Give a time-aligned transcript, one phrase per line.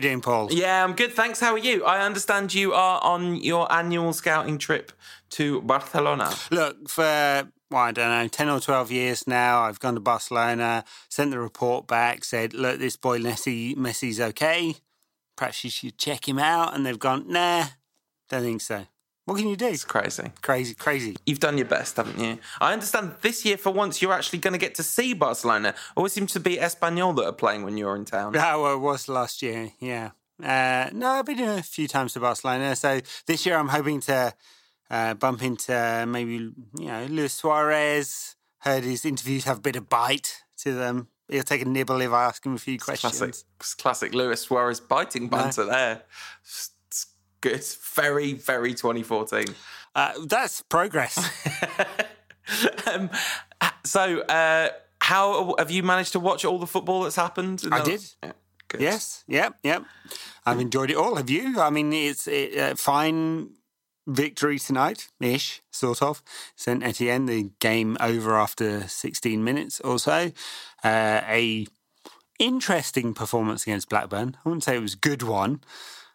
[0.00, 0.48] How you doing, Paul?
[0.50, 1.12] Yeah, I'm good.
[1.12, 1.40] Thanks.
[1.40, 1.84] How are you?
[1.84, 4.92] I understand you are on your annual scouting trip
[5.32, 6.32] to Barcelona.
[6.50, 7.02] Look, for,
[7.70, 11.38] well, I don't know, 10 or 12 years now, I've gone to Barcelona, sent the
[11.38, 14.76] report back, said, look, this boy Messi, Messi's okay.
[15.36, 16.74] Perhaps you should check him out.
[16.74, 17.66] And they've gone, nah,
[18.30, 18.86] don't think so.
[19.30, 19.68] What can you do?
[19.68, 20.32] It's crazy.
[20.42, 21.16] Crazy, crazy.
[21.24, 22.38] You've done your best, haven't you?
[22.60, 25.76] I understand this year, for once, you're actually going to get to see Barcelona.
[25.96, 28.34] Always seems to be Espanyol that are playing when you're in town.
[28.34, 30.10] Yeah, well, it was last year, yeah.
[30.42, 32.74] Uh, no, I've been a few times to Barcelona.
[32.74, 34.34] So this year I'm hoping to
[34.90, 36.54] uh, bump into maybe, you
[36.88, 38.34] know, Luis Suarez.
[38.58, 41.06] Heard his interviews have a bit of bite to them.
[41.28, 43.16] He'll take a nibble if I ask him a few questions.
[43.16, 45.70] Classic, classic Luis Suarez biting banter no.
[45.70, 46.02] there.
[46.42, 46.70] It's
[47.40, 47.64] good.
[47.94, 49.46] Very, very 2014.
[49.94, 51.18] Uh, that's progress.
[52.86, 53.10] um,
[53.84, 57.62] so, uh, how have you managed to watch all the football that's happened?
[57.72, 58.02] I did.
[58.22, 58.32] Yeah,
[58.78, 59.24] yes.
[59.26, 59.58] Yep.
[59.62, 59.84] Yep.
[60.46, 61.16] I've enjoyed it all.
[61.16, 61.60] Have you?
[61.60, 63.50] I mean, it's a uh, fine
[64.06, 66.22] victory tonight, ish, sort of.
[66.56, 70.32] Saint Etienne, the game over after 16 minutes or so.
[70.82, 71.66] Uh, a
[72.38, 74.36] interesting performance against Blackburn.
[74.44, 75.60] I wouldn't say it was a good one.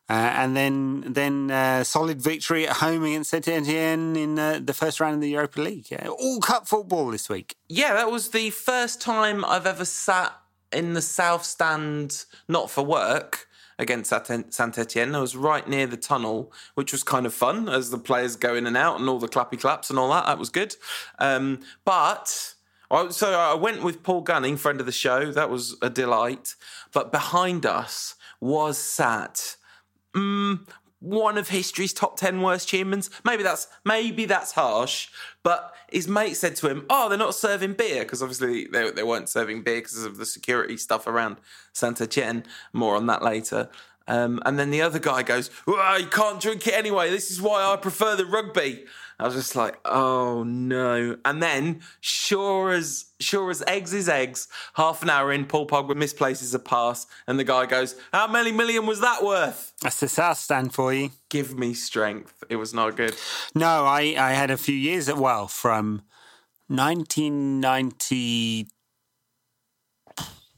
[0.08, 5.00] Uh, and then then uh, solid victory at home against Etienne in uh, the first
[5.00, 5.88] round of the Europa League.
[6.08, 7.56] all cup football this week.
[7.67, 10.34] Yeah, that was the first time I've ever sat
[10.72, 13.47] in the south stand, not for work,
[13.80, 15.16] against Saint Etienne.
[15.16, 18.56] I was right near the tunnel, which was kind of fun as the players go
[18.56, 20.28] in and out and all the clappy claps and all that.
[20.28, 20.75] That was good.
[21.19, 22.52] Um, but.
[23.09, 25.31] So I went with Paul Gunning, friend of the show.
[25.31, 26.56] That was a delight.
[26.94, 29.57] But behind us was sat
[30.16, 30.59] mm,
[31.00, 33.09] one of history's top 10 worst humans.
[33.24, 35.09] Maybe that's maybe that's harsh,
[35.44, 39.04] but his mate said to him, "Oh, they're not serving beer because obviously they, they
[39.04, 41.38] weren't serving beer because of the security stuff around
[41.74, 42.44] Saint Etienne.
[42.74, 43.70] More on that later."
[44.08, 47.09] Um, and then the other guy goes, "You can't drink it anyway.
[47.09, 48.86] This is why I prefer the rugby."
[49.20, 51.18] I was just like, oh no.
[51.24, 55.96] And then, sure as sure as eggs is eggs, half an hour in, Paul Pogba
[55.96, 59.72] misplaces a pass, and the guy goes, How many million was that worth?
[59.81, 61.12] That's the South stand for you.
[61.30, 62.44] Give me strength.
[62.50, 63.16] It was not good.
[63.54, 66.02] No, I, I had a few years at well from
[66.68, 68.68] 1990.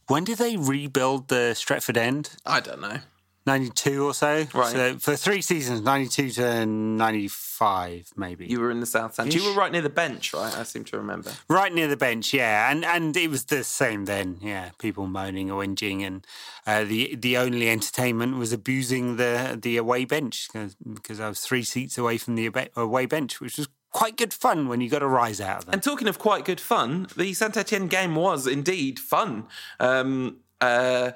[0.07, 2.37] When did they rebuild the Stretford End?
[2.45, 2.99] I don't know.
[3.47, 4.45] 92 or so.
[4.53, 4.71] Right.
[4.71, 8.45] So for three seasons, 92 to 95, maybe.
[8.45, 9.33] You were in the South End.
[9.33, 10.55] You were right near the bench, right?
[10.55, 11.31] I seem to remember.
[11.49, 12.69] Right near the bench, yeah.
[12.69, 14.71] And and it was the same then, yeah.
[14.77, 16.05] People moaning or whinging.
[16.05, 16.27] And
[16.67, 20.49] uh, the the only entertainment was abusing the, the away bench
[20.83, 24.67] because I was three seats away from the away bench, which was quite good fun
[24.67, 25.73] when you got a rise out of them.
[25.73, 29.47] And talking of quite good fun, the Saint Etienne game was indeed fun.
[29.79, 31.11] Um, uh,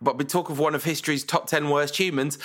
[0.00, 2.38] but we talk of one of history's top 10 worst humans,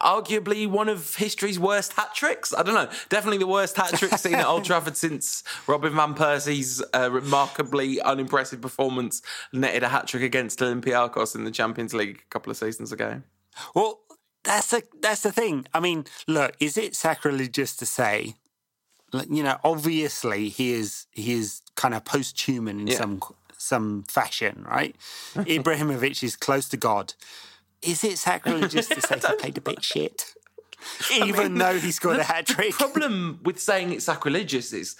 [0.00, 2.52] arguably one of history's worst hat tricks.
[2.52, 2.90] I don't know.
[3.08, 8.00] Definitely the worst hat trick seen at Old Trafford since Robin Van Persie's uh, remarkably
[8.00, 9.22] unimpressive performance
[9.52, 13.22] netted a hat trick against Olympiacos in the Champions League a couple of seasons ago.
[13.74, 14.00] Well,
[14.42, 15.66] that's the, that's the thing.
[15.72, 18.34] I mean, look, is it sacrilegious to say,
[19.30, 22.96] you know, obviously he is, he is kind of post-human in yeah.
[22.96, 23.20] some
[23.58, 24.96] some fashion, right?
[25.34, 27.14] Ibrahimovic is close to God.
[27.82, 30.34] Is it sacrilegious to say he played a bit shit?
[31.12, 32.72] Even I mean, though he scored the, a hat trick.
[32.72, 34.96] The problem with saying it's sacrilegious is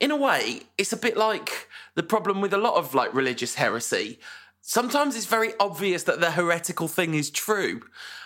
[0.00, 3.54] in a way, it's a bit like the problem with a lot of like religious
[3.54, 4.18] heresy.
[4.60, 7.82] Sometimes it's very obvious that the heretical thing is true.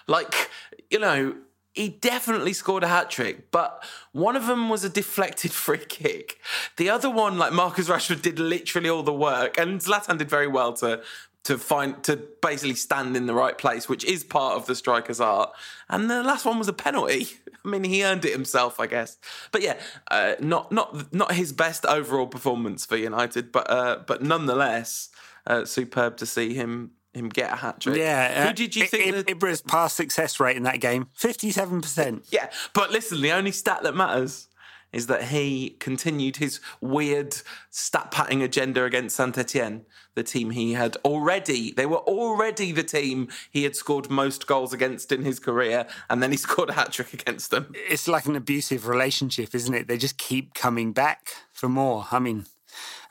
[0.06, 0.50] Like,
[0.90, 1.36] you know,
[1.74, 6.40] he definitely scored a hat trick, but one of them was a deflected free kick.
[6.76, 10.48] The other one, like Marcus Rashford, did literally all the work, and Zlatan did very
[10.48, 11.02] well to
[11.42, 15.20] to find to basically stand in the right place, which is part of the striker's
[15.20, 15.50] art.
[15.88, 17.28] And the last one was a penalty.
[17.64, 19.18] I mean, he earned it himself, I guess.
[19.50, 19.78] But yeah,
[20.10, 25.08] uh, not not not his best overall performance for United, but uh, but nonetheless,
[25.46, 27.96] uh, superb to see him him get a hat trick.
[27.96, 28.44] Yeah.
[28.44, 29.28] Who uh, did you think?
[29.28, 31.08] I- Ibra's pass success rate in that game?
[31.18, 32.26] 57%.
[32.30, 32.50] yeah.
[32.74, 34.48] But listen, the only stat that matters
[34.92, 37.36] is that he continued his weird
[37.70, 39.84] stat patting agenda against Saint Etienne,
[40.14, 44.72] the team he had already, they were already the team he had scored most goals
[44.72, 47.72] against in his career, and then he scored a hat trick against them.
[47.74, 49.86] It's like an abusive relationship, isn't it?
[49.86, 52.06] They just keep coming back for more.
[52.10, 52.46] I mean,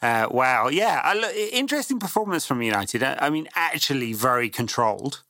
[0.02, 1.14] uh, wow, yeah,
[1.52, 3.04] interesting performance from United.
[3.04, 5.24] I mean, actually very controlled.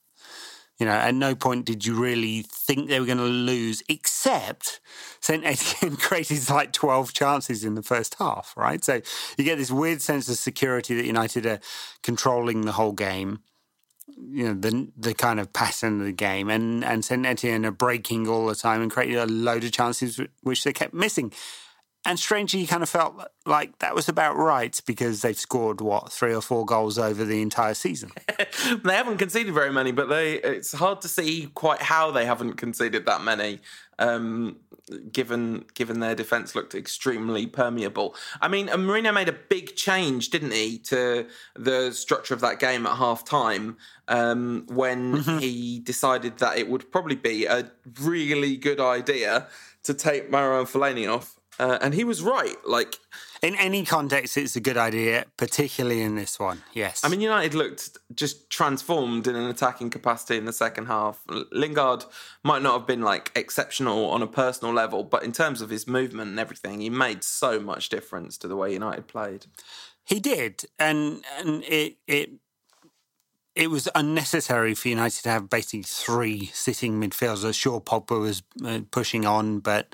[0.79, 4.79] You know, at no point did you really think they were going to lose, except
[5.19, 5.45] St.
[5.45, 8.83] Etienne created like 12 chances in the first half, right?
[8.83, 9.01] So
[9.37, 11.59] you get this weird sense of security that United are
[12.01, 13.39] controlling the whole game.
[14.17, 17.71] you know the the kind of pattern of the game, and and Saint Etienne are
[17.71, 21.31] breaking all the time and creating a load of chances which they kept missing.
[22.09, 26.11] And strangely, you kind of felt like that was about right because they've scored what
[26.11, 28.09] three or four goals over the entire season.
[28.83, 32.53] they haven't conceded very many, but they it's hard to see quite how they haven't
[32.53, 33.59] conceded that many.
[33.99, 34.55] Um,
[35.11, 38.15] given given their defense looked extremely permeable.
[38.41, 42.87] I mean, Mourinho made a big change, didn't he, to the structure of that game
[42.87, 43.77] at half time
[44.07, 45.37] um, when mm-hmm.
[45.37, 47.71] he decided that it would probably be a
[48.01, 49.45] really good idea
[49.83, 51.38] to take Marouane Fellaini off.
[51.59, 52.55] Uh, and he was right.
[52.65, 52.95] Like
[53.41, 56.63] in any context, it's a good idea, particularly in this one.
[56.73, 57.03] Yes.
[57.03, 61.21] I mean, United looked just transformed in an attacking capacity in the second half.
[61.51, 62.05] Lingard
[62.43, 65.85] might not have been like exceptional on a personal level, but in terms of his
[65.87, 69.45] movement and everything, he made so much difference to the way United played.
[70.05, 72.31] He did, and and it it
[73.55, 77.55] it was unnecessary for United to have basically three sitting midfielders.
[77.55, 79.93] Sure, Pogba was uh, pushing on, but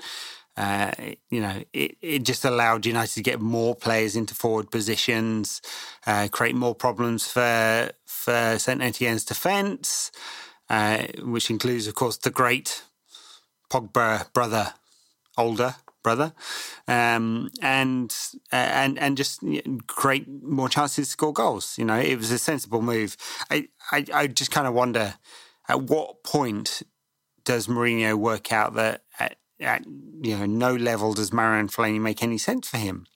[0.56, 0.90] uh,
[1.30, 5.60] you know, it, it just allowed United to get more players into forward positions,
[6.06, 10.10] uh, create more problems for for Saint Etienne's defence,
[10.70, 12.82] uh, which includes, of course, the great
[13.70, 14.74] Pogba brother,
[15.36, 16.32] older brother,
[16.88, 18.16] um, and
[18.52, 19.42] uh, and and just
[19.88, 21.76] create more chances to score goals.
[21.76, 23.16] You know, it was a sensible move.
[23.50, 25.14] I I, I just kind of wonder
[25.68, 26.82] at what point
[27.44, 32.22] does Mourinho work out that at at you know no level does Marouane Fellaini make
[32.22, 33.06] any sense for him.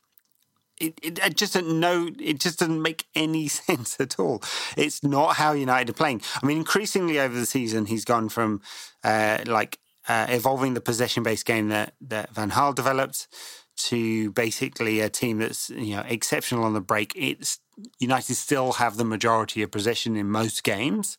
[0.78, 4.42] It, it, it just no, it just doesn't make any sense at all.
[4.76, 6.22] It's not how United are playing.
[6.42, 8.62] I mean, increasingly over the season, he's gone from
[9.04, 9.78] uh, like
[10.08, 13.28] uh, evolving the possession-based game that that Van Gaal developed
[13.76, 17.12] to basically a team that's you know exceptional on the break.
[17.14, 17.60] It's
[17.98, 21.18] United still have the majority of possession in most games,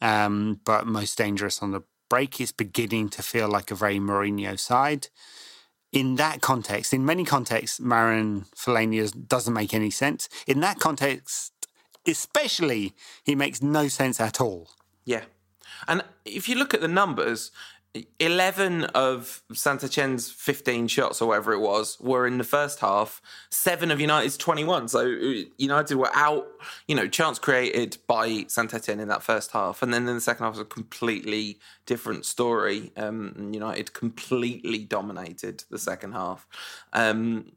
[0.00, 4.58] um, but most dangerous on the break is beginning to feel like a very Mourinho
[4.58, 5.08] side.
[5.92, 10.28] In that context, in many contexts, Marouane Fellaini doesn't make any sense.
[10.46, 11.52] In that context,
[12.06, 12.94] especially,
[13.24, 14.68] he makes no sense at all.
[15.04, 15.22] Yeah.
[15.86, 17.50] And if you look at the numbers,
[18.20, 23.22] 11 of Saint Etienne's 15 shots or whatever it was were in the first half,
[23.50, 24.88] seven of United's 21.
[24.88, 25.06] So
[25.56, 26.46] United were out,
[26.86, 29.82] you know, chance created by Saint Etienne in that first half.
[29.82, 32.92] And then in the second half was a completely different story.
[32.96, 36.46] Um, United completely dominated the second half.
[36.92, 37.52] Um,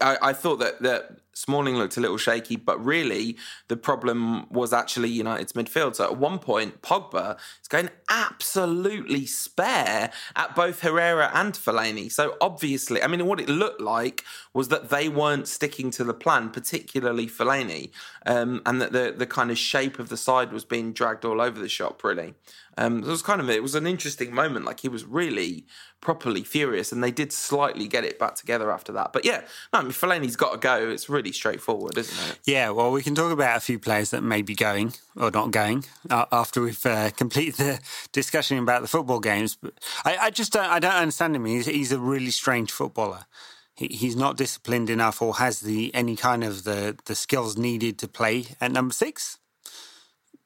[0.00, 3.36] I, I, thought that that Smalling looked a little shaky, but really
[3.68, 5.96] the problem was actually United's midfield.
[5.96, 12.10] So at one point, Pogba is going absolutely spare at both Herrera and Fellaini.
[12.12, 14.24] So obviously, I mean, what it looked like
[14.54, 17.90] was that they weren't sticking to the plan, particularly Fellaini,
[18.26, 21.40] um, and that the the kind of shape of the side was being dragged all
[21.40, 22.04] over the shop.
[22.04, 22.34] Really,
[22.78, 24.64] um, it was kind of it was an interesting moment.
[24.64, 25.66] Like he was really
[26.00, 29.12] properly furious, and they did slightly get it back together after that.
[29.12, 29.42] But yeah,
[29.72, 30.90] no, I mean Fellaini's got to go.
[30.90, 32.38] It's really straightforward, isn't it?
[32.44, 32.70] Yeah.
[32.70, 35.84] Well, we can talk about a few players that may be going or not going
[36.10, 39.54] uh, after we've uh, completed the discussion about the football games.
[39.54, 39.74] But
[40.04, 41.44] I, I just don't, I don't understand him.
[41.44, 43.26] He's, he's a really strange footballer.
[43.74, 47.98] He, he's not disciplined enough, or has the any kind of the the skills needed
[47.98, 49.38] to play at number six.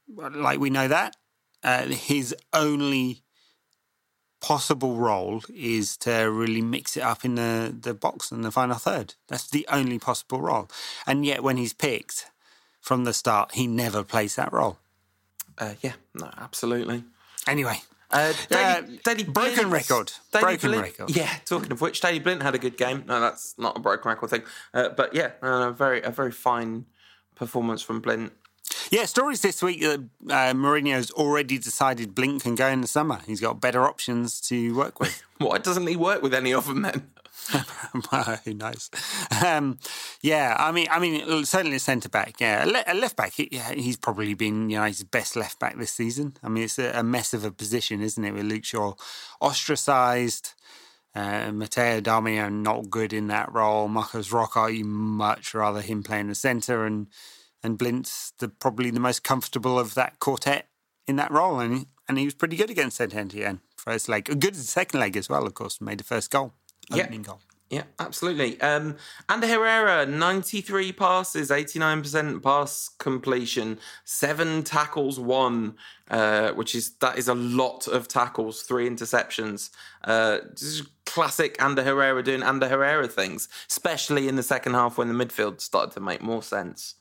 [0.08, 1.16] Like we know that.
[1.64, 3.24] Uh, his only
[4.46, 8.76] possible role is to really mix it up in the, the box and the final
[8.76, 9.14] third.
[9.26, 10.68] That's the only possible role.
[11.04, 12.26] And yet, when he's picked
[12.80, 14.78] from the start, he never plays that role.
[15.58, 17.02] Uh, yeah, no, absolutely.
[17.48, 17.80] Anyway.
[18.08, 20.12] Uh, Daley, uh, broken record.
[20.30, 21.10] broken record.
[21.10, 23.02] Yeah, talking of which, Daley Blind had a good game.
[23.08, 24.42] No, that's not a broken record thing.
[24.72, 26.86] Uh, but yeah, a very a very fine
[27.34, 28.30] performance from Blind.
[28.90, 33.20] Yeah, stories this week that uh, Mourinho's already decided Blind can go in the summer.
[33.26, 35.22] He's got better options to work with.
[35.38, 37.08] Why doesn't he work with any of them then?
[38.44, 38.90] Who knows?
[39.44, 39.78] Um,
[40.20, 42.40] yeah, I mean, I mean, certainly a centre back.
[42.40, 43.34] Yeah, a, left back.
[43.34, 46.36] He, yeah, he's probably been United's best left back this season.
[46.42, 48.32] I mean, it's a, a mess of a position, isn't it?
[48.32, 48.94] With Luke Shaw
[49.40, 50.54] ostracised.
[51.14, 53.88] Uh, Matteo Darmian not good in that role.
[53.88, 57.06] Marcos Rojo, you much rather him playing the centre, and
[57.66, 60.68] and Blind's the probably the most comfortable of that quartet
[61.06, 64.54] in that role, and and he was pretty good against Saint Etienne first leg, good
[64.54, 65.46] the second leg as well.
[65.46, 66.54] Of course, made the first goal,
[66.90, 67.26] opening yeah.
[67.26, 67.40] goal.
[67.68, 68.60] Yeah, absolutely.
[68.60, 68.96] Um,
[69.28, 75.74] Ander Herrera, 93 passes, 89% pass completion, seven tackles, one,
[76.08, 79.70] uh, which is that is a lot of tackles, three interceptions.
[80.04, 80.38] Uh,
[81.06, 85.60] classic Ander Herrera doing Ander Herrera things, especially in the second half when the midfield
[85.60, 86.94] started to make more sense.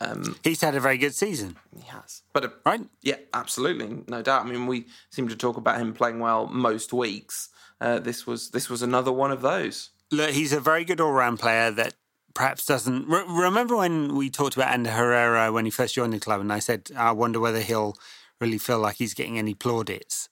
[0.00, 2.80] Um, He's had a very good season, he has, but uh, right?
[3.02, 4.46] yeah, absolutely, no doubt.
[4.46, 7.50] I mean, we seem to talk about him playing well most weeks.
[7.80, 9.90] Uh, this was this was another one of those.
[10.10, 11.94] Look, he's a very good all-round player that
[12.34, 13.06] perhaps doesn't.
[13.06, 16.52] Re- remember when we talked about Ander Herrera when he first joined the club, and
[16.52, 17.96] I said I wonder whether he'll
[18.40, 20.28] really feel like he's getting any plaudits,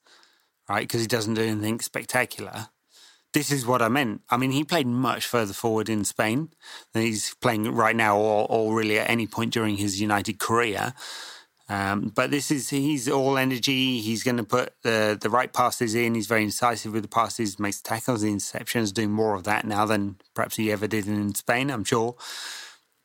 [0.69, 0.89] right?
[0.89, 2.69] Because he doesn't do anything spectacular.
[3.33, 4.23] This is what I meant.
[4.29, 6.51] I mean, he played much further forward in Spain
[6.93, 10.95] than he's playing right now, or, or really at any point during his United career.
[11.69, 14.01] Um, but this is he's all energy.
[14.01, 16.17] He's going to put the the right passes in.
[16.17, 19.87] He's very incisive with the passes, makes tackles, the interceptions, doing more of that now
[19.87, 21.71] than perhaps he ever did in Spain.
[21.71, 22.17] I'm sure.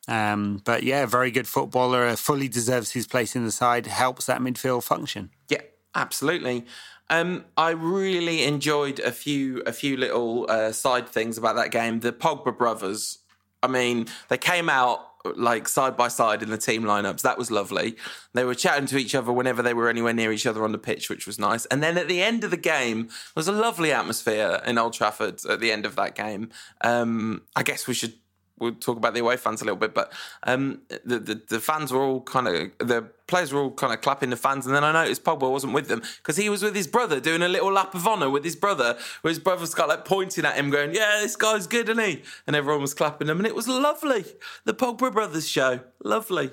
[0.08, 2.16] Um, but yeah, very good footballer.
[2.16, 3.86] Fully deserves his place in the side.
[3.86, 5.30] Helps that midfield function.
[5.48, 5.62] Yeah,
[5.94, 6.66] absolutely.
[7.08, 12.00] Um, I really enjoyed a few a few little uh, side things about that game.
[12.00, 13.18] The Pogba brothers.
[13.62, 15.00] I mean, they came out
[15.34, 17.22] like side by side in the team lineups.
[17.22, 17.96] That was lovely.
[18.34, 20.78] They were chatting to each other whenever they were anywhere near each other on the
[20.78, 21.66] pitch, which was nice.
[21.66, 25.44] And then at the end of the game, was a lovely atmosphere in Old Trafford
[25.46, 26.50] at the end of that game.
[26.82, 28.14] Um, I guess we should
[28.58, 30.12] we'll talk about the away fans a little bit, but
[30.44, 34.00] um, the, the, the fans were all kind of the players were all kind of
[34.00, 36.74] clapping the fans, and then I noticed Pogba wasn't with them because he was with
[36.74, 39.88] his brother doing a little lap of honour with his brother, where his brother's got
[39.88, 43.28] like pointing at him, going, "Yeah, this guy's good, isn't he?" And everyone was clapping
[43.28, 44.24] him, and it was lovely.
[44.64, 46.50] The Pogba brothers show, lovely.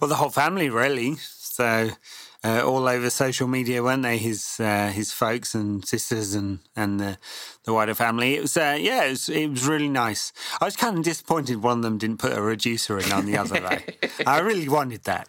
[0.00, 1.16] Well, the whole family really.
[1.16, 1.90] So
[2.48, 4.16] uh, all over social media, weren't they?
[4.16, 7.18] His uh, his folks and sisters and and the
[7.64, 8.34] the wider family.
[8.36, 10.32] It was uh, yeah, it was it was really nice.
[10.60, 13.36] I was kind of disappointed one of them didn't put a reducer in on the
[13.36, 14.08] other though.
[14.26, 15.28] I really wanted that.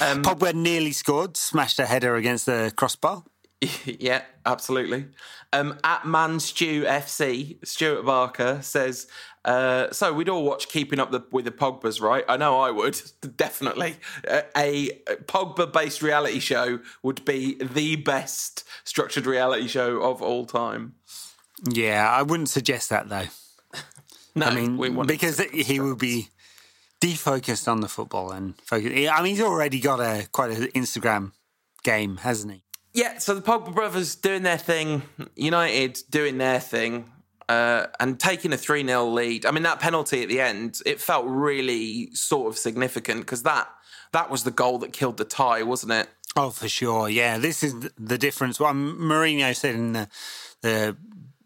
[0.00, 3.24] Um, Pogba nearly scored, smashed a header against the crossbar.
[3.84, 5.06] yeah, absolutely.
[5.52, 9.08] Um, at Manstew FC, Stuart Barker says,
[9.48, 12.24] uh, "So we'd all watch Keeping Up the, with the Pogbas, right?
[12.28, 13.00] I know I would,
[13.36, 13.96] definitely.
[14.28, 14.90] A, a
[15.24, 20.94] Pogba-based reality show would be the best structured reality show of all time."
[21.68, 23.26] Yeah, I wouldn't suggest that though.
[24.34, 26.28] no, I mean, because he would be
[27.00, 28.92] defocused on the football and focus.
[29.10, 31.32] I mean, he's already got a quite an Instagram
[31.82, 32.64] game, hasn't he?
[32.92, 35.02] Yeah, so the Pogba brothers doing their thing,
[35.36, 37.10] United doing their thing,
[37.48, 39.46] uh, and taking a 3 0 lead.
[39.46, 43.68] I mean, that penalty at the end, it felt really sort of significant because that,
[44.12, 46.08] that was the goal that killed the tie, wasn't it?
[46.36, 47.08] Oh, for sure.
[47.08, 48.60] Yeah, this is the difference.
[48.60, 50.08] Well, Mourinho said in the,
[50.60, 50.96] the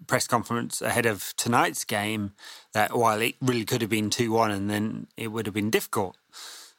[0.06, 2.32] press conference ahead of tonight's game
[2.72, 5.70] that while it really could have been 2 1 and then it would have been
[5.70, 6.16] difficult.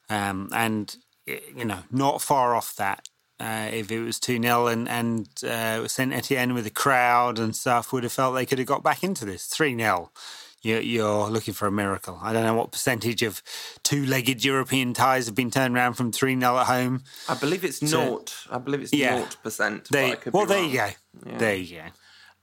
[0.10, 3.08] Um, and, you know, not far off that
[3.40, 7.56] uh, if it was 2 0 and, and uh, Saint Etienne with the crowd and
[7.56, 9.46] stuff would have felt they could have got back into this.
[9.48, 10.12] 3 0.
[10.62, 12.18] You're, you're looking for a miracle.
[12.22, 13.44] I don't know what percentage of
[13.84, 17.04] two legged European ties have been turned around from 3 0 at home.
[17.28, 18.34] I believe it's naught.
[18.50, 19.88] I believe it's yeah, 0%.
[19.90, 20.90] They, well, there you go.
[21.26, 21.38] Yeah.
[21.38, 21.84] There you go.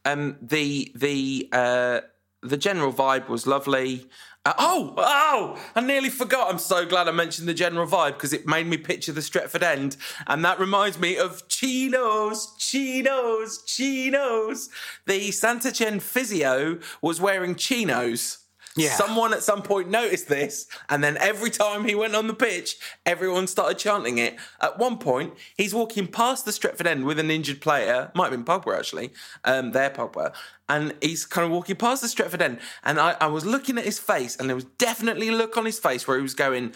[0.04, 2.00] Um, the the uh,
[2.42, 4.06] the general vibe was lovely.
[4.46, 5.58] Uh, oh, oh!
[5.74, 6.50] I nearly forgot.
[6.50, 9.62] I'm so glad I mentioned the general vibe because it made me picture the Stretford
[9.62, 14.70] End, and that reminds me of chinos, chinos, chinos.
[15.06, 18.38] The Saint-Etienne physio was wearing chinos.
[18.76, 18.90] Yeah.
[18.90, 22.76] Someone at some point noticed this, and then every time he went on the pitch,
[23.04, 24.36] everyone started chanting it.
[24.60, 28.32] At one point, he's walking past the Stretford end with an injured player, might have
[28.32, 29.10] been Pogba actually,
[29.44, 30.32] um, their Pogba,
[30.68, 33.84] and he's kind of walking past the Stretford end, and I, I was looking at
[33.84, 36.72] his face, and there was definitely a look on his face where he was going,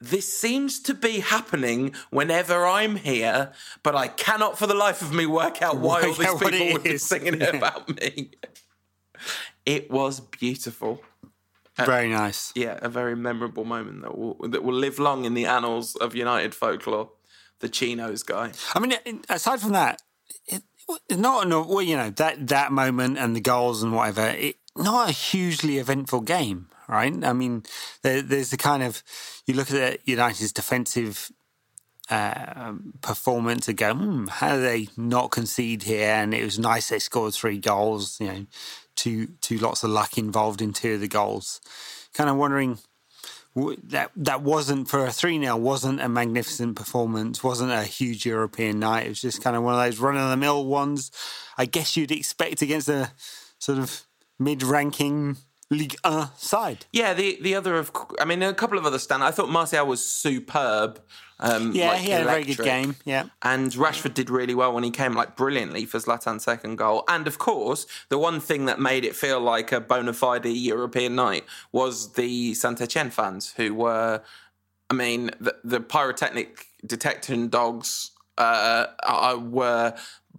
[0.00, 5.12] this seems to be happening whenever I'm here, but I cannot for the life of
[5.12, 7.56] me work out why all these people would be singing yeah.
[7.56, 8.30] about me.
[9.66, 11.00] It was beautiful.
[11.76, 12.52] Very nice.
[12.54, 16.14] Yeah, a very memorable moment that will that will live long in the annals of
[16.14, 17.10] United folklore.
[17.60, 18.52] The Chinos guy.
[18.74, 18.94] I mean,
[19.28, 20.02] aside from that,
[20.46, 20.62] it,
[21.10, 21.66] not enough.
[21.66, 24.28] well, you know that that moment and the goals and whatever.
[24.28, 27.12] It, not a hugely eventful game, right?
[27.24, 27.62] I mean,
[28.02, 29.02] there, there's the kind of
[29.46, 31.30] you look at United's defensive
[32.10, 36.10] uh, performance and go, hmm, how do they not concede here?
[36.10, 38.20] And it was nice they scored three goals.
[38.20, 38.46] You know,
[38.96, 41.60] two two lots of luck involved in two of the goals.
[42.12, 42.78] Kind of wondering
[43.84, 48.80] that that wasn't for a 3 0 wasn't a magnificent performance wasn't a huge european
[48.80, 51.12] night it was just kind of one of those run of the mill ones
[51.56, 53.12] i guess you'd expect against a
[53.60, 54.06] sort of
[54.40, 55.36] mid-ranking
[55.70, 56.86] League 1 side.
[56.92, 59.24] Yeah, the the other of I mean a couple of other stand.
[59.24, 61.00] I thought Martial was superb.
[61.40, 62.44] Um, yeah, like he had electric.
[62.44, 62.96] a very good game.
[63.04, 67.04] Yeah, and Rashford did really well when he came like brilliantly for Zlatan's second goal.
[67.08, 71.14] And of course, the one thing that made it feel like a bona fide European
[71.14, 74.22] night was the Saint Etienne fans who were
[74.90, 78.86] I mean, the, the pyrotechnic detection dogs uh,
[79.40, 79.94] were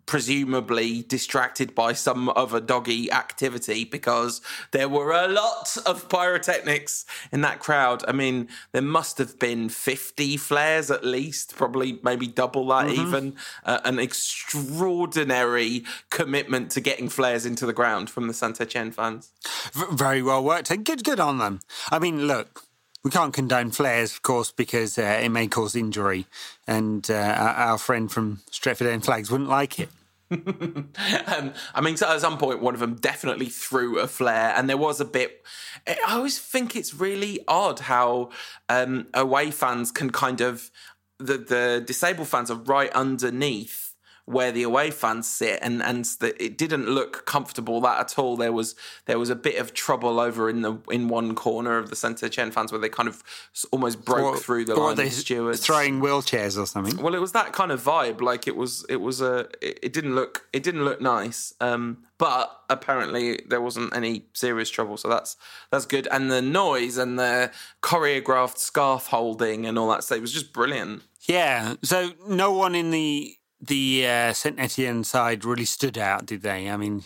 [0.06, 7.42] presumably distracted by some other doggy activity because there were a lot of pyrotechnics in
[7.42, 8.04] that crowd.
[8.08, 13.08] I mean, there must have been 50 flares at least, probably maybe double that mm-hmm.
[13.08, 13.36] even.
[13.64, 19.32] Uh, an extraordinary commitment to getting flares into the ground from the Saint Etienne fans.
[19.74, 21.60] V- very well worked and good, good on them.
[21.90, 22.65] I mean, look,
[23.06, 26.26] we can't condone flares, of course, because uh, it may cause injury,
[26.66, 29.90] and uh, our friend from Stretford End Flags wouldn't like it.
[30.32, 34.76] um, I mean, at some point, one of them definitely threw a flare, and there
[34.76, 35.46] was a bit.
[35.86, 38.32] I always think it's really odd how
[38.70, 40.72] um, away fans can kind of
[41.20, 43.85] the the disabled fans are right underneath
[44.26, 48.36] where the away fans sit, and and the, it didn't look comfortable that at all.
[48.36, 51.90] There was there was a bit of trouble over in the in one corner of
[51.90, 53.24] the Saint Etienne fans where they kind of
[53.72, 57.02] almost broke through the line of stewards, throwing wheelchairs or something.
[57.02, 58.22] Well, it was that kind of vibe.
[58.22, 61.54] Like it was it was a it, it didn't look it didn't look nice.
[61.62, 65.38] Um, but apparently there wasn't any serious trouble, so that's
[65.70, 66.08] that's good.
[66.12, 67.52] And the noise and the
[67.84, 71.04] choreographed scarf holding and all that stuff was just brilliant.
[71.28, 71.76] Yeah.
[71.84, 76.70] So no one in the the uh, Saint Etienne side really stood out, did they?
[76.70, 77.04] I mean,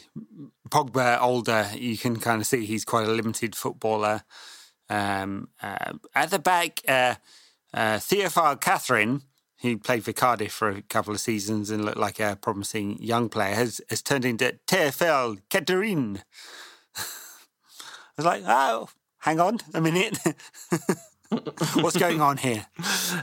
[0.69, 4.23] Pogba, older, you can kind of see he's quite a limited footballer.
[4.89, 7.15] Um, uh, at the back, uh,
[7.73, 9.21] uh, Théophile Catherine,
[9.61, 13.29] who played for Cardiff for a couple of seasons and looked like a promising young
[13.29, 16.23] player, has, has turned into Théophile Catherine.
[16.97, 17.01] I
[18.17, 20.17] was like, oh, hang on a minute.
[21.75, 22.65] What's going on here?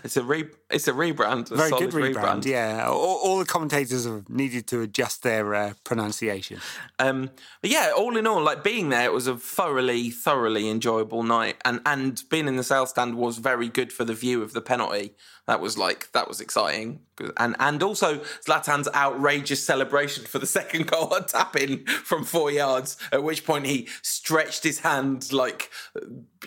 [0.05, 1.51] It's a re- it's a rebrand.
[1.51, 2.15] A Very good rebrand.
[2.15, 2.45] rebrand.
[2.45, 6.61] Yeah, all, all, the commentators have needed to adjust their uh, pronunciation.
[7.01, 7.31] Um,
[7.63, 11.57] but yeah, all in all, like being there, it was a thoroughly, thoroughly enjoyable night,
[11.65, 14.61] and and being in the south stand was very good for the view of the
[14.61, 15.15] penalty.
[15.47, 17.01] That was like that was exciting,
[17.37, 22.51] and and also Zlatan's outrageous celebration for the second goal at tap in from four
[22.51, 22.97] yards.
[23.11, 25.71] At which point he stretched his hand like,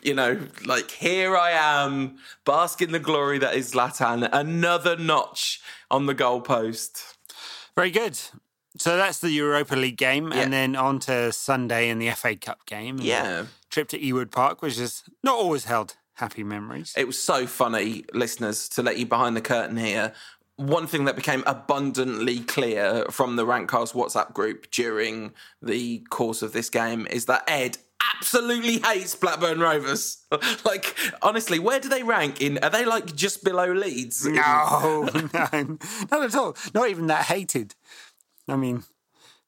[0.03, 4.27] you know, like here I am, bask in the glory that is Zlatan.
[4.31, 7.15] Another notch on the goalpost.
[7.75, 8.19] Very good.
[8.77, 10.41] So that's the Europa League game, yeah.
[10.41, 12.99] and then on to Sunday in the FA Cup game.
[13.01, 13.45] Yeah.
[13.69, 16.93] Trip to Ewood Park, which is not always held happy memories.
[16.95, 20.13] It was so funny, listeners, to let you behind the curtain here.
[20.57, 25.31] One thing that became abundantly clear from the Rantcast WhatsApp group during
[25.61, 27.77] the course of this game is that Ed
[28.15, 30.25] absolutely hates Blackburn Rovers.
[30.65, 32.57] like, honestly, where do they rank in?
[32.59, 34.25] Are they like just below Leeds?
[34.25, 35.77] No, no,
[36.11, 36.55] not at all.
[36.73, 37.75] Not even that hated.
[38.47, 38.83] I mean,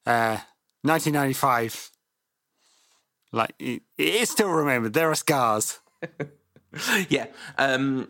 [0.05, 0.37] uh,
[0.83, 1.91] 1995.
[3.31, 4.93] Like, it, it is still remembered.
[4.93, 5.79] There are scars.
[7.09, 7.27] yeah.
[7.57, 8.09] Um,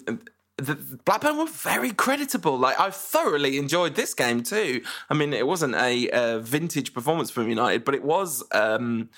[0.57, 0.75] the
[1.05, 2.57] Blackburn were very creditable.
[2.57, 4.81] Like I thoroughly enjoyed this game too.
[5.09, 8.43] I mean, it wasn't a, a vintage performance from United, but it was.
[8.51, 9.09] Um,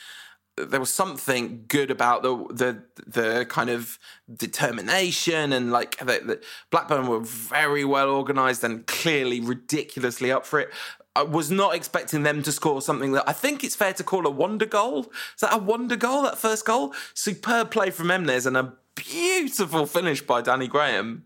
[0.55, 3.97] there was something good about the the the kind of
[4.35, 10.59] determination and like the, the Blackburn were very well organised and clearly ridiculously up for
[10.59, 10.69] it.
[11.15, 14.25] I was not expecting them to score something that I think it's fair to call
[14.25, 15.11] a wonder goal.
[15.35, 16.23] Is that a wonder goal?
[16.23, 21.25] That first goal, superb play from Emnes and a beautiful finish by Danny Graham.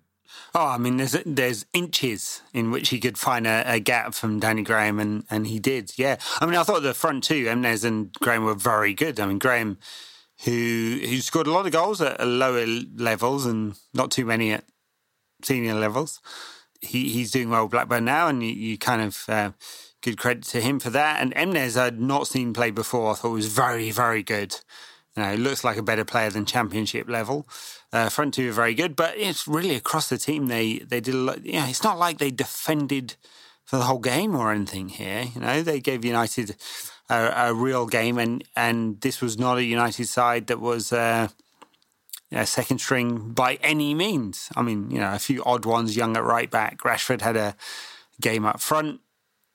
[0.54, 4.40] Oh, I mean, there's there's inches in which he could find a, a, gap from
[4.40, 5.94] Danny Graham, and, and he did.
[5.98, 9.20] Yeah, I mean, I thought the front two, Emnes and Graham, were very good.
[9.20, 9.78] I mean, Graham,
[10.46, 14.64] who who scored a lot of goals at lower levels and not too many at
[15.44, 16.22] senior levels.
[16.82, 19.52] He he's doing well with Blackburn now, and you, you kind of uh,
[20.02, 21.22] good credit to him for that.
[21.22, 23.12] And Emnes I'd not seen play before.
[23.12, 24.56] I thought was very very good.
[25.16, 27.48] You know, looks like a better player than championship level.
[27.98, 30.48] Uh, front two are very good, but it's really across the team.
[30.48, 31.44] They they did a lot.
[31.44, 33.16] Yeah, it's not like they defended
[33.66, 35.24] for the whole game or anything here.
[35.34, 36.56] You know, they gave United
[37.10, 40.94] a, a real game, and and this was not a United side that was.
[40.94, 41.30] Uh,
[42.44, 44.50] second string by any means.
[44.56, 46.80] I mean, you know, a few odd ones, young at right back.
[46.80, 47.56] Rashford had a
[48.20, 49.00] game up front,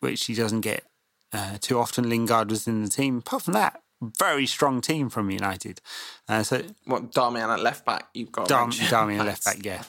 [0.00, 0.83] which he doesn't get
[1.35, 2.09] uh, too often.
[2.09, 3.18] Lingard was in the team.
[3.18, 3.83] Apart from that,
[4.18, 5.80] very strong team from United.
[6.28, 8.08] Uh, so what Darmian at left back?
[8.14, 9.82] You've got Dar- Darmian left back, yeah.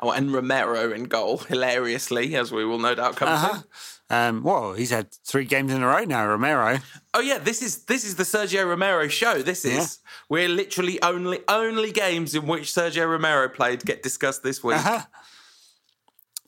[0.00, 3.60] oh, and Romero in goal, hilariously, as we will no doubt come uh-huh.
[3.60, 3.64] to.
[4.10, 6.80] Um, well, he's had three games in a row now, Romero.
[7.14, 9.40] Oh yeah, this is this is the Sergio Romero show.
[9.40, 10.10] This is yeah.
[10.28, 14.76] we're literally only only games in which Sergio Romero played get discussed this week.
[14.76, 15.00] Uh-huh.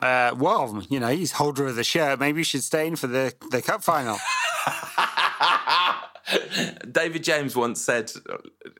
[0.00, 2.20] Uh, well, you know, he's holder of the shirt.
[2.20, 4.18] Maybe he should stay in for the the cup final.
[6.90, 8.10] David James once said,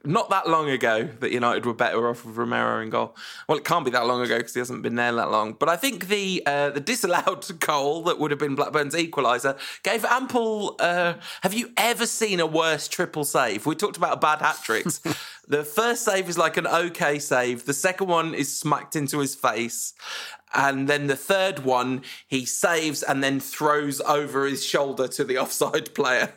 [0.04, 3.14] not that long ago, that United were better off with Romero in goal.
[3.48, 5.52] Well, it can't be that long ago because he hasn't been there that long.
[5.52, 10.04] But I think the uh, the disallowed goal that would have been Blackburn's equaliser gave
[10.04, 10.76] ample.
[10.78, 13.66] Uh, have you ever seen a worse triple save?
[13.66, 15.00] We talked about bad hat tricks.
[15.48, 17.66] the first save is like an okay save.
[17.66, 19.92] The second one is smacked into his face.
[20.54, 25.36] And then the third one, he saves and then throws over his shoulder to the
[25.36, 26.34] offside player.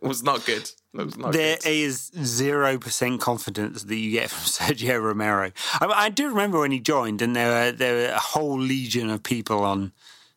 [0.08, 0.70] was not good.
[0.92, 1.68] Not there good.
[1.68, 5.52] is zero percent confidence that you get from Sergio Romero.
[5.80, 9.10] I, I, do remember when he joined, and there were there were a whole legion
[9.10, 9.92] of people on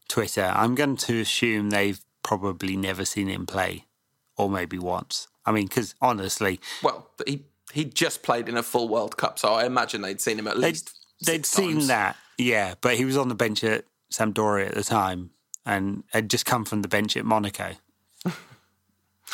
[0.07, 0.51] Twitter.
[0.53, 3.85] I'm going to assume they've probably never seen him play,
[4.37, 5.27] or maybe once.
[5.45, 9.53] I mean, because honestly, well, he he just played in a full World Cup, so
[9.53, 10.91] I imagine they'd seen him at least.
[11.21, 14.83] They'd, they'd seen that, yeah, but he was on the bench at Sampdoria at the
[14.83, 15.31] time,
[15.65, 17.73] and had just come from the bench at Monaco.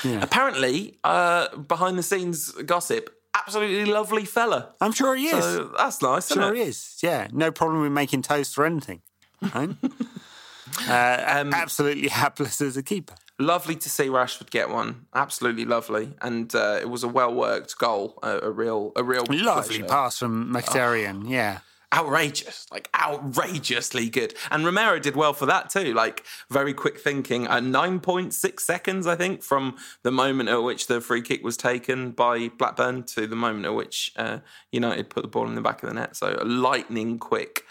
[0.04, 0.22] Yeah.
[0.22, 4.74] Apparently, uh, behind the scenes gossip, absolutely lovely fella.
[4.82, 5.44] I'm sure he is.
[5.44, 6.32] So that's nice.
[6.32, 6.98] Sure he is.
[7.02, 9.02] Yeah, no problem with making toast or anything.
[9.42, 9.70] Right?
[10.88, 13.16] uh, um, absolutely hapless as a keeper.
[13.42, 15.06] Lovely to see Rashford get one.
[15.16, 18.20] Absolutely lovely, and uh, it was a well worked goal.
[18.22, 19.86] A, a, real, a real lovely pleasure.
[19.86, 21.24] pass from Mkhitaryan.
[21.26, 21.30] Oh.
[21.30, 21.60] Yeah,
[21.94, 24.34] outrageous, like outrageously good.
[24.52, 27.46] And Romero did well for that too, like very quick thinking.
[27.48, 32.12] At 9.6 seconds, I think, from the moment at which the free kick was taken
[32.12, 34.40] by Blackburn to the moment at which uh,
[34.72, 36.16] United put the ball in the back of the net.
[36.16, 37.66] So a lightning quick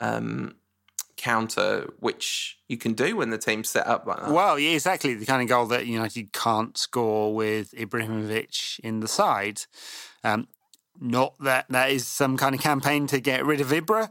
[0.00, 0.54] um,
[1.16, 4.30] counter, which you can do when the team's set up like that.
[4.30, 9.08] Well, yeah, exactly the kind of goal that United can't score with Ibrahimovic in the
[9.08, 9.62] side.
[10.22, 10.48] Um,
[11.00, 14.10] not that that is some kind of campaign to get rid of Ibra,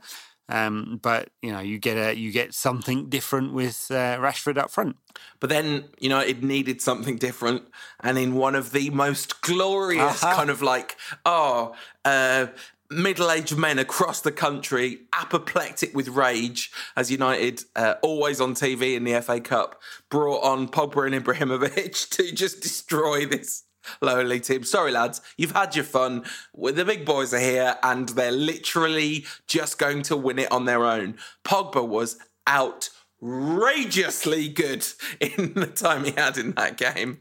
[0.49, 4.71] um, but you know you get a you get something different with uh, Rashford up
[4.71, 4.97] front.
[5.39, 7.63] But then you know it needed something different,
[7.99, 10.35] and in one of the most glorious uh-huh.
[10.35, 11.75] kind of like oh.
[12.05, 12.47] Uh,
[12.89, 19.03] middle-aged men across the country, apoplectic with rage, as United, uh, always on TV in
[19.03, 23.63] the FA Cup, brought on Pogba and Ibrahimovic to just destroy this
[24.01, 24.63] lowly team.
[24.63, 26.25] Sorry, lads, you've had your fun.
[26.55, 30.85] The big boys are here, and they're literally just going to win it on their
[30.85, 31.17] own.
[31.43, 32.17] Pogba was
[32.47, 34.85] outrageously good
[35.19, 37.19] in the time he had in that game.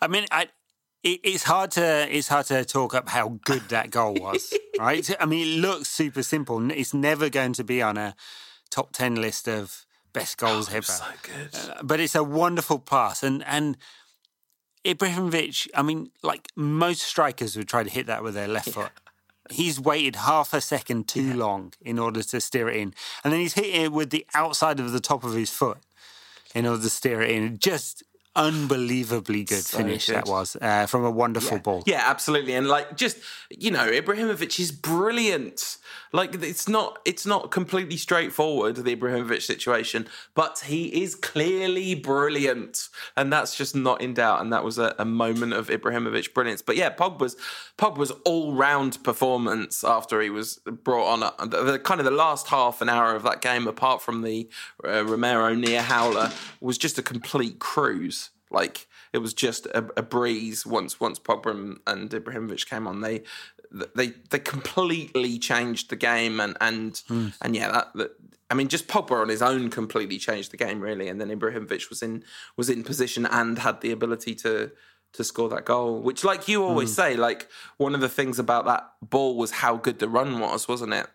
[0.00, 0.48] I mean, I,
[1.02, 5.08] it, it's hard to it's hard to talk up how good that goal was, right?
[5.20, 6.70] I mean, it looks super simple.
[6.70, 8.14] It's never going to be on a
[8.70, 10.86] top ten list of best goals oh, ever.
[10.86, 13.76] So good, uh, but it's a wonderful pass, and and
[14.84, 18.74] Ibrahimovic, I mean, like most strikers would try to hit that with their left yeah.
[18.74, 18.92] foot.
[19.50, 21.34] He's waited half a second too yeah.
[21.34, 22.94] long in order to steer it in.
[23.22, 25.78] And then he's hitting it with the outside of the top of his foot
[26.54, 27.58] in order to steer it in.
[27.58, 28.02] Just
[28.36, 30.16] unbelievably good so finish good.
[30.16, 31.62] that was uh, from a wonderful yeah.
[31.62, 31.82] ball.
[31.86, 32.54] Yeah, absolutely.
[32.54, 33.18] And like just
[33.50, 35.78] you know, Ibrahimovic is brilliant.
[36.12, 42.88] Like it's not it's not completely straightforward the Ibrahimovic situation, but he is clearly brilliant,
[43.16, 44.40] and that's just not in doubt.
[44.40, 46.62] And that was a, a moment of Ibrahimovic brilliance.
[46.62, 47.36] But yeah, Pogba's
[47.78, 52.12] Pogba's all round performance after he was brought on, uh, the, the, kind of the
[52.12, 54.48] last half an hour of that game, apart from the
[54.84, 58.23] uh, Romero near howler, was just a complete cruise.
[58.54, 63.00] Like it was just a, a breeze once once Pogba and Ibrahimovic came on.
[63.00, 63.22] They
[63.94, 67.34] they they completely changed the game and and mm.
[67.42, 68.10] and yeah that, that,
[68.50, 71.90] I mean just Pogba on his own completely changed the game really and then Ibrahimovic
[71.90, 72.24] was in
[72.56, 74.70] was in position and had the ability to
[75.14, 76.96] to score that goal which like you always mm.
[76.96, 80.68] say like one of the things about that ball was how good the run was
[80.68, 81.08] wasn't it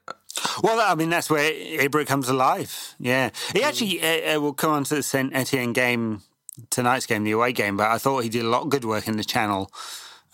[0.63, 2.95] well, I mean, that's where Ibra comes alive.
[2.99, 3.31] Yeah.
[3.53, 3.65] He hmm.
[3.65, 5.33] actually uh, uh, will come on to the St.
[5.33, 6.21] Etienne game,
[6.69, 9.07] tonight's game, the away game, but I thought he did a lot of good work
[9.07, 9.71] in the channel.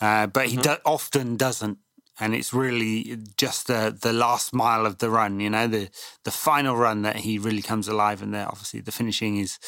[0.00, 0.74] Uh, but he mm-hmm.
[0.74, 1.78] do- often doesn't
[2.18, 5.40] and it's really just the the last mile of the run.
[5.40, 5.88] You know, the
[6.24, 9.58] the final run that he really comes alive, and there obviously the finishing is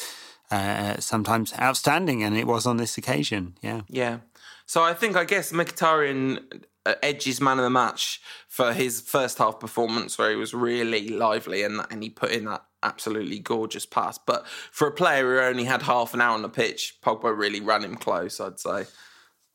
[0.51, 3.55] uh, sometimes outstanding, and it was on this occasion.
[3.61, 4.19] Yeah, yeah.
[4.65, 6.63] So I think I guess Mkhitaryan
[7.03, 11.63] edges man of the match for his first half performance, where he was really lively
[11.63, 14.17] and and he put in that absolutely gorgeous pass.
[14.17, 17.61] But for a player who only had half an hour on the pitch, Pogba really
[17.61, 18.39] ran him close.
[18.39, 18.85] I'd say.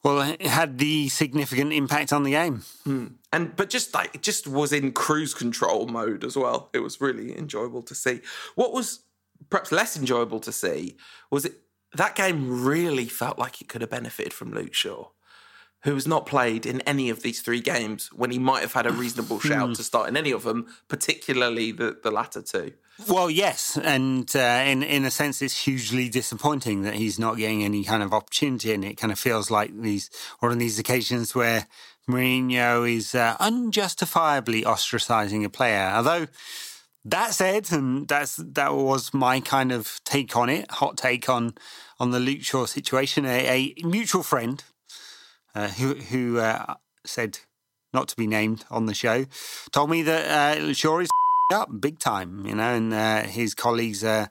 [0.03, 2.62] Well, it had the significant impact on the game.
[2.85, 3.07] Hmm.
[3.33, 6.68] And but just like it just was in cruise control mode as well.
[6.75, 8.20] It was really enjoyable to see.
[8.55, 9.01] What was
[9.49, 10.97] perhaps less enjoyable to see
[11.31, 11.55] was it
[11.94, 15.09] that game really felt like it could have benefited from Luke Shaw,
[15.85, 18.87] who has not played in any of these three games when he might have had
[18.87, 22.73] a reasonable shout to start in any of them, particularly the, the latter two.
[23.09, 27.64] Well, yes, and uh, in in a sense, it's hugely disappointing that he's not getting
[27.64, 31.35] any kind of opportunity, and it kind of feels like these or on these occasions
[31.35, 31.66] where
[32.09, 35.90] Mourinho is uh, unjustifiably ostracising a player.
[35.94, 36.29] Although
[37.05, 41.55] that said, and that's that was my kind of take on it, hot take on
[41.99, 43.27] on the Luke Shaw situation.
[43.27, 44.62] A, a mutual friend
[45.55, 47.38] uh, who who uh, said
[47.93, 49.25] not to be named on the show
[49.71, 51.09] told me that uh, Shaw is
[51.53, 54.31] up big time, you know, and uh, his colleagues are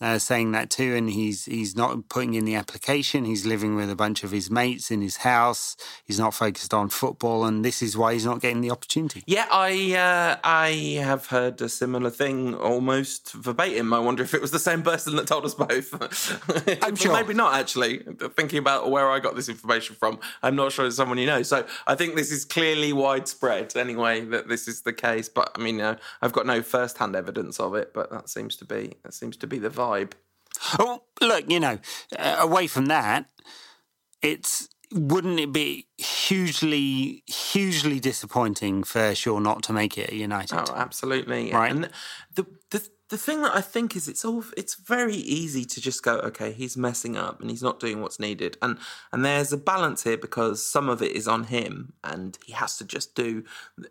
[0.00, 0.94] uh, saying that too.
[0.94, 3.24] And he's he's not putting in the application.
[3.24, 5.76] He's living with a bunch of his mates in his house.
[6.04, 9.22] He's not focused on football, and this is why he's not getting the opportunity.
[9.26, 13.92] Yeah, I uh, I have heard a similar thing almost verbatim.
[13.92, 16.78] I wonder if it was the same person that told us both.
[16.82, 17.12] I'm sure.
[17.12, 17.98] Maybe not actually.
[18.36, 21.42] Thinking about where I got this information from, I'm not sure it's someone you know.
[21.42, 25.28] So I think this is clearly widespread anyway that this is the case.
[25.28, 28.64] But I mean, uh, I've got no first-hand evidence of it, but that seems to
[28.64, 30.12] be that seems to be the vibe vibe.
[30.78, 31.78] Oh, look, you know,
[32.18, 33.26] uh, away from that,
[34.22, 40.56] it's wouldn't it be hugely, hugely disappointing for Shaw not to make it at United?
[40.56, 41.52] Oh, absolutely.
[41.52, 41.70] Right.
[41.70, 41.90] And
[42.34, 46.02] the the the thing that I think is it's all it's very easy to just
[46.02, 48.56] go, okay, he's messing up and he's not doing what's needed.
[48.62, 48.78] And
[49.12, 52.76] and there's a balance here because some of it is on him and he has
[52.78, 53.42] to just do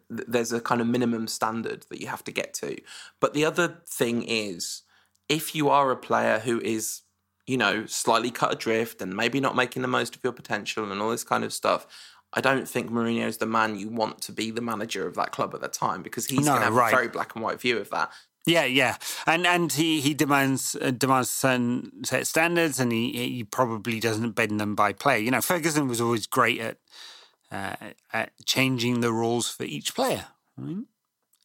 [0.09, 2.77] there's a kind of minimum standard that you have to get to.
[3.19, 4.82] But the other thing is
[5.29, 7.01] if you are a player who is,
[7.47, 11.01] you know, slightly cut adrift and maybe not making the most of your potential and
[11.01, 11.87] all this kind of stuff,
[12.33, 15.31] I don't think Mourinho is the man you want to be the manager of that
[15.31, 16.93] club at the time because he's no, going to have right.
[16.93, 18.11] a very black and white view of that.
[18.45, 23.43] Yeah, yeah, and and he he demands uh, demands certain set standards, and he he
[23.45, 25.21] probably doesn't bend them by play.
[25.21, 26.77] You know, Ferguson was always great at
[27.49, 27.75] uh,
[28.11, 30.25] at changing the rules for each player.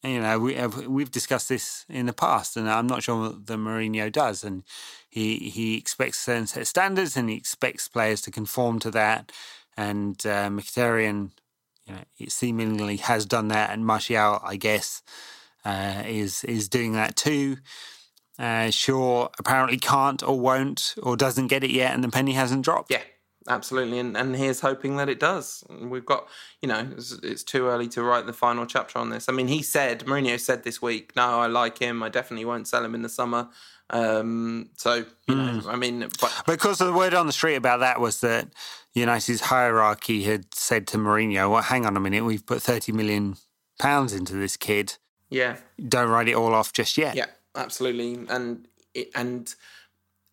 [0.03, 3.47] You know, we have, we've discussed this in the past, and I'm not sure what
[3.47, 4.45] the Mourinho does.
[4.45, 4.63] And
[5.09, 9.31] he he expects certain set standards, and he expects players to conform to that.
[9.75, 11.31] And uh, Mkhitaryan,
[11.85, 15.03] you know, it seemingly has done that, and Martial, I guess,
[15.65, 17.57] uh, is is doing that too.
[18.37, 22.63] Uh, Shaw apparently can't or won't or doesn't get it yet, and the penny hasn't
[22.63, 22.89] dropped.
[22.89, 23.03] Yeah,
[23.47, 25.63] absolutely, and and here's hoping that it does.
[25.69, 26.27] We've got,
[26.61, 29.29] you know, it's, it's, too early to write the final chapter on this.
[29.29, 32.03] I mean, he said Mourinho said this week, "No, I like him.
[32.03, 33.49] I definitely won't sell him in the summer."
[33.91, 35.65] Um, so you know, mm.
[35.65, 38.49] I mean, but because the word on the street about that was that
[38.93, 43.37] United's hierarchy had said to Mourinho, "Well, hang on a minute, we've put thirty million
[43.79, 44.97] pounds into this kid.
[45.29, 48.67] Yeah, don't write it all off just yet." Yeah, absolutely, and
[49.15, 49.53] and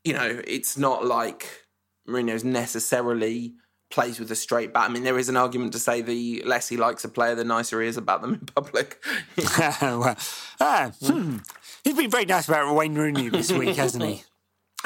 [0.04, 1.65] you know, it's not like
[2.06, 3.54] Mourinho's necessarily
[3.90, 4.90] plays with a straight bat.
[4.90, 7.44] I mean, there is an argument to say the less he likes a player, the
[7.44, 9.02] nicer he is about them in public.
[9.80, 10.16] well,
[10.60, 11.38] ah, hmm.
[11.84, 14.24] He's been very nice about Wayne Rooney this week, hasn't he?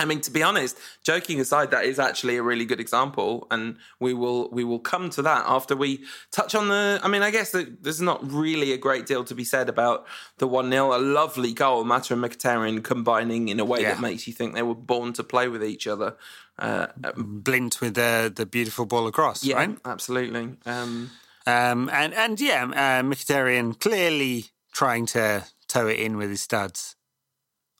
[0.00, 3.76] I mean, to be honest, joking aside, that is actually a really good example, and
[4.00, 6.98] we will we will come to that after we touch on the.
[7.02, 10.06] I mean, I guess there's not really a great deal to be said about
[10.38, 13.92] the one 0 A lovely goal, Mata and Mkhitaryan combining in a way yeah.
[13.92, 16.16] that makes you think they were born to play with each other.
[16.58, 19.78] Uh, Blind with the the beautiful ball across, yeah, right?
[19.84, 20.56] Absolutely.
[20.64, 21.10] Um,
[21.46, 26.96] um, and and yeah, uh, Mkhitaryan clearly trying to toe it in with his studs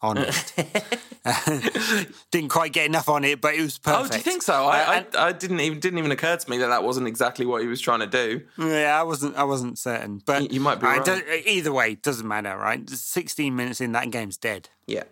[0.02, 0.54] on it.
[2.30, 4.06] didn't quite get enough on it, but it was perfect.
[4.06, 4.54] Oh, do you think so?
[4.54, 7.44] I, uh, I, I, didn't even didn't even occur to me that that wasn't exactly
[7.44, 8.42] what he was trying to do.
[8.58, 11.46] Yeah, I wasn't I wasn't certain, but you, you might be right.
[11.46, 12.88] Either way, doesn't matter, right?
[12.88, 14.70] Sixteen minutes in, that game's dead.
[14.86, 15.04] Yeah,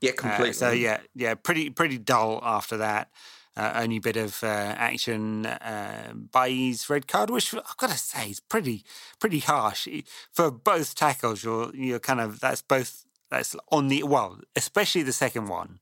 [0.00, 0.50] yeah, completely.
[0.50, 3.10] Uh, so yeah, yeah, pretty pretty dull after that.
[3.56, 8.30] Uh, only bit of uh, action uh, Bailly's red card, which I've got to say
[8.30, 8.84] is pretty
[9.18, 9.86] pretty harsh
[10.32, 11.44] for both tackles.
[11.44, 15.78] You're you're kind of that's both that's on the well, especially the second one,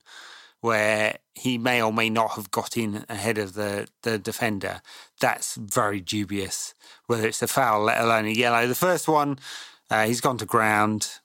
[0.61, 4.81] where he may or may not have got in ahead of the the defender.
[5.19, 6.73] That's very dubious.
[7.07, 8.67] Whether it's a foul, let alone a yellow.
[8.67, 9.39] The first one,
[9.89, 11.19] uh, he's gone to ground.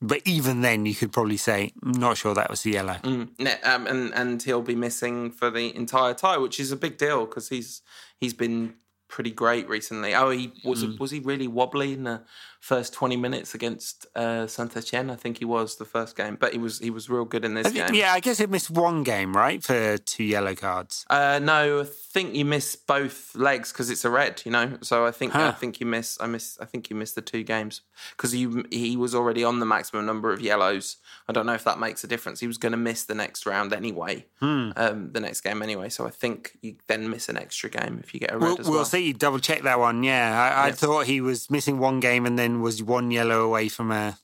[0.00, 2.96] But even then, you could probably say, I'm not sure that was the yellow.
[3.04, 6.98] Mm, um, and and he'll be missing for the entire tie, which is a big
[6.98, 7.80] deal because he's
[8.18, 8.74] he's been
[9.08, 10.14] pretty great recently.
[10.14, 10.98] Oh, he was mm.
[10.98, 12.22] was he really wobbly in the
[12.64, 15.10] first twenty minutes against uh, Saint Etienne?
[15.10, 17.52] I think he was the first game, but he was he was real good in
[17.52, 17.94] this game.
[17.94, 21.04] Yeah, I guess he missed one game right for two yellow cards.
[21.10, 24.40] Uh, no, I think you miss both legs because it's a red.
[24.46, 25.48] You know, so I think huh.
[25.48, 27.82] I think you miss I miss I think you missed the two games
[28.16, 30.96] because he he was already on the maximum number of yellows.
[31.28, 32.40] I don't know if that makes a difference.
[32.40, 34.70] He was going to miss the next round anyway, hmm.
[34.76, 35.88] um, the next game anyway.
[35.90, 38.60] So I think you then miss an extra game if you get a red we'll,
[38.60, 38.76] as well.
[38.76, 39.12] We'll see.
[39.12, 40.02] Double check that one.
[40.02, 43.68] Yeah, I, I thought he was missing one game and then was one yellow away
[43.68, 44.18] from a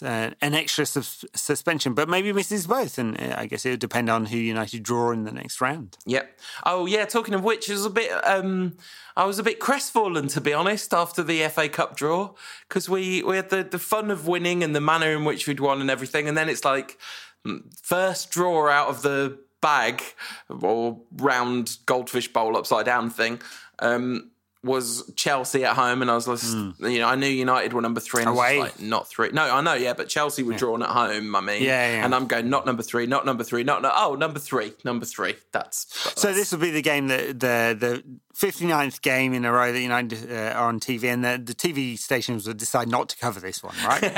[0.00, 4.08] uh, an extra suspension, but maybe misses both, and uh, I guess it would depend
[4.08, 5.98] on who United draw in the next round.
[6.06, 6.40] Yep.
[6.64, 7.04] Oh yeah.
[7.04, 8.10] Talking of which, was a bit.
[8.24, 8.76] Um,
[9.16, 12.32] I was a bit crestfallen to be honest after the FA Cup draw
[12.68, 15.60] because we we had the the fun of winning and the manner in which we'd
[15.60, 16.98] won and everything, and then it's like
[17.46, 20.02] mm, first draw out of the bag
[20.48, 23.40] or round goldfish bowl upside down thing.
[23.78, 24.31] Um,
[24.64, 26.92] was Chelsea at home, and I was just, mm.
[26.92, 28.60] you know, I knew United were number three, and Away.
[28.60, 29.30] like, not three.
[29.32, 30.58] No, I know, yeah, but Chelsea were yeah.
[30.58, 31.34] drawn at home.
[31.34, 33.90] I mean, yeah, yeah, and I'm going not number three, not number three, not no,
[33.92, 35.34] oh number three, number three.
[35.50, 36.32] That's, that's so.
[36.32, 40.30] This will be the game that the the 59th game in a row that United
[40.30, 43.62] uh, are on TV, and the, the TV stations will decide not to cover this
[43.62, 44.02] one, right?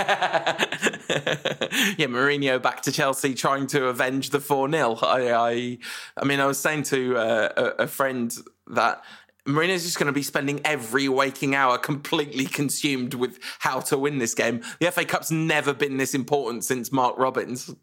[1.96, 5.78] yeah, Mourinho back to Chelsea trying to avenge the four 0 I, I,
[6.16, 8.35] I mean, I was saying to uh, a, a friend
[8.68, 9.02] that
[9.46, 14.18] Mourinho's just going to be spending every waking hour completely consumed with how to win
[14.18, 14.62] this game.
[14.80, 17.74] The FA Cup's never been this important since Mark Robins.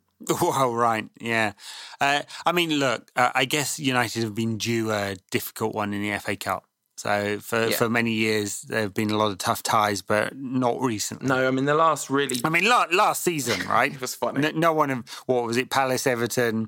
[0.41, 1.53] Well, right, yeah.
[1.99, 6.01] Uh, I mean, look, uh, I guess United have been due a difficult one in
[6.01, 6.65] the FA Cup.
[6.97, 7.75] So for, yeah.
[7.75, 11.27] for many years, there have been a lot of tough ties, but not recently.
[11.27, 12.39] No, I mean the last really.
[12.43, 13.91] I mean last, last season, right?
[13.91, 14.41] it was funny.
[14.41, 15.71] No, no, one of what was it?
[15.71, 16.67] Palace, Everton,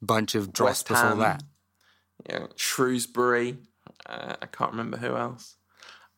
[0.00, 1.42] bunch of drops before that.
[2.26, 3.58] Yeah, Shrewsbury.
[4.06, 5.56] Uh, I can't remember who else.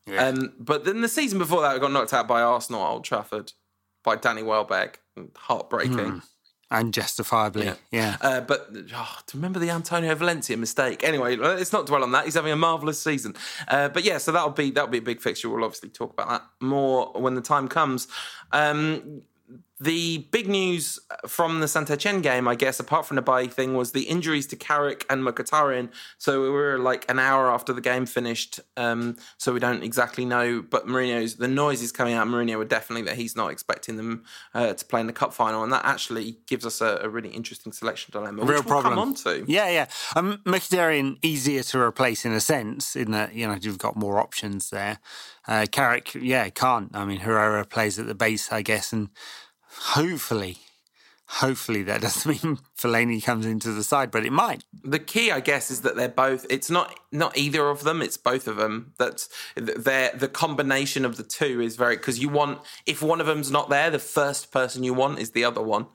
[0.06, 0.28] Yeah.
[0.28, 3.04] Um, but then the season before that, we got knocked out by Arsenal at Old
[3.04, 3.52] Trafford
[4.04, 5.00] by Danny Welbeck.
[5.36, 5.96] Heartbreaking.
[5.96, 6.22] Mm.
[6.68, 7.76] And justifiably, yeah.
[7.92, 8.16] yeah.
[8.20, 11.04] Uh, but oh, to remember the Antonio Valencia mistake.
[11.04, 12.24] Anyway, let's not dwell on that.
[12.24, 13.36] He's having a marvelous season.
[13.68, 15.48] Uh, but yeah, so that'll be that'll be a big fixture.
[15.48, 18.08] We'll obviously talk about that more when the time comes.
[18.50, 19.22] Um,
[19.78, 23.74] the big news from the Saint Etienne game, I guess, apart from the bye thing,
[23.74, 25.90] was the injuries to Carrick and Mkhitaryan.
[26.16, 30.24] So we were like an hour after the game finished, um, so we don't exactly
[30.24, 30.62] know.
[30.62, 32.26] But Mourinho's the noise is coming out.
[32.26, 35.62] Mourinho were definitely that he's not expecting them uh, to play in the cup final,
[35.62, 38.44] and that actually gives us a, a really interesting selection dilemma.
[38.44, 38.94] Real we'll problem.
[38.94, 39.44] Come on to.
[39.46, 39.86] Yeah, yeah.
[40.14, 44.18] Um, Mkhitaryan easier to replace in a sense, in that you know you've got more
[44.20, 45.00] options there.
[45.46, 46.90] Uh, Carrick, yeah, can't.
[46.94, 49.10] I mean, Herrera plays at the base, I guess, and
[49.78, 50.58] hopefully,
[51.26, 54.64] hopefully that doesn't mean Fellaini comes into the side, but it might.
[54.82, 56.46] The key, I guess, is that they're both.
[56.50, 58.02] It's not not either of them.
[58.02, 58.92] It's both of them.
[58.98, 63.26] That's they're the combination of the two is very because you want if one of
[63.26, 65.86] them's not there, the first person you want is the other one,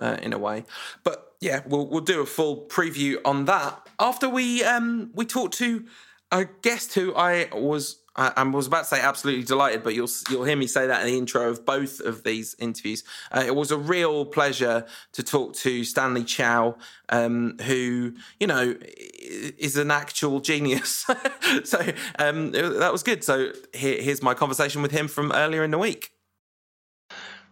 [0.00, 0.64] uh, in a way.
[1.04, 5.52] But yeah, we'll we'll do a full preview on that after we um we talk
[5.52, 5.84] to
[6.32, 10.08] a guest who I was I, I, was about to say absolutely delighted, but you'll
[10.30, 13.04] you'll hear me say that in the intro of both of these interviews.
[13.30, 16.76] Uh, it was a real pleasure to talk to Stanley Chow,
[17.08, 18.76] um, who you know
[19.20, 21.06] is an actual genius.
[21.64, 21.80] so
[22.18, 23.22] um, that was good.
[23.22, 26.12] So here, here's my conversation with him from earlier in the week.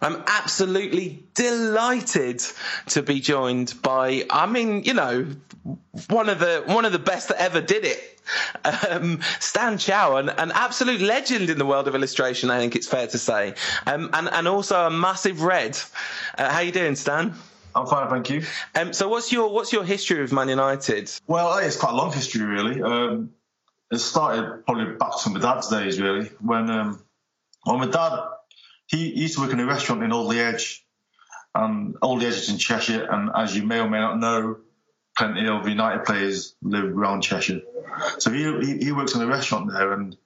[0.00, 2.42] I'm absolutely delighted
[2.88, 5.26] to be joined by, I mean, you know,
[6.08, 8.17] one of the one of the best that ever did it,
[8.64, 12.50] um, Stan Chow, an, an, absolute legend in the world of illustration.
[12.50, 13.54] I think it's fair to say,
[13.86, 15.78] um, and and also a massive red.
[16.36, 17.34] Uh, how you doing, Stan?
[17.74, 18.42] I'm fine, thank you.
[18.74, 21.10] Um, so, what's your what's your history with Man United?
[21.26, 22.82] Well, it's quite a long history, really.
[22.82, 23.30] Um,
[23.90, 27.02] it started probably back to my dad's days, really, when um,
[27.64, 28.18] well, my dad
[28.88, 30.84] he used to work in a restaurant in Alderley Edge,
[31.54, 33.06] and Alderley Edge is in Cheshire.
[33.10, 34.58] And as you may or may not know,
[35.18, 37.60] plenty of United players live around Cheshire.
[38.18, 40.16] So he he, he works in a restaurant there, and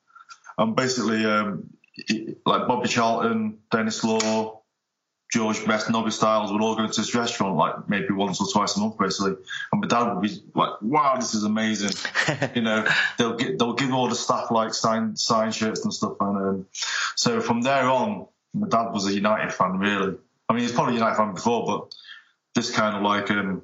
[0.58, 4.60] and basically um, he, like Bobby Charlton, Denis Law,
[5.32, 8.76] George Best, Nobby Stiles would all go to this restaurant like maybe once or twice
[8.76, 9.36] a month, basically.
[9.72, 11.96] And my dad would be like, "Wow, this is amazing!"
[12.54, 16.16] you know, they'll get they'll give all the staff like sign sign shirts and stuff,
[16.20, 16.66] and um,
[17.16, 20.18] so from there on, my dad was a United fan, really.
[20.48, 21.94] I mean, he's probably a United fan before, but
[22.54, 23.62] this kind of like um,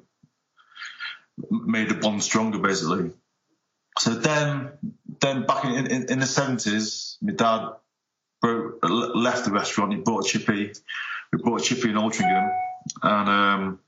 [1.49, 3.11] made the bond stronger, basically.
[3.97, 4.71] So then,
[5.21, 7.69] then back in, in, in the seventies, my dad
[8.41, 9.93] broke, left the restaurant.
[9.93, 10.73] He bought a Chippy.
[11.31, 12.51] We bought a Chippy in Altrincham,
[13.03, 13.79] and um,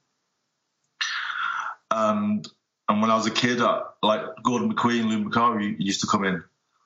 [1.90, 2.48] and
[2.90, 6.26] and when I was a kid, I, like Gordon McQueen, Lou Macari used to come
[6.26, 6.44] in.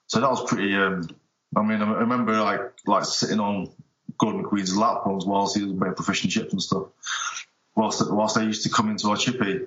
[0.08, 0.76] so that was pretty.
[0.76, 1.08] Um,
[1.56, 3.72] I mean, I remember like like sitting on
[4.18, 6.88] Gordon McQueen's lap once whilst he was making proficient chips and stuff.
[7.76, 9.62] Whilst whilst they used to come into our chippy.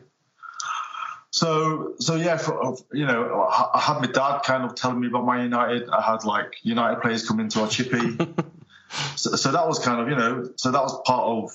[1.30, 5.24] So so yeah, for, you know, I had my dad kind of telling me about
[5.24, 5.88] my United.
[5.90, 8.16] I had like United players come into our chippy.
[9.16, 11.50] so, so that was kind of you know, so that was part of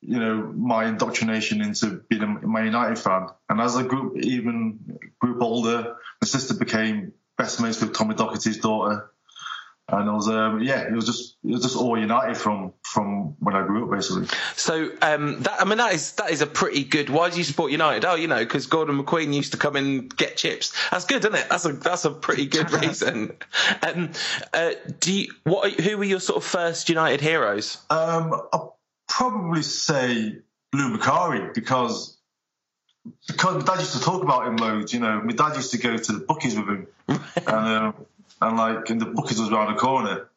[0.00, 3.28] you know my indoctrination into being a Man United fan.
[3.48, 8.58] And as I grew even group older, my sister became best mates with Tommy Docherty's
[8.58, 9.10] daughter
[9.90, 13.36] and it was um, yeah, it was just it was just all United from from
[13.38, 14.28] when I grew up basically.
[14.54, 17.08] So um, that I mean that is that is a pretty good.
[17.08, 18.04] Why do you support United?
[18.04, 20.74] Oh, you know, because Gordon McQueen used to come and get chips.
[20.90, 21.46] That's good, isn't it?
[21.48, 23.36] That's a that's a pretty good reason.
[23.82, 24.10] um,
[24.52, 25.72] uh, do you, what?
[25.80, 27.78] Who were your sort of first United heroes?
[27.88, 28.78] Um, I'll
[29.08, 30.36] probably say
[30.72, 32.14] Lou Macari because.
[33.26, 35.22] Because my dad used to talk about him loads, you know.
[35.22, 37.94] My dad used to go to the bookies with him, and um,
[38.40, 40.28] and like, and the bookies was around the corner,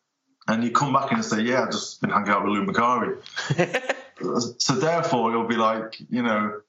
[0.48, 3.18] and you come back and say, "Yeah, I've just been hanging out with Lou Macari."
[4.62, 6.62] so therefore, it'll be like, you know,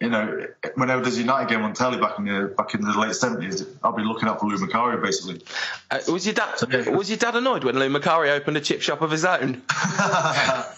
[0.00, 2.98] you know, whenever there's a United game on telly back in the back in the
[2.98, 5.42] late seventies, I'll be looking up for Lou Macari basically.
[5.90, 6.90] Uh, was your dad so, yeah.
[6.90, 9.62] was your dad annoyed when Lou Macari opened a chip shop of his own?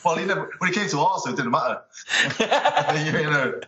[0.05, 1.83] well, he never when he came to so it didn't matter.
[3.19, 3.61] you know.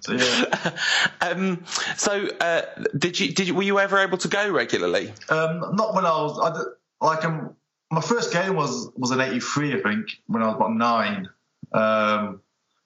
[0.00, 0.76] So yeah.
[1.20, 1.64] Um,
[1.96, 2.62] so uh,
[2.96, 5.12] did you did you, were you ever able to go regularly?
[5.28, 6.66] Um, not when I was I did,
[7.00, 7.54] like um,
[7.90, 11.28] my first game was was an '83, I think, when I was about nine.
[11.72, 12.40] Um,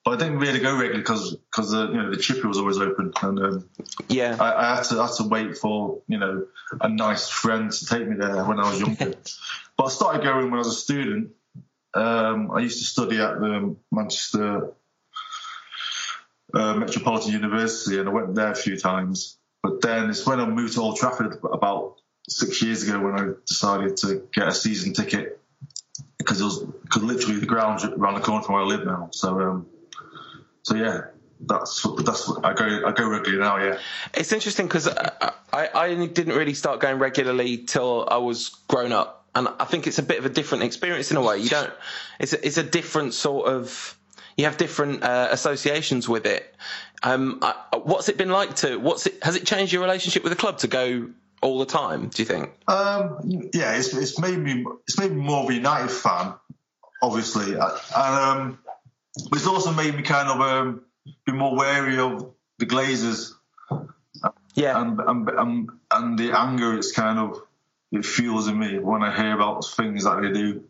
[0.08, 2.78] but I didn't really go regularly because because uh, you know the chippy was always
[2.78, 3.68] open, and um,
[4.08, 6.46] yeah, I, I, had to I had to wait for you know
[6.80, 9.12] a nice friend to take me there when I was younger.
[9.76, 11.32] but I started going when I was a student.
[11.92, 14.72] Um, I used to study at the Manchester
[16.54, 19.36] uh, Metropolitan University, and I went there a few times.
[19.62, 21.96] But then it's when I moved to Old Trafford about
[22.30, 25.38] six years ago when I decided to get a season ticket
[26.16, 29.10] because it was because literally the ground's around the corner from where I live now.
[29.12, 29.66] So, um,
[30.68, 31.00] so yeah,
[31.40, 33.56] that's that's I go I go regularly now.
[33.56, 33.78] Yeah,
[34.12, 38.92] it's interesting because I, I, I didn't really start going regularly till I was grown
[38.92, 41.38] up, and I think it's a bit of a different experience in a way.
[41.38, 41.72] You don't.
[42.20, 43.96] It's a, it's a different sort of
[44.36, 46.54] you have different uh, associations with it.
[47.02, 47.40] Um,
[47.72, 48.76] what's it been like to?
[48.76, 49.22] What's it?
[49.22, 51.08] Has it changed your relationship with the club to go
[51.40, 52.08] all the time?
[52.08, 52.50] Do you think?
[52.66, 56.34] Um, yeah, it's, it's made me it's made me more of a United fan,
[57.00, 57.62] obviously, and
[57.96, 58.58] um,
[59.16, 60.82] it's also made me kind of um,
[61.24, 63.32] be more wary of the Glazers.
[64.54, 67.40] Yeah, and and, and and the anger it's kind of
[67.92, 70.64] it fuels in me when I hear about things that they do,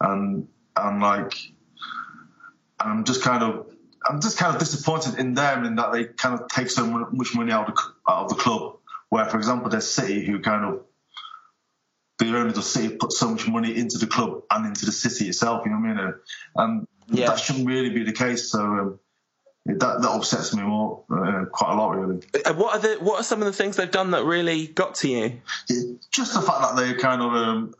[0.00, 1.34] and and like
[2.78, 3.66] I'm just kind of
[4.08, 7.34] I'm just kind of disappointed in them in that they kind of take so much
[7.34, 8.76] money out of the, out of the club.
[9.10, 10.84] Where, for example, there's City who kind of
[12.20, 15.28] the owners of City put so much money into the club and into the city
[15.28, 15.62] itself.
[15.64, 16.14] You know what I mean?
[16.56, 17.26] And yeah.
[17.26, 18.50] that shouldn't really be the case.
[18.50, 18.60] So.
[18.60, 19.00] Um,
[19.66, 22.22] that, that upsets me more uh, quite a lot, really.
[22.46, 24.94] Uh, what are the what are some of the things they've done that really got
[24.96, 25.42] to you?
[26.10, 27.74] Just the fact that they kind of um,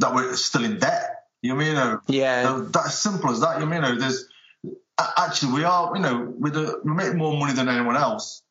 [0.00, 1.14] that we're still in debt
[1.44, 3.60] you know, yeah, that's simple as that.
[3.60, 4.30] You know, there's
[4.98, 8.42] actually we are, you know, we we make more money than anyone else.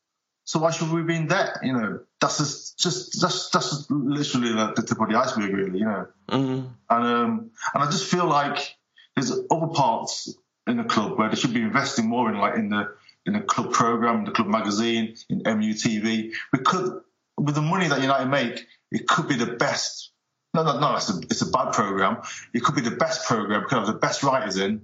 [0.44, 1.58] So why should we be in debt?
[1.62, 5.78] You know, that's just, just that's that's literally like the tip of the iceberg, really.
[5.78, 6.66] You know, mm-hmm.
[6.90, 8.76] and um, and I just feel like
[9.16, 10.34] there's other parts
[10.66, 12.94] in the club where they should be investing more in, like in the
[13.26, 16.32] in the club program, the club magazine, in MUTV.
[16.52, 17.00] We could,
[17.38, 20.12] with the money that United make, it could be the best
[20.54, 20.94] no, no, no.
[20.94, 22.18] It's a, it's a bad program.
[22.54, 23.62] It could be the best program.
[23.62, 24.82] It could have the best writers in.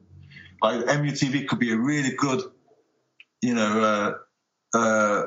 [0.60, 2.42] Like MUTV could be a really good,
[3.40, 4.16] you know,
[4.74, 5.22] uh, uh,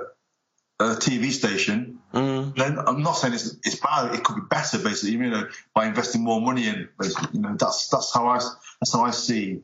[0.80, 2.00] uh, TV station.
[2.14, 2.56] Mm.
[2.56, 4.14] Then I'm not saying it's, it's bad.
[4.14, 5.12] It could be better, basically.
[5.12, 6.90] You know, by investing more money in.
[7.00, 9.62] Basically, you know, that's that's how I that's how I see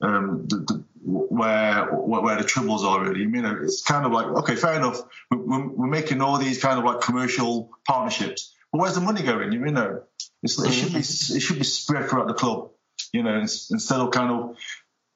[0.00, 3.20] um, the, the, where where the troubles are really.
[3.20, 5.02] You know, it's kind of like okay, fair enough.
[5.30, 9.52] We're, we're making all these kind of like commercial partnerships but where's the money going?
[9.52, 10.02] You know,
[10.42, 12.70] it should be it should be spread throughout the club.
[13.12, 14.56] You know, instead of kind of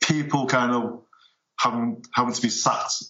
[0.01, 1.03] people kind of
[1.59, 3.05] having having to be sacked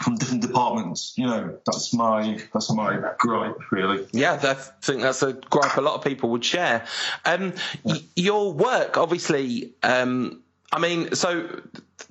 [0.00, 1.14] from different departments.
[1.16, 4.06] You know, that's my that's my gripe, really.
[4.12, 6.86] Yeah, I think that's a gripe a lot of people would share.
[7.24, 7.94] Um, yeah.
[7.94, 9.72] y- your work, obviously.
[9.82, 11.62] Um, I mean, so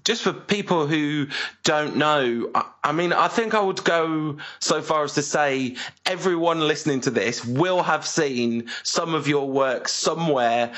[0.03, 1.27] just for people who
[1.63, 5.75] don't know, I, I, mean, I think I would go so far as to say
[6.05, 10.73] everyone listening to this will have seen some of your work somewhere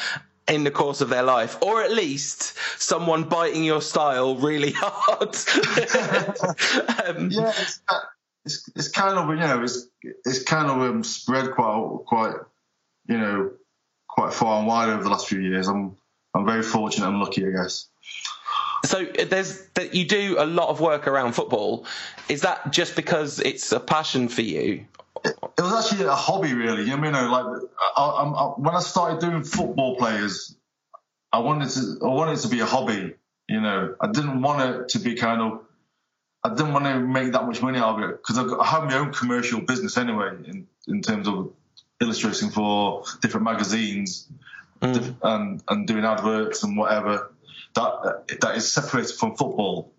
[0.49, 5.35] in the course of their life, or at least someone biting your style really hard.
[7.17, 7.81] um, yeah, it's,
[8.45, 9.87] it's, it's kind of you know it's
[10.25, 12.35] it's kind of um, spread quite quite
[13.07, 13.51] you know
[14.07, 15.67] quite far and wide over the last few years.
[15.67, 15.95] I'm
[16.33, 17.87] I'm very fortunate and lucky, I guess.
[18.85, 21.85] So there's that you do a lot of work around football.
[22.29, 24.85] Is that just because it's a passion for you?
[25.23, 26.83] It, was actually a hobby, really.
[26.83, 27.63] You know, like
[27.97, 30.55] I, I, I, when I started doing football players,
[31.31, 33.15] I wanted to I wanted it to be a hobby.
[33.47, 35.61] You know, I didn't want it to be kind of
[36.43, 38.97] I didn't want to make that much money out of it because I have my
[38.97, 41.51] own commercial business anyway in, in terms of
[41.99, 44.27] illustrating for different magazines
[44.81, 45.15] mm.
[45.21, 47.33] and, and doing adverts and whatever.
[47.75, 49.93] That that is separated from football,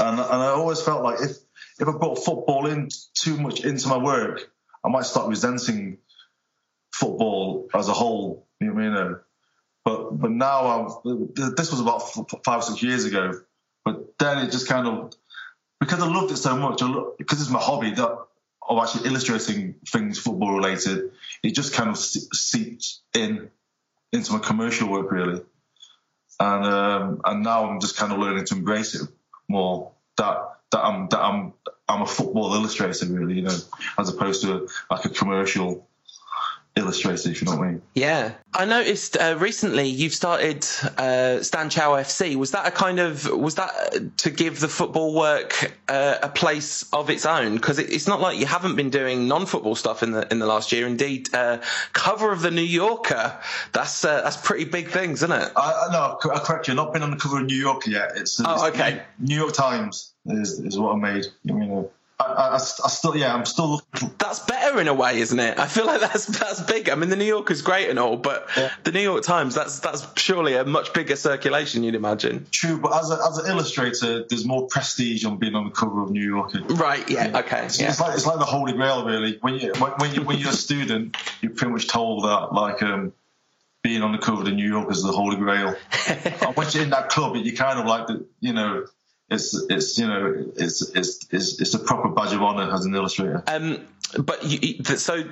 [0.00, 1.36] and and I always felt like if
[1.78, 4.50] if I brought football in too much into my work,
[4.84, 5.98] I might start resenting
[6.92, 8.46] football as a whole.
[8.60, 9.16] You know what I mean?
[9.84, 12.00] But but now I'm, this was about
[12.44, 13.32] five six years ago.
[13.84, 15.14] But then it just kind of
[15.78, 16.80] because I loved it so much,
[17.18, 18.18] because it's my hobby that
[18.68, 21.12] of actually illustrating things football related,
[21.42, 23.50] it just kind of seeped in
[24.12, 25.42] into my commercial work really,
[26.40, 29.08] and um, and now I'm just kind of learning to embrace it
[29.48, 29.92] more.
[30.16, 31.52] That that I'm that I'm
[31.88, 33.56] I'm a football illustrator really, you know,
[33.98, 35.88] as opposed to like a commercial
[36.74, 37.82] illustrator, if you know what I mean.
[37.94, 38.32] Yeah.
[38.52, 40.66] I noticed uh, recently you've started
[40.98, 42.36] uh, Stan Chow FC.
[42.36, 46.84] Was that a kind of, was that to give the football work uh, a place
[46.92, 47.54] of its own?
[47.54, 50.46] Because it, it's not like you haven't been doing non-football stuff in the in the
[50.46, 50.86] last year.
[50.86, 51.58] Indeed, uh,
[51.94, 53.38] cover of the New Yorker,
[53.72, 55.52] that's uh, that's pretty big things, isn't it?
[55.56, 56.74] I, no, I correct you.
[56.74, 58.12] Not been on the cover of New Yorker yet.
[58.16, 59.02] It's, it's oh, okay.
[59.18, 61.26] New York Times is, is what I made.
[61.44, 63.72] You know, I, I, I, still, yeah, I'm still.
[63.72, 64.10] Looking.
[64.18, 65.58] That's better in a way, isn't it?
[65.58, 66.88] I feel like that's that's big.
[66.88, 68.72] I mean, the New Yorker's great and all, but yeah.
[68.84, 72.46] the New York Times, that's that's surely a much bigger circulation, you'd imagine.
[72.50, 76.02] True, but as a, as an illustrator, there's more prestige on being on the cover
[76.02, 76.62] of New Yorker.
[76.62, 77.08] Right?
[77.10, 77.28] Yeah.
[77.28, 77.38] yeah.
[77.40, 77.66] Okay.
[77.66, 77.90] It's, yeah.
[77.90, 79.36] it's, like it's like the Holy Grail, really.
[79.42, 82.82] When you when, when you when you're a student, you're pretty much told that like
[82.82, 83.12] um,
[83.82, 85.76] being on the cover of the New Yorker is the Holy Grail.
[86.56, 88.86] once you're in that club, you kind of like the you know
[89.28, 92.94] it's it's you know it's it's it's, it's a proper badge of honor as an
[92.94, 93.42] illustrator.
[93.46, 93.84] Um,
[94.18, 95.24] but you, so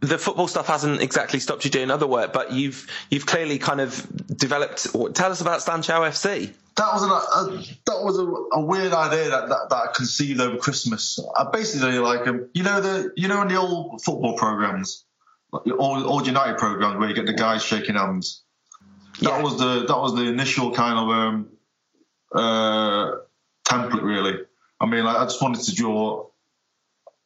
[0.00, 3.80] the football stuff hasn't exactly stopped you doing other work, but you've you've clearly kind
[3.80, 4.06] of
[4.36, 4.86] developed.
[5.14, 6.52] Tell us about Stan Chow FC.
[6.76, 10.40] That was a, a that was a, a weird idea that, that, that I conceived
[10.40, 11.18] over Christmas.
[11.36, 15.04] I basically like um, you know the you know in the old football programs,
[15.52, 18.42] like old, old United programs where you get the guys shaking hands.
[19.20, 19.42] That yeah.
[19.42, 21.48] was the that was the initial kind of um,
[22.34, 23.12] uh,
[23.68, 24.38] template really.
[24.80, 26.26] I mean, I just wanted to draw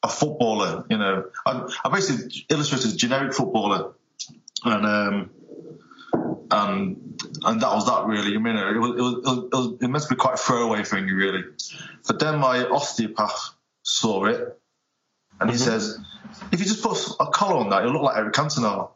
[0.02, 0.84] a footballer.
[0.88, 3.92] You know, I, I basically illustrated a generic footballer,
[4.64, 5.30] and um,
[6.50, 8.34] and and that was that really.
[8.34, 10.84] I mean, it was it was, it, was, it meant to be quite a throwaway
[10.84, 11.44] thing really.
[12.06, 14.58] But then my osteopath saw it,
[15.40, 15.64] and he mm-hmm.
[15.64, 15.98] says,
[16.52, 18.90] "If you just put a collar on that, it'll look like Eric Cantona."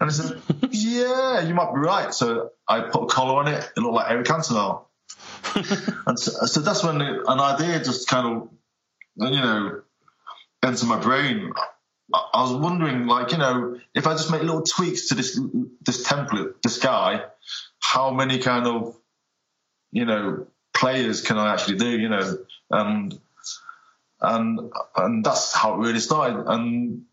[0.00, 3.70] And I said, "Yeah, you might be right." So I put a collar on it.
[3.76, 4.82] It looked like Eric Cantona.
[6.06, 8.48] and so, so, that's when an idea just kind of,
[9.16, 9.82] you know,
[10.64, 11.52] entered my brain.
[12.12, 15.40] I, I was wondering, like, you know, if I just make little tweaks to this
[15.82, 17.24] this template, this guy,
[17.80, 18.96] how many kind of,
[19.92, 21.88] you know, players can I actually do?
[21.88, 22.38] You know,
[22.70, 23.18] and
[24.20, 26.44] and and that's how it really started.
[26.46, 27.04] And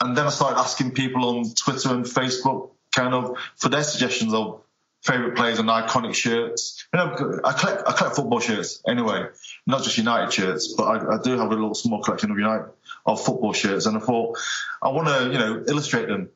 [0.00, 4.34] and then I started asking people on Twitter and Facebook, kind of, for their suggestions
[4.34, 4.62] of
[5.02, 6.86] favorite players and iconic shirts.
[6.92, 9.26] You know, I collect I collect football shirts anyway,
[9.66, 12.70] not just United shirts, but I, I do have a little small collection of United
[13.04, 14.38] of football shirts, and I thought
[14.80, 16.30] I want to you know illustrate them.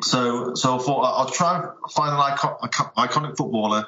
[0.00, 2.56] So so I thought I'll try and find an icon,
[2.96, 3.86] iconic footballer,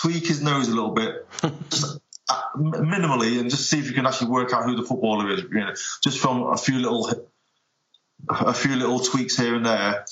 [0.00, 1.26] tweak his nose a little bit.
[1.70, 5.30] just, uh, minimally and just see if you can actually work out who the footballer
[5.30, 5.42] is.
[5.42, 7.10] You know, just from a few little,
[8.28, 10.06] a few little tweaks here and there,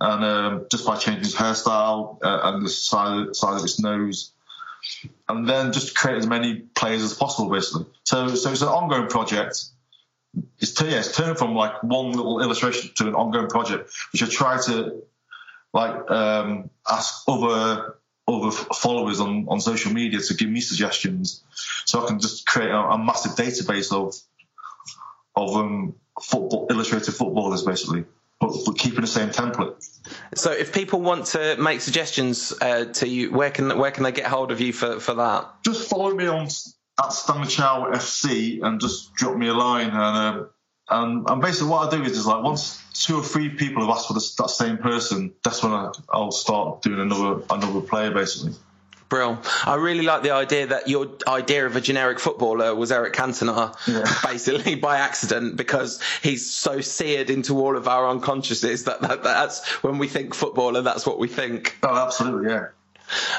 [0.00, 4.32] and um, just by changing his hairstyle uh, and the size, size of his nose,
[5.28, 7.86] and then just create as many players as possible, basically.
[8.04, 9.62] So, so it's an ongoing project.
[10.58, 14.26] It's, yeah, it's turned from like one little illustration to an ongoing project, which I
[14.26, 15.02] try to
[15.72, 21.44] like um, ask other other followers on, on social media to give me suggestions,
[21.84, 24.14] so I can just create a, a massive database of
[25.36, 28.04] of um, football illustrated footballers, basically
[28.40, 29.88] but, but keeping the same template.
[30.34, 34.12] So, if people want to make suggestions uh, to you, where can where can they
[34.12, 35.48] get hold of you for, for that?
[35.64, 36.48] Just follow me on
[37.02, 39.88] at Stanley Chow FC and just drop me a line.
[39.88, 40.44] And, uh,
[40.90, 43.96] and and basically, what I do is, is like once two or three people have
[43.96, 48.10] asked for this, that same person, that's when I, I'll start doing another another player,
[48.10, 48.52] basically.
[49.08, 49.38] Brill.
[49.64, 53.76] I really like the idea that your idea of a generic footballer was Eric Cantona,
[53.86, 54.04] yeah.
[54.30, 59.66] basically by accident, because he's so seared into all of our unconsciouses that, that that's
[59.82, 61.76] when we think footballer, that's what we think.
[61.82, 62.66] Oh, absolutely, yeah.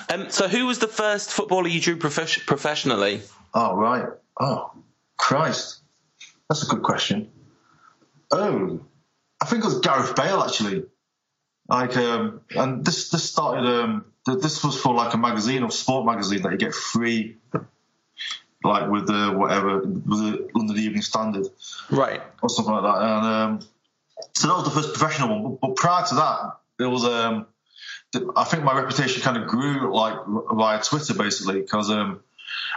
[0.10, 3.22] Um, so, who was the first footballer you drew prof- professionally?
[3.54, 4.08] Oh, right.
[4.40, 4.72] Oh,
[5.18, 5.82] Christ.
[6.50, 7.32] That's a good question.
[8.32, 8.82] Oh,
[9.42, 10.86] I think it was Gareth Bale, actually.
[11.68, 13.66] Like, um, and this this started.
[13.66, 17.38] Um, this was for like a magazine or sport magazine that you get free,
[18.64, 21.48] like with the whatever with the London Evening Standard,
[21.92, 23.02] right, or something like that.
[23.02, 23.60] And um,
[24.34, 25.44] so that was the first professional one.
[25.44, 27.06] But, but prior to that, it was.
[27.06, 27.48] Um,
[28.36, 30.18] I think my reputation kind of grew like
[30.54, 32.22] via Twitter, basically, because um,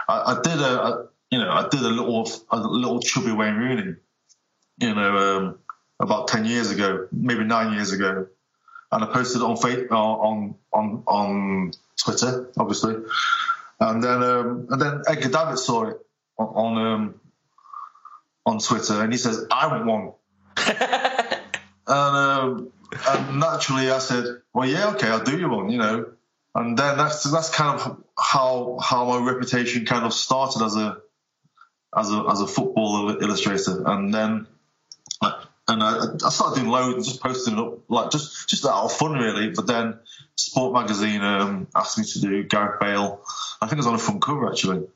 [0.09, 3.55] I, I, did a, a, you know, I did a little, a little chubby Wayne
[3.55, 3.95] Rooney,
[4.79, 5.59] you know, um,
[5.99, 8.27] about ten years ago, maybe nine years ago,
[8.91, 9.57] and I posted it on
[9.91, 11.71] uh, on on on
[12.03, 12.95] Twitter, obviously,
[13.79, 15.97] and then um, and then Edgar Davids saw it
[16.37, 17.21] on on, um,
[18.45, 20.13] on Twitter, and he says, "I want one,"
[21.87, 22.71] and, um,
[23.07, 26.11] and naturally I said, "Well, yeah, okay, I'll do you one," you know,
[26.55, 30.97] and then that's that's kind of how how my reputation kind of started as a
[31.95, 34.47] as a as a football illustrator, and then
[35.69, 38.85] and I, I, started doing loads and just posting it up, like just just out
[38.85, 39.49] of fun, really.
[39.49, 39.99] But then
[40.35, 43.21] Sport Magazine um, asked me to do Gareth Bale.
[43.61, 44.87] I think it was on a front cover actually.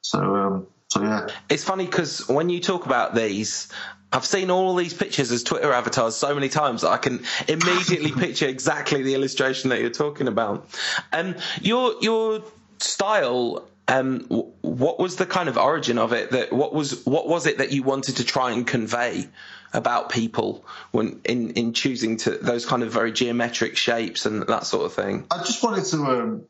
[0.00, 1.28] So um, so yeah.
[1.48, 3.68] It's funny because when you talk about these,
[4.12, 8.12] I've seen all these pictures as Twitter avatars so many times that I can immediately
[8.18, 10.68] picture exactly the illustration that you're talking about.
[11.12, 12.42] And um, your your
[12.78, 14.20] style um,
[14.62, 16.30] what was the kind of origin of it?
[16.30, 19.28] That what was what was it that you wanted to try and convey
[19.74, 24.64] about people when in in choosing to those kind of very geometric shapes and that
[24.64, 25.26] sort of thing?
[25.30, 25.96] I just wanted to.
[26.06, 26.44] Um,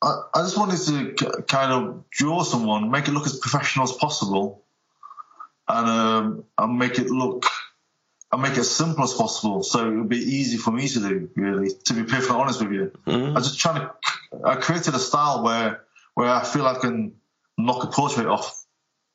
[0.00, 3.92] I, I just wanted to kind of draw someone, make it look as professional as
[3.92, 4.64] possible,
[5.68, 7.46] and um, and make it look
[8.32, 11.00] and make it as simple as possible so it would be easy for me to
[11.00, 13.36] do really to be perfectly honest with you mm-hmm.
[13.36, 13.90] i just trying to
[14.44, 17.14] i created a style where where i feel i can
[17.56, 18.64] knock a portrait off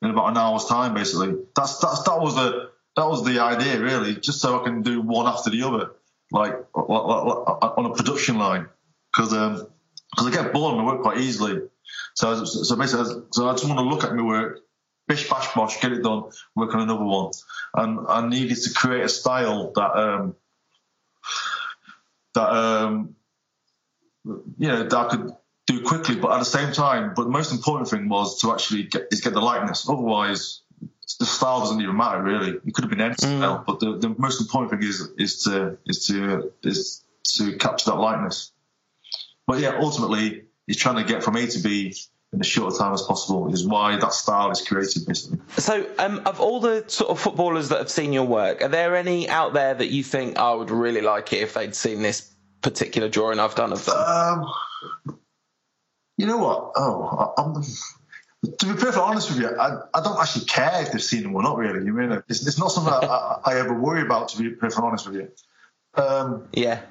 [0.01, 3.79] in about an hour's time basically that's that's that was the that was the idea,
[3.79, 5.91] really, just so I can do one after the other,
[6.31, 8.67] like, on a production line,
[9.11, 9.67] because um,
[10.17, 11.61] I get bored of my work quite easily.
[12.15, 14.59] So so basically, so I just want to look at my work,
[15.07, 16.23] bish bash bosh, get it done,
[16.55, 17.31] work on another one,
[17.73, 20.35] and I needed to create a style that um,
[22.35, 23.15] that um,
[24.25, 25.31] you know that I could
[25.65, 27.13] do quickly, but at the same time.
[27.15, 29.87] But the most important thing was to actually get is get the likeness.
[29.89, 30.61] Otherwise,
[31.17, 32.51] the style doesn't even matter really.
[32.51, 33.37] It could have been any mm.
[33.37, 37.03] style, but the, the most important thing is is to is to is
[37.35, 38.51] to capture that likeness.
[39.47, 41.95] But yeah, ultimately, he's trying to get from A to B
[42.31, 43.51] in as short a time as possible.
[43.53, 45.39] Is why that style is created, basically.
[45.57, 48.95] So, um, of all the sort of footballers that have seen your work, are there
[48.95, 52.33] any out there that you think I would really like it if they'd seen this
[52.61, 53.95] particular drawing I've done of them?
[53.95, 54.53] Um,
[56.17, 56.71] you know what?
[56.75, 57.63] Oh, I'm
[58.43, 61.35] to be perfectly honest with you, I, I don't actually care if they've seen them
[61.35, 61.57] or not.
[61.57, 64.29] Really, you mean it's, it's not something I, I, ever worry about.
[64.29, 65.31] To be perfectly honest with you,
[65.95, 66.81] um, yeah.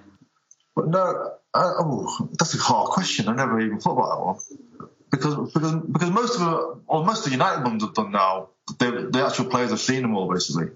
[0.75, 3.29] But no, I, oh, that's a hard question.
[3.29, 7.19] I never even thought about that one because because because most of the or most
[7.19, 8.49] of the United ones have done now.
[8.79, 10.69] They, the actual players have seen them all basically.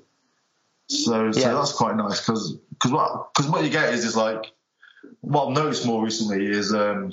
[0.89, 4.53] So, so that's quite nice because because what because what you get is is like
[5.20, 7.12] what I've noticed more recently is um,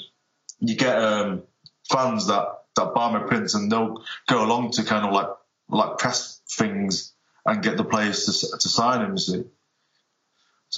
[0.59, 1.43] you get um,
[1.89, 5.27] fans that that my prints and they'll go along to kind of like
[5.69, 7.13] like press things
[7.45, 9.11] and get the players to, to sign.
[9.11, 9.43] You see,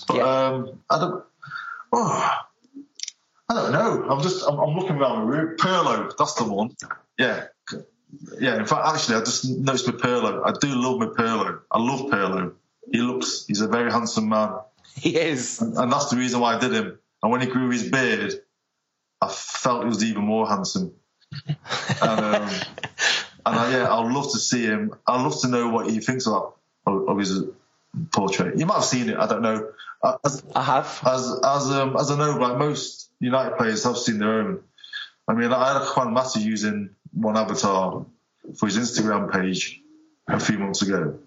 [0.07, 0.23] but yeah.
[0.23, 1.23] um, I don't.
[1.91, 2.37] Oh,
[3.49, 4.07] I don't know.
[4.09, 5.57] I'm just I'm, I'm looking around my room.
[5.57, 6.75] Pirlo, that's the one.
[7.17, 7.45] Yeah,
[8.39, 8.57] yeah.
[8.57, 10.41] In fact, actually, I just noticed with Pirlo.
[10.45, 11.61] I do love my Pirlo.
[11.71, 12.53] I love Pirlo.
[12.91, 13.45] He looks.
[13.47, 14.53] He's a very handsome man.
[14.97, 16.97] He is, and, and that's the reason why I did him.
[17.21, 18.33] And when he grew his beard,
[19.19, 20.93] I felt he was even more handsome
[22.01, 22.49] and, um,
[23.45, 24.93] and I, yeah, I'd love to see him.
[25.07, 26.53] I'd love to know what he thinks of,
[26.85, 27.43] of his
[28.13, 28.57] portrait.
[28.57, 29.17] You might have seen it.
[29.17, 29.69] I don't know.
[30.23, 31.01] As, I have.
[31.05, 34.61] As as um, as I know, like most United players have seen their own.
[35.27, 38.05] I mean, I had a Juan Mata using one avatar
[38.57, 39.81] for his Instagram page
[40.27, 41.17] a few months ago.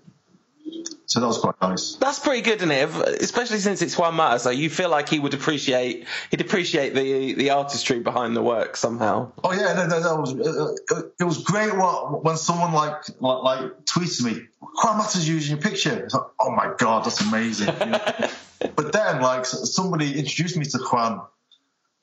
[1.09, 1.95] So that was quite nice.
[1.95, 3.23] That's pretty good, isn't it?
[3.23, 7.33] Especially since it's Juan Mata, so you feel like he would appreciate he'd appreciate the
[7.33, 9.33] the artistry behind the work somehow.
[9.43, 11.75] Oh yeah, no, no, that was it, it was great.
[11.75, 16.05] What when someone like like, like tweets me, Juan Mata's using your picture.
[16.05, 17.75] It's like, oh my god, that's amazing.
[17.81, 18.29] You know?
[18.77, 21.23] but then like somebody introduced me to Juan,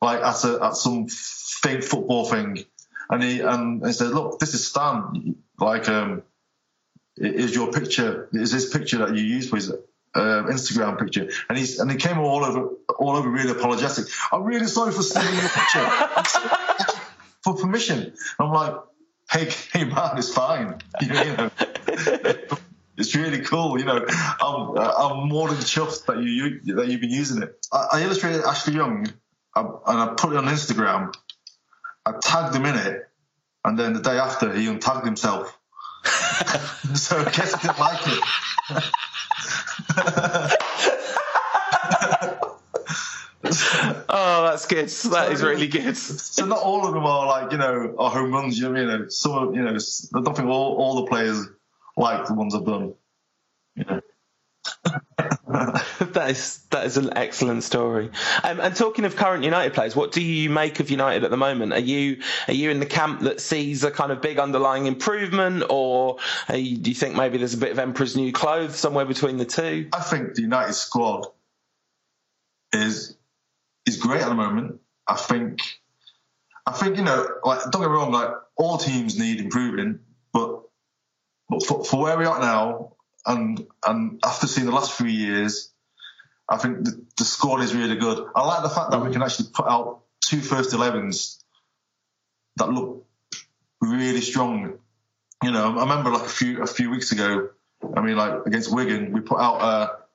[0.01, 2.65] like at a, at some fake football thing,
[3.11, 5.35] and he and he said, "Look, this is Stan.
[5.59, 6.23] Like, um,
[7.17, 8.29] is your picture?
[8.33, 9.77] Is this picture that you use for his uh,
[10.15, 14.05] Instagram picture?" And he's and he came all over all over really apologetic.
[14.31, 15.89] I'm really sorry for stealing your picture
[17.43, 18.13] for permission.
[18.39, 18.75] I'm like,
[19.31, 20.79] hey, hey man, it's fine.
[21.01, 21.51] You know
[22.97, 23.79] it's really cool.
[23.79, 24.05] You know,
[24.41, 27.65] I'm, I'm more than chuffed that you, you that you've been using it.
[27.71, 29.07] I, I illustrated Ashley Young,
[29.55, 31.13] and I put it on Instagram.
[32.05, 33.09] I tagged him in it,
[33.63, 35.57] and then the day after, he untagged himself.
[36.93, 38.23] So I guess didn't like it.
[44.09, 44.85] oh, that's good.
[44.85, 45.97] That so, is really good.
[45.97, 48.57] So not all of them are like you know are home runs.
[48.59, 49.77] You know, you know some you know
[50.15, 51.47] I don't think all, all the players
[51.97, 52.93] like the ones I've done.
[53.75, 53.99] Yeah.
[55.47, 58.09] that is that is an excellent story.
[58.43, 61.37] Um, and talking of current United players, what do you make of United at the
[61.37, 61.73] moment?
[61.73, 65.63] Are you are you in the camp that sees a kind of big underlying improvement,
[65.69, 66.17] or
[66.53, 69.45] you, do you think maybe there's a bit of Emperor's new clothes somewhere between the
[69.45, 69.89] two?
[69.93, 71.27] I think the United squad
[72.73, 73.15] is
[73.85, 74.81] is great at the moment.
[75.07, 75.61] I think
[76.65, 79.99] I think you know, like don't get me wrong, like all teams need improving,
[80.33, 80.61] but
[81.49, 82.94] but for, for where we are now,
[83.25, 85.71] and and after seeing the last few years,
[86.47, 88.27] I think the, the squad is really good.
[88.35, 89.13] I like the fact that we mm.
[89.13, 91.41] can actually put out two first 11s
[92.57, 93.05] that look
[93.81, 94.79] really strong.
[95.43, 97.49] You know, I remember like a few a few weeks ago.
[97.95, 100.05] I mean, like against Wigan, we put out a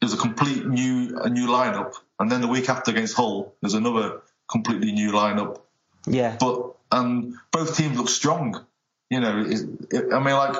[0.00, 3.54] it was a complete new a new lineup, and then the week after against Hull,
[3.60, 5.60] there's another completely new lineup.
[6.06, 6.36] Yeah.
[6.38, 8.64] But and both teams look strong.
[9.10, 9.60] You know, it,
[9.90, 10.56] it, I mean, like,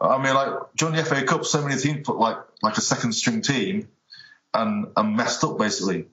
[0.00, 3.12] I mean, like during the FA Cup, so many teams put like like a second
[3.12, 3.88] string team
[4.54, 6.06] and and messed up basically.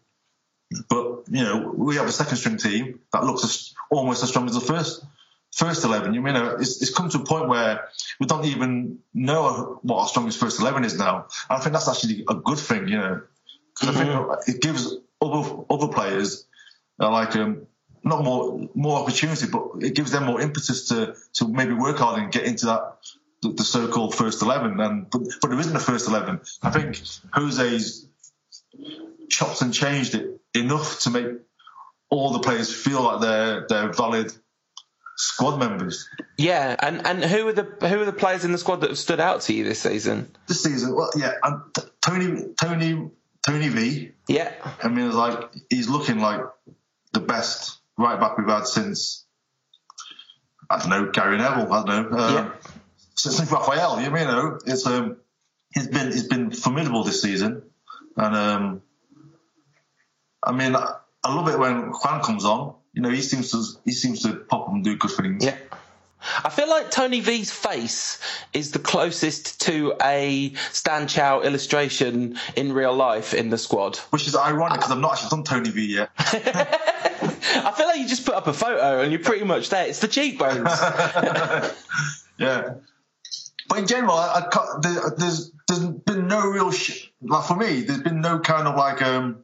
[0.90, 4.48] But you know, we have a second string team that looks as, almost as strong
[4.48, 5.06] as the first
[5.54, 6.14] first eleven.
[6.14, 7.88] You know, it's, it's come to a point where
[8.20, 11.28] we don't even know what our strongest first eleven is now.
[11.50, 12.88] And I think that's actually a good thing.
[12.88, 13.22] You know,
[13.80, 14.32] because mm-hmm.
[14.32, 16.48] I think it gives other other players
[17.00, 17.68] uh, like um,
[18.04, 22.22] not more more opportunity, but it gives them more impetus to to maybe work hard
[22.22, 22.98] and get into that
[23.50, 24.80] the, the so-called first eleven.
[24.80, 26.42] And but, but there isn't a first eleven.
[26.62, 27.00] I think
[27.34, 28.08] Jose's
[29.30, 31.28] chopped and changed it enough to make
[32.10, 34.32] all the players feel like they're they're valid
[35.18, 36.08] squad members.
[36.38, 38.98] Yeah, and and who are the who are the players in the squad that have
[39.00, 40.36] stood out to you this season?
[40.48, 41.62] This season, well, yeah, and
[42.02, 43.10] Tony Tony
[43.46, 44.12] Tony V.
[44.28, 44.52] Yeah,
[44.84, 46.42] I mean, it's like he's looking like
[47.14, 49.26] the best right back we've had since
[50.70, 51.72] I don't know Gary Neville.
[51.72, 52.18] I don't know.
[52.18, 52.52] Um, yeah.
[53.16, 55.18] Since Rafael, you know, it's um,
[55.74, 57.64] he's been he's been formidable this season,
[58.18, 58.82] and um,
[60.44, 62.76] I mean, I love it when Juan comes on.
[62.94, 65.44] You know, he seems to he seems to pop and do good things.
[65.44, 65.58] Yeah.
[66.44, 68.20] I feel like Tony V's face
[68.52, 73.98] is the closest to a Stan Chow illustration in real life in the squad.
[74.10, 76.10] Which is ironic because I've not actually done Tony V yet.
[76.18, 79.88] I feel like you just put up a photo and you're pretty much there.
[79.88, 80.68] It's the cheekbones.
[82.38, 82.74] yeah.
[83.68, 87.82] But in general, I, I, there's there's been no real sh- like for me.
[87.82, 89.44] There's been no kind of like um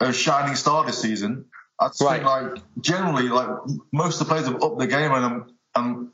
[0.00, 1.46] a shining star this season.
[1.78, 2.22] I'd say right.
[2.22, 3.48] like generally like
[3.92, 6.12] most of the players have upped the game, and I'm, I'm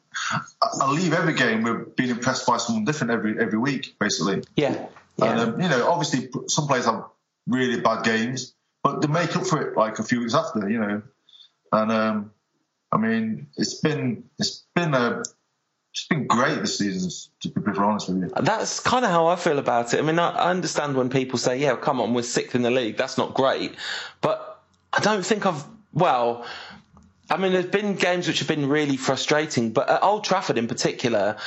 [0.81, 4.43] I leave every game with being impressed by someone different every every week, basically.
[4.55, 4.87] Yeah.
[5.17, 5.31] yeah.
[5.31, 7.05] And um, you know, obviously, some players have
[7.47, 10.79] really bad games, but they make up for it like a few weeks after, you
[10.79, 11.03] know.
[11.73, 12.31] And um,
[12.93, 15.23] I mean, it's been it's been a
[15.97, 18.31] it's been great this season, to be perfectly honest with you.
[18.43, 19.99] That's kind of how I feel about it.
[19.99, 22.99] I mean, I understand when people say, "Yeah, come on, we're sixth in the league.
[22.99, 23.75] That's not great,"
[24.21, 25.65] but I don't think I've.
[25.95, 26.45] Well,
[27.31, 30.69] I mean, there's been games which have been really frustrating, but at Old Trafford in
[30.69, 31.39] particular,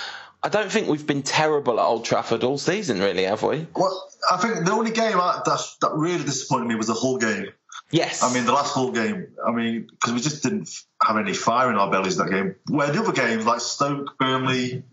[0.42, 3.68] I don't think we've been terrible at Old Trafford all season, really, have we?
[3.76, 7.50] Well, I think the only game that, that really disappointed me was the Hull game.
[7.92, 8.22] Yes.
[8.22, 10.70] I mean, the last Hull game, I mean, because we just didn't
[11.04, 12.56] have any fire in our bellies that game.
[12.68, 14.84] Where the other games, like Stoke, Burnley,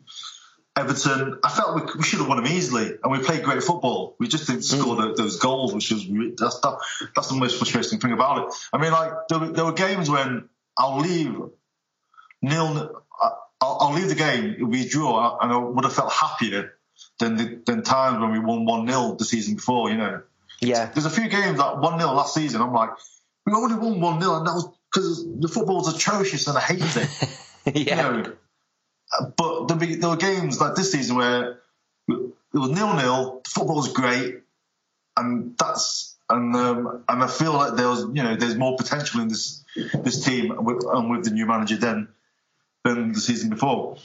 [0.76, 4.16] Everton, I felt we, we should have won them easily, and we played great football.
[4.18, 4.80] We just didn't mm.
[4.80, 6.78] score the, those goals, which was that's that,
[7.14, 8.54] that's the most frustrating thing about it.
[8.72, 11.34] I mean, like there, there were games when I'll leave
[12.40, 13.02] nil,
[13.60, 16.74] I'll, I'll leave the game, it'll be a draw, and I would have felt happier
[17.18, 19.90] than the, than times when we won one 0 the season before.
[19.90, 20.22] You know.
[20.60, 20.90] Yeah.
[20.92, 22.60] There's a few games like 1 0 last season.
[22.62, 22.90] I'm like,
[23.44, 26.60] we only won 1 0, and that was because the football was atrocious and I
[26.60, 27.76] hated it.
[27.86, 28.10] yeah.
[28.10, 28.32] You know,
[29.36, 31.58] but there, there were games like this season where
[32.08, 34.40] it was nil nil, the football was great,
[35.16, 39.20] and that's and um, and I feel like there was you know there's more potential
[39.20, 39.64] in this
[40.02, 42.08] this team with, and with the new manager than
[42.84, 43.98] than the season before.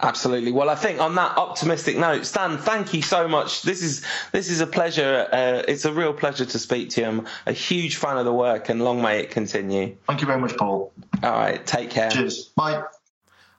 [0.00, 0.52] Absolutely.
[0.52, 3.62] Well, I think on that optimistic note, Stan, thank you so much.
[3.62, 5.26] This is this is a pleasure.
[5.32, 7.06] Uh, it's a real pleasure to speak to you.
[7.06, 9.96] I'm a huge fan of the work, and long may it continue.
[10.06, 10.92] Thank you very much, Paul.
[11.22, 12.10] All right, take care.
[12.10, 12.44] Cheers.
[12.56, 12.82] Bye.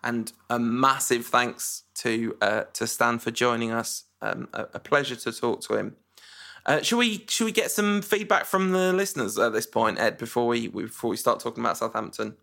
[0.04, 4.04] And a massive thanks to uh, to Stan for joining us.
[4.22, 5.96] Um, a, a, pleasure to talk to him.
[6.66, 10.18] Uh, should we should we get some feedback from the listeners at this point, Ed,
[10.18, 12.36] before we before we start talking about Southampton?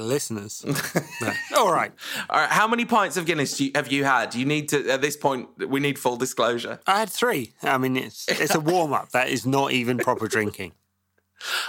[0.00, 0.64] Listeners.
[1.20, 1.32] no.
[1.56, 1.92] All right.
[2.30, 2.50] All right.
[2.50, 4.34] How many pints of Guinness you, have you had?
[4.34, 6.80] You need to, at this point, we need full disclosure.
[6.86, 7.52] I had three.
[7.62, 9.10] I mean, it's, it's a warm up.
[9.10, 10.72] that is not even proper drinking.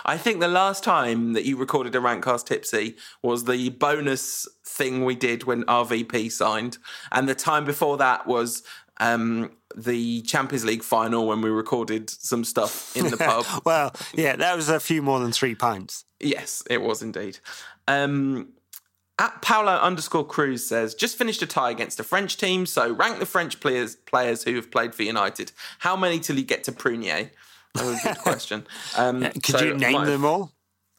[0.06, 5.04] I think the last time that you recorded a Rantcast Tipsy was the bonus thing
[5.04, 6.78] we did when RVP signed.
[7.12, 8.64] And the time before that was
[9.00, 13.46] um, the Champions League final when we recorded some stuff in the pub.
[13.66, 16.06] well, yeah, that was a few more than three pints.
[16.20, 17.40] Yes, it was indeed.
[17.88, 18.54] Um,
[19.20, 23.20] at Paolo underscore Cruz says, just finished a tie against a French team, so rank
[23.20, 25.52] the French players players who have played for United.
[25.80, 27.30] How many till you get to Prunier?
[27.76, 28.66] That was a good question.
[28.98, 30.52] Um, Could so you name them all?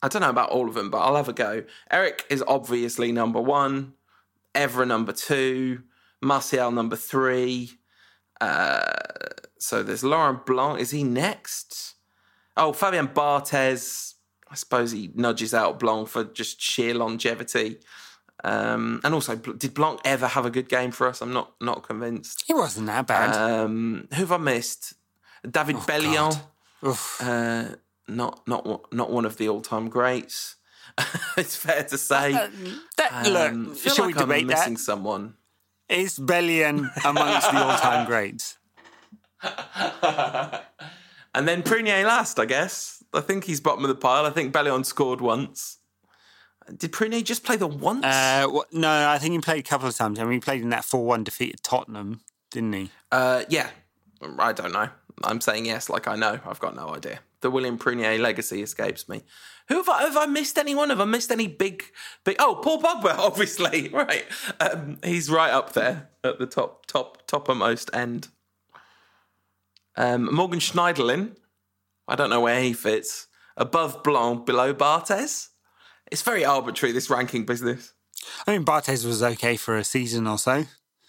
[0.03, 1.65] I don't know about all of them, but I'll have a go.
[1.91, 3.95] Eric is obviously number one,
[4.55, 5.83] Evra number two,
[6.21, 7.73] Martial number three.
[8.41, 8.93] Uh,
[9.59, 10.79] so there's Laurent Blanc.
[10.79, 11.95] Is he next?
[12.57, 14.14] Oh, Fabien Barthez
[14.51, 17.79] I suppose he nudges out Blanc for just sheer longevity.
[18.43, 21.23] Um, and also, did Blanc ever have a good game for us?
[21.23, 22.45] I'm not not convinced.
[22.47, 23.35] He wasn't that bad.
[23.35, 24.95] Um, who have I missed?
[25.49, 26.41] David oh, Bellion.
[27.21, 27.77] Uh,
[28.09, 30.57] not not not one of the all time greats.
[31.37, 32.35] it's fair to say.
[32.35, 32.49] Uh,
[32.97, 35.35] that, um, look, shall like we debate I'm missing someone?
[35.89, 38.59] Is Bellion amongst the all time greats?
[41.35, 43.03] and then Prunier last, I guess.
[43.15, 44.27] I think he's bottom of the pile.
[44.27, 45.79] I think Bellion scored once.
[46.77, 48.05] Did Prunier just play the once?
[48.05, 50.19] Uh, well, no, I think he played a couple of times.
[50.19, 52.91] I mean, he played in that 4 1 defeat at Tottenham, didn't he?
[53.13, 53.69] Uh, yeah.
[54.39, 54.89] I don't know.
[55.23, 56.41] I'm saying yes, like I know.
[56.47, 57.21] I've got no idea.
[57.41, 59.23] The William Prunier legacy escapes me.
[59.69, 60.91] Who have I, have I missed anyone?
[60.91, 61.85] Have I missed any big,
[62.25, 62.37] big?
[62.39, 64.25] Oh, Paul Pogba, obviously, right.
[64.61, 68.29] Um, he's right up there at the top, top, toppermost end.
[69.97, 71.37] Um, Morgan Schneiderlin,
[72.09, 73.27] I don't know where he fits.
[73.57, 75.49] Above Blanc, below Barthez.
[76.11, 77.93] It's very arbitrary, this ranking business.
[78.47, 80.65] I mean, Barthez was okay for a season or so.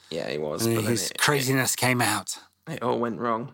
[0.09, 0.65] Yeah, he was.
[0.65, 2.37] And his it, craziness it, came out.
[2.69, 3.53] It all went wrong.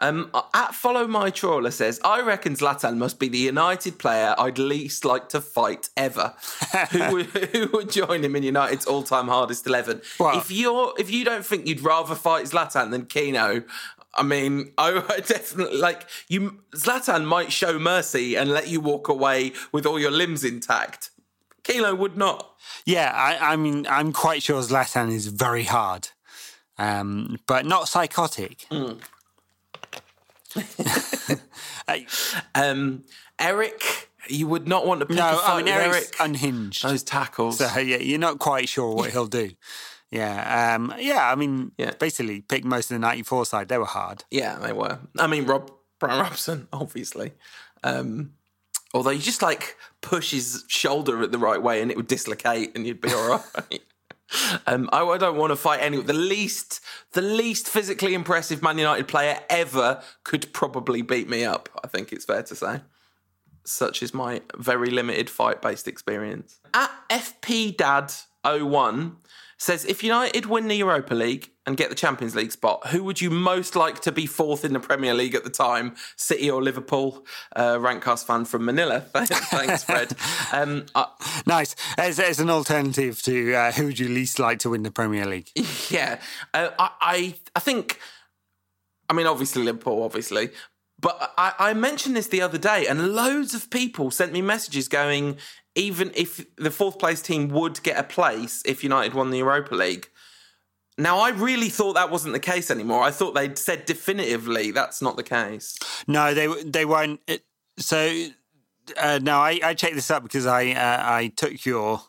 [0.00, 4.58] Um, at Follow My Trawler says, I reckon Zlatan must be the United player I'd
[4.58, 6.34] least like to fight ever.
[6.92, 10.00] who, would, who would join him in United's all-time hardest eleven?
[10.20, 13.64] Well, if you're if you don't think you'd rather fight Zlatan than Keano,
[14.14, 16.60] I mean, I, definitely like you.
[16.74, 21.10] Zlatan might show mercy and let you walk away with all your limbs intact.
[21.64, 22.54] Keano would not.
[22.86, 26.08] Yeah, I, I mean, I'm quite sure Zlatan is very hard,
[26.78, 28.66] um, but not psychotic.
[30.50, 31.38] Mm.
[32.54, 33.04] um,
[33.38, 36.16] Eric, you would not want to pick no, a fight I mean, Eric's Eric.
[36.20, 36.82] unhinged.
[36.82, 37.58] Those tackles.
[37.58, 39.50] So yeah, you're not quite sure what he'll do.
[40.10, 41.30] Yeah, um, yeah.
[41.30, 41.92] I mean, yeah.
[41.98, 43.68] basically, pick most of the '94 side.
[43.68, 44.24] They were hard.
[44.30, 44.98] Yeah, they were.
[45.18, 47.32] I mean, Rob Brian Robson, obviously.
[47.84, 48.32] Um,
[48.94, 52.74] although you just like push his shoulder at the right way, and it would dislocate,
[52.74, 53.28] and you'd be all
[53.70, 53.82] right.
[54.66, 56.06] Um, I, I, don't want to fight anyone.
[56.06, 56.80] The least,
[57.12, 61.70] the least physically impressive Man United player ever could probably beat me up.
[61.82, 62.80] I think it's fair to say.
[63.64, 66.60] Such is my very limited fight-based experience.
[66.74, 68.12] At FP Dad
[68.44, 69.16] 01
[69.58, 73.20] says if United win the Europa League and get the Champions League spot, who would
[73.20, 75.96] you most like to be fourth in the Premier League at the time?
[76.16, 77.26] City or Liverpool?
[77.54, 79.00] Uh, Rantcast fan from Manila.
[79.14, 80.14] Thanks, Fred.
[80.52, 80.86] Um,
[81.46, 81.74] nice.
[81.98, 85.26] As, as, an alternative to uh, who would you least like to win the Premier
[85.26, 85.50] League?
[85.90, 86.20] Yeah,
[86.52, 87.98] uh, I, I, I think.
[89.08, 90.50] I mean, obviously Liverpool, obviously,
[91.00, 94.88] but I, I, mentioned this the other day, and loads of people sent me messages
[94.88, 95.36] going,
[95.74, 99.74] even if the fourth place team would get a place if United won the Europa
[99.74, 100.08] League.
[100.96, 103.04] Now, I really thought that wasn't the case anymore.
[103.04, 105.78] I thought they'd said definitively that's not the case.
[106.08, 107.20] No, they they won't.
[107.78, 108.26] So,
[108.96, 112.02] uh, no, I, I checked this up because I uh, I took your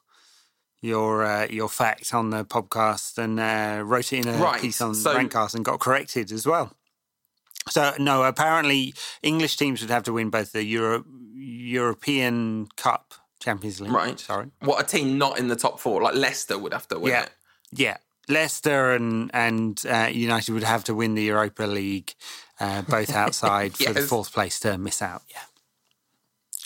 [0.81, 4.59] your uh, your fact on the podcast and uh, wrote it in a right.
[4.59, 6.75] piece on so, Rantcast and got corrected as well.
[7.67, 13.81] So no, apparently English teams would have to win both the Euro- European Cup Champions
[13.81, 13.91] League.
[13.91, 14.19] Right.
[14.19, 14.51] Sorry.
[14.61, 17.23] What a team not in the top four, like Leicester would have to win yeah.
[17.23, 17.31] it.
[17.71, 17.97] Yeah.
[18.27, 22.13] Leicester and and uh, United would have to win the Europa League,
[22.59, 23.87] uh, both outside yes.
[23.87, 25.23] for the fourth place to miss out.
[25.31, 25.41] Yeah.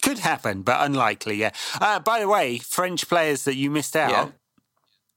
[0.02, 1.36] Could happen, but unlikely.
[1.36, 1.52] Yeah.
[1.80, 4.12] Uh, by the way, French players that you missed out.
[4.12, 4.28] Yeah.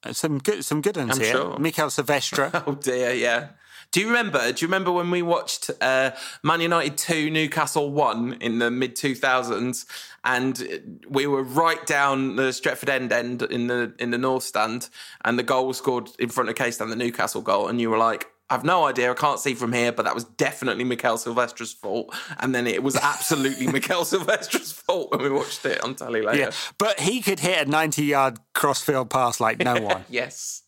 [0.05, 1.33] Uh, some good, some good ones I'm here.
[1.33, 1.57] Sure.
[1.57, 2.51] Mikaël Silvestre.
[2.66, 3.49] oh dear, yeah.
[3.97, 4.53] Do you remember?
[4.53, 6.11] Do you remember when we watched uh,
[6.42, 9.86] Man United two, Newcastle one in the mid two thousands,
[10.22, 14.90] and we were right down the Stretford End end in the in the North Stand,
[15.24, 17.88] and the goal was scored in front of K Stand, the Newcastle goal, and you
[17.88, 19.11] were like, I've no idea.
[19.11, 22.14] I can't see from here, but that was definitely Mikaël Silvestre's fault.
[22.38, 26.38] And then it was absolutely Mikaël Silvestre's fault when we watched it on telly later.
[26.38, 30.05] Yeah, but he could hit a 90 yard crossfield pass like no one.
[30.11, 30.64] yes.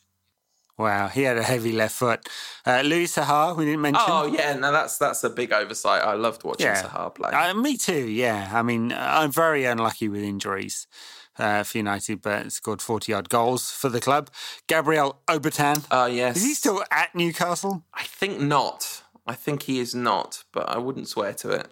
[0.78, 2.28] Wow, he had a heavy left foot.
[2.64, 4.04] Uh, Louis Saha, we didn't mention.
[4.06, 6.04] Oh yeah, no, that's that's a big oversight.
[6.04, 6.82] I loved watching yeah.
[6.82, 7.30] Saha play.
[7.30, 8.08] Uh, me too.
[8.08, 10.86] Yeah, I mean, I'm very unlucky with injuries
[11.38, 14.30] uh, for United, but scored 40 odd goals for the club.
[14.66, 15.84] Gabriel Obertan.
[15.90, 16.36] Oh, uh, yes.
[16.36, 17.84] Is he still at Newcastle?
[17.94, 19.02] I think not.
[19.26, 21.68] I think he is not, but I wouldn't swear to it.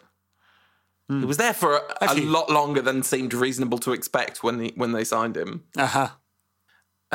[1.11, 1.20] Mm.
[1.20, 4.72] He was there for a, a lot longer than seemed reasonable to expect when he,
[4.74, 5.64] when they signed him.
[5.76, 6.09] Uh-huh.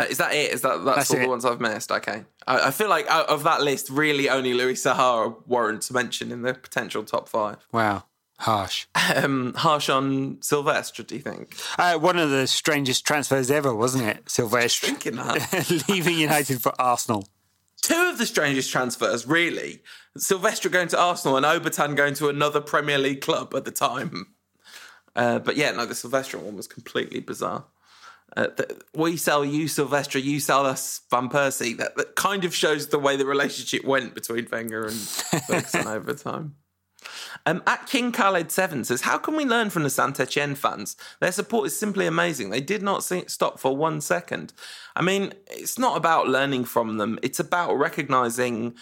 [0.01, 0.51] Uh, is that it?
[0.51, 1.23] Is that that's, that's all it.
[1.23, 1.91] the ones I've missed?
[1.91, 6.31] Okay, I, I, feel like out of that list, really only Louis Saha warrants mention
[6.31, 7.57] in the potential top five.
[7.71, 8.05] Wow.
[8.39, 8.87] Harsh.
[9.15, 11.55] Um, harsh on Silvestre, do you think?
[11.77, 14.27] Uh, one of the strangest transfers ever, wasn't it?
[14.27, 14.87] Silvestre.
[14.87, 15.83] thinking that.
[15.89, 17.27] leaving United for Arsenal.
[17.83, 19.83] Two of the strangest transfers, really.
[20.17, 24.33] Silvestre going to Arsenal and Obertan going to another Premier League club at the time.
[25.15, 27.65] Uh, but yeah, no, the Silvestre one was completely bizarre.
[28.38, 31.77] Uh, the, we sell you Silvestre, you sell us Van Persie.
[31.77, 36.13] That, that kind of shows the way the relationship went between Wenger and Ferguson over
[36.13, 36.55] time.
[37.45, 40.95] Um, at King Khaled Seven says, "How can we learn from the Saint Etienne fans?
[41.19, 42.51] Their support is simply amazing.
[42.51, 44.53] They did not see, stop for one second.
[44.95, 47.19] I mean, it's not about learning from them.
[47.21, 48.75] It's about recognizing."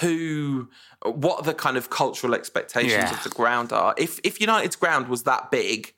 [0.00, 0.70] Who,
[1.02, 3.12] what the kind of cultural expectations yeah.
[3.12, 3.92] of the ground are.
[3.98, 5.92] If if United's ground was that big,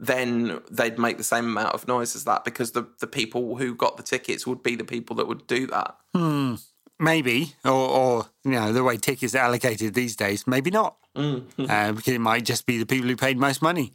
[0.00, 3.74] then they'd make the same amount of noise as that because the, the people who
[3.74, 5.94] got the tickets would be the people that would do that.
[6.14, 6.54] Hmm.
[6.98, 11.64] Maybe, or, or you know, the way tickets are allocated these days, maybe not, mm-hmm.
[11.68, 13.92] uh, because it might just be the people who paid most money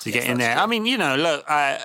[0.00, 0.54] to yes, get in there.
[0.54, 0.62] True.
[0.62, 1.78] I mean, you know, look, uh,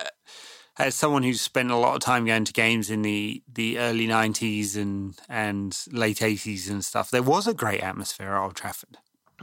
[0.78, 4.08] as someone who's spent a lot of time going to games in the, the early
[4.08, 8.96] '90s and and late '80s and stuff, there was a great atmosphere at Old Trafford.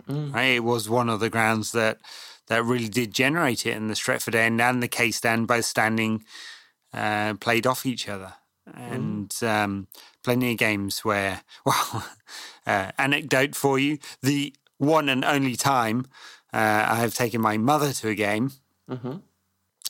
[0.10, 0.34] Mm.
[0.34, 0.56] Right?
[0.56, 1.99] It was one of the grounds that
[2.48, 6.24] that really did generate it, and the Stretford end and the K stand both standing
[6.93, 8.34] uh, played off each other,
[8.70, 8.91] mm.
[8.91, 9.30] and.
[9.30, 9.48] Mm.
[9.48, 9.88] Um,
[10.26, 12.06] plenty of games where, well,
[12.66, 16.08] uh, anecdote for you: the one and only time
[16.52, 18.52] uh, I have taken my mother to a game.
[18.89, 19.18] Mm-hmm.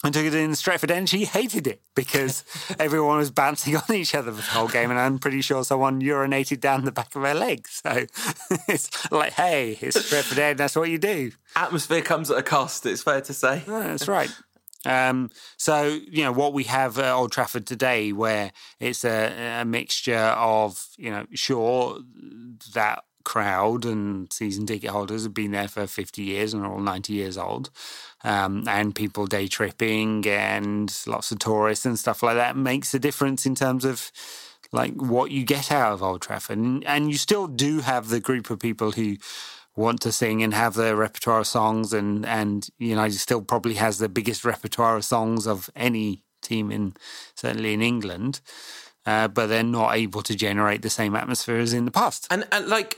[0.04, 1.10] I took it in Stretford End.
[1.10, 2.43] She hated it because
[2.80, 6.02] everyone was bouncing on each other for the whole game, and I'm pretty sure someone
[6.02, 7.68] urinated down the back of her leg.
[7.68, 8.06] So
[8.68, 10.60] it's like, hey, it's Stretford End.
[10.60, 11.32] That's what you do.
[11.56, 12.86] Atmosphere comes at a cost.
[12.86, 13.64] It's fair to say.
[13.66, 14.32] that's right.
[14.86, 19.66] Um, so you know what we have at Old Trafford today, where it's a, a
[19.66, 22.00] mixture of you know, sure
[22.74, 26.80] that crowd and season ticket holders have been there for 50 years and are all
[26.80, 27.69] 90 years old.
[28.23, 32.99] Um, and people day tripping and lots of tourists and stuff like that makes a
[32.99, 34.11] difference in terms of
[34.71, 36.57] like what you get out of Old Trafford.
[36.57, 39.17] And, and you still do have the group of people who
[39.76, 43.97] want to sing and have their repertoire of songs and and United still probably has
[43.97, 46.93] the biggest repertoire of songs of any team in
[47.36, 48.39] certainly in England.
[49.06, 52.28] Uh, but they're not able to generate the same atmosphere as in the past.
[52.32, 52.97] And, and like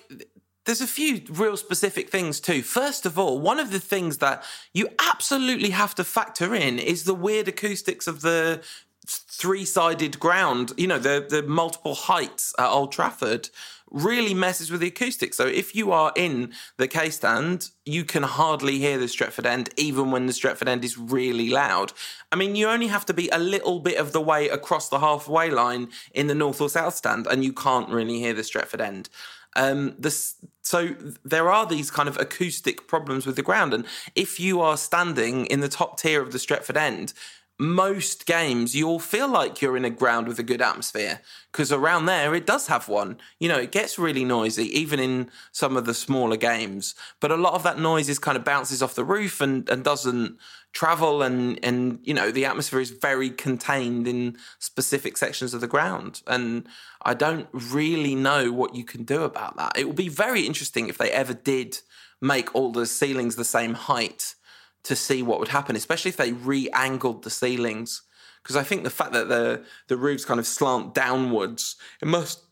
[0.65, 2.61] there's a few real specific things too.
[2.61, 4.43] First of all, one of the things that
[4.73, 8.61] you absolutely have to factor in is the weird acoustics of the
[9.07, 10.73] three-sided ground.
[10.77, 13.49] You know, the the multiple heights at Old Trafford
[13.91, 15.37] really messes with the acoustics.
[15.37, 19.69] So if you are in the K stand, you can hardly hear the Stretford end,
[19.77, 21.93] even when the Stretford end is really loud.
[22.31, 24.99] I mean, you only have to be a little bit of the way across the
[24.99, 28.81] halfway line in the North or South stand, and you can't really hear the Stretford
[28.81, 29.09] end.
[29.55, 30.89] Um, this, so
[31.23, 33.85] there are these kind of acoustic problems with the ground, and
[34.15, 37.13] if you are standing in the top tier of the Stretford end,
[37.59, 42.05] most games you'll feel like you're in a ground with a good atmosphere because around
[42.05, 43.17] there it does have one.
[43.39, 47.35] You know, it gets really noisy even in some of the smaller games, but a
[47.35, 50.37] lot of that noise is kind of bounces off the roof and, and doesn't
[50.73, 55.67] travel and and you know the atmosphere is very contained in specific sections of the
[55.67, 56.67] ground and
[57.01, 59.77] I don't really know what you can do about that.
[59.77, 61.79] It would be very interesting if they ever did
[62.21, 64.35] make all the ceilings the same height
[64.83, 68.03] to see what would happen, especially if they re-angled the ceilings.
[68.41, 72.43] Because I think the fact that the the roofs kind of slant downwards, it must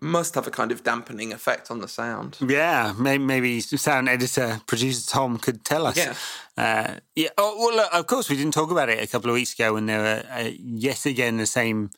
[0.00, 2.36] must have a kind of dampening effect on the sound.
[2.46, 5.96] Yeah, maybe, maybe sound editor producer Tom could tell us.
[5.96, 6.14] Yeah.
[6.56, 7.28] Uh, yeah.
[7.38, 9.74] Oh, well, look, of course, we didn't talk about it a couple of weeks ago
[9.74, 11.90] when there were uh, yet again the same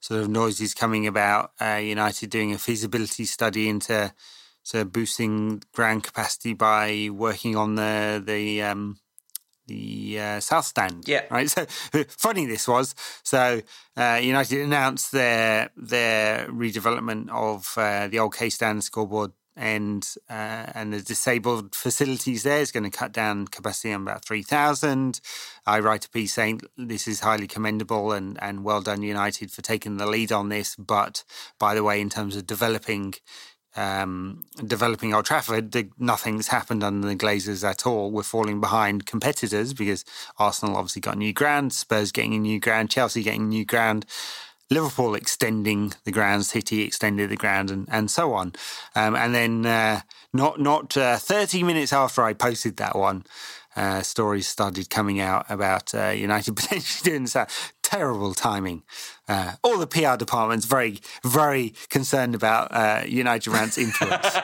[0.00, 4.12] sort of noises coming about uh, United doing a feasibility study into
[4.62, 8.98] so boosting ground capacity by working on the the um,
[9.66, 11.08] the uh, South Stand.
[11.08, 11.22] Yeah.
[11.30, 11.44] Right.
[11.54, 12.94] So funny this was.
[13.22, 13.62] So
[13.96, 20.66] uh, United announced their their redevelopment of uh, the old K Stand scoreboard and uh,
[20.74, 25.20] and the disabled facilities there is going to cut down capacity on about three thousand.
[25.66, 29.62] I write a piece saying this is highly commendable and and well done United for
[29.62, 30.74] taking the lead on this.
[30.76, 31.24] But
[31.58, 33.14] by the way, in terms of developing
[33.76, 38.10] um, developing Old Trafford, nothing's happened under the Glazers at all.
[38.10, 40.04] We're falling behind competitors because
[40.38, 44.06] Arsenal obviously got new ground, Spurs getting a new ground, Chelsea getting a new ground.
[44.70, 48.54] Liverpool extending the ground, City extended the ground, and, and so on.
[48.94, 50.00] Um, and then, uh,
[50.32, 53.24] not not uh, 30 minutes after I posted that one,
[53.76, 57.46] uh, stories started coming out about uh, United potentially doing so.
[57.84, 58.82] Terrible timing.
[59.26, 64.26] Uh, all the PR departments very, very concerned about uh, United Rant's influence.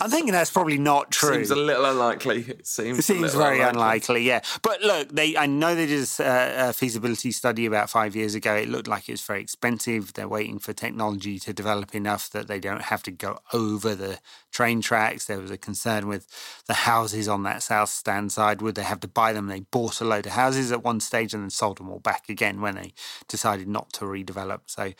[0.00, 1.34] I'm thinking that's probably not true.
[1.34, 2.44] Seems a little unlikely.
[2.48, 2.98] It seems.
[2.98, 3.70] It seems very unlikely.
[3.70, 4.22] unlikely.
[4.22, 4.40] yeah.
[4.62, 8.54] But look, they I know they did a, a, feasibility study about five years ago.
[8.54, 10.12] It looked like it was very expensive.
[10.12, 14.18] They're waiting for technology to develop enough that they don't have to go over the
[14.52, 15.24] train tracks.
[15.24, 16.28] There was a concern with
[16.66, 18.62] the houses on that south stand side.
[18.62, 19.48] Would they have to buy them?
[19.48, 22.28] They bought a load of houses at one stage and then sold them all back
[22.28, 22.92] again when they
[23.28, 24.60] decided not to redevelop.
[24.66, 24.92] So,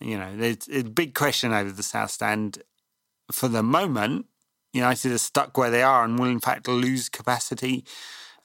[0.00, 2.62] you know, there's a big question over the South Stand.
[3.30, 4.26] For the moment,
[4.72, 7.84] United are stuck where they are and will, in fact, lose capacity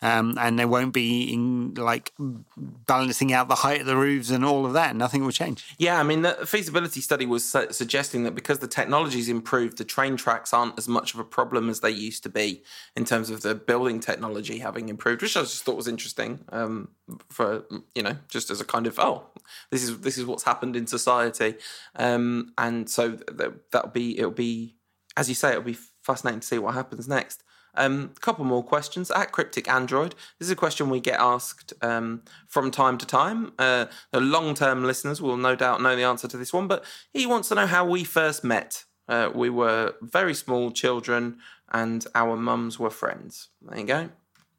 [0.01, 4.45] um, and they won't be in like balancing out the height of the roofs and
[4.45, 4.95] all of that.
[4.95, 5.65] Nothing will change.
[5.77, 9.85] Yeah, I mean, the feasibility study was su- suggesting that because the technology's improved, the
[9.85, 12.63] train tracks aren't as much of a problem as they used to be
[12.95, 16.39] in terms of the building technology having improved, which I just thought was interesting.
[16.49, 16.89] Um,
[17.29, 19.25] for you know, just as a kind of oh,
[19.69, 21.55] this is this is what's happened in society,
[21.95, 24.75] um, and so th- that'll be it'll be
[25.17, 27.43] as you say, it'll be fascinating to see what happens next.
[27.77, 30.15] A um, couple more questions at Cryptic Android.
[30.39, 33.53] This is a question we get asked um, from time to time.
[33.59, 37.25] Uh, the long-term listeners will no doubt know the answer to this one, but he
[37.25, 38.85] wants to know how we first met.
[39.07, 41.37] Uh, we were very small children,
[41.71, 43.49] and our mums were friends.
[43.61, 44.09] There you go.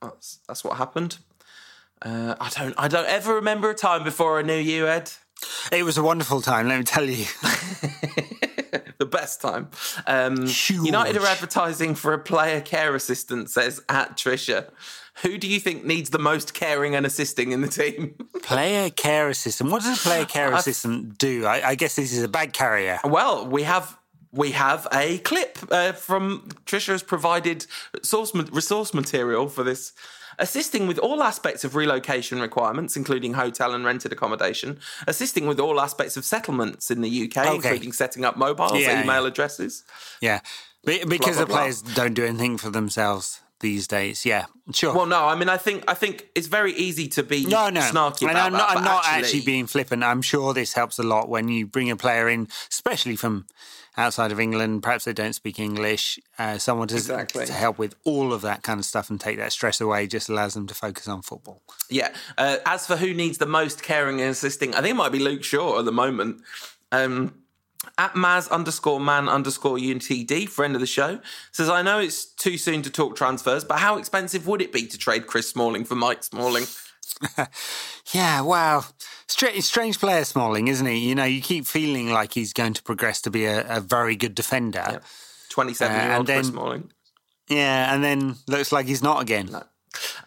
[0.00, 1.18] That's that's what happened.
[2.02, 5.10] Uh, I don't I don't ever remember a time before I knew you, Ed.
[5.72, 7.26] It was a wonderful time, let me tell you.
[8.98, 9.70] the best time.
[10.06, 14.70] Um, United are advertising for a player care assistant, says at Trisha.
[15.22, 18.14] Who do you think needs the most caring and assisting in the team?
[18.42, 19.70] player care assistant.
[19.70, 21.46] What does a player care assistant do?
[21.46, 22.98] I, I guess this is a bag carrier.
[23.02, 23.96] Well, we have
[24.32, 27.66] we have a clip uh, from Trisha has provided
[28.02, 29.92] source resource material for this
[30.38, 35.80] assisting with all aspects of relocation requirements, including hotel and rented accommodation, assisting with all
[35.80, 37.54] aspects of settlements in the UK, okay.
[37.54, 39.28] including setting up mobiles, yeah, email yeah.
[39.28, 39.84] addresses.
[40.20, 40.40] Yeah,
[40.84, 41.94] because blah, blah, the players blah.
[41.94, 44.26] don't do anything for themselves these days.
[44.26, 44.94] Yeah, sure.
[44.94, 47.80] Well, no, I mean, I think I think it's very easy to be no, no.
[47.80, 49.22] snarky and I'm not, that, I'm not actually...
[49.22, 50.02] actually being flippant.
[50.02, 53.46] I'm sure this helps a lot when you bring a player in, especially from
[53.96, 54.82] outside of England.
[54.82, 56.18] Perhaps they don't speak English.
[56.38, 57.46] Uh, someone to, exactly.
[57.46, 60.28] to help with all of that kind of stuff and take that stress away just
[60.28, 61.62] allows them to focus on football.
[61.88, 62.14] Yeah.
[62.36, 65.18] Uh, as for who needs the most caring and assisting, I think it might be
[65.18, 66.42] Luke Shaw at the moment.
[66.92, 67.34] Um,
[67.98, 71.20] at Maz underscore man underscore UNTD, friend of the show,
[71.52, 74.86] says, I know it's too soon to talk transfers, but how expensive would it be
[74.86, 76.64] to trade Chris Smalling for Mike Smalling?
[78.12, 78.84] yeah, wow.
[79.28, 80.98] Strange, strange player, Smalling, isn't he?
[80.98, 84.14] You know, you keep feeling like he's going to progress to be a, a very
[84.14, 85.00] good defender.
[85.50, 86.92] 27 year old uh, Chris Smalling.
[87.48, 89.46] Yeah, and then looks like he's not again.
[89.46, 89.62] No.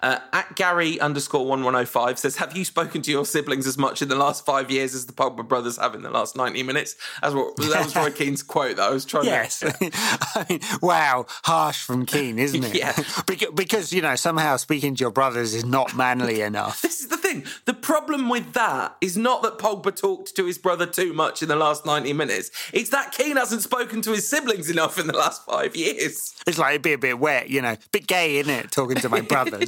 [0.02, 4.10] Uh, at Gary underscore 1105 says, Have you spoken to your siblings as much in
[4.10, 6.96] the last five years as the Pogba brothers have in the last 90 minutes?
[7.22, 9.60] As what, that was Roy Keane's quote that I was trying yes.
[9.60, 9.76] to.
[9.82, 9.91] Yes.
[10.36, 12.76] I mean, wow, harsh from Keane, isn't it?
[12.76, 12.94] yeah.
[13.28, 16.82] because, because, you know, somehow speaking to your brothers is not manly enough.
[16.82, 17.44] this is the thing.
[17.66, 21.48] The problem with that is not that Pogba talked to his brother too much in
[21.48, 25.16] the last 90 minutes, it's that Keane hasn't spoken to his siblings enough in the
[25.16, 26.34] last five years.
[26.48, 29.10] It's like it'd be a bit wet, you know, bit gay, isn't it, talking to
[29.10, 29.59] my brother?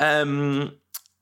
[0.00, 0.74] Um,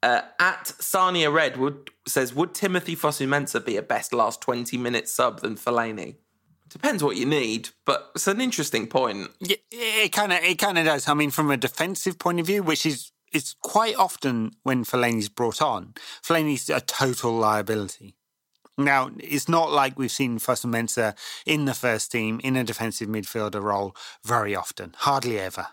[0.03, 5.41] uh, at Sarnia Redwood says, Would Timothy Fosu-Mensah be a best last 20 minute sub
[5.41, 6.17] than Fellaini?
[6.69, 9.31] Depends what you need, but it's an interesting point.
[9.41, 11.09] Yeah, it kind of it kind of does.
[11.09, 15.29] I mean, from a defensive point of view, which is it's quite often when Fellaini's
[15.29, 18.17] brought on, Fellaini's a total liability.
[18.79, 21.17] Now, it's not like we've seen Fosu-Mensah
[21.47, 25.69] in the first team in a defensive midfielder role very often, hardly ever.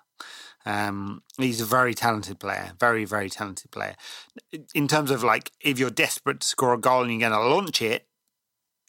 [0.65, 3.95] Um, he's a very talented player, very, very talented player.
[4.73, 7.47] In terms of like, if you're desperate to score a goal and you're going to
[7.47, 8.07] launch it,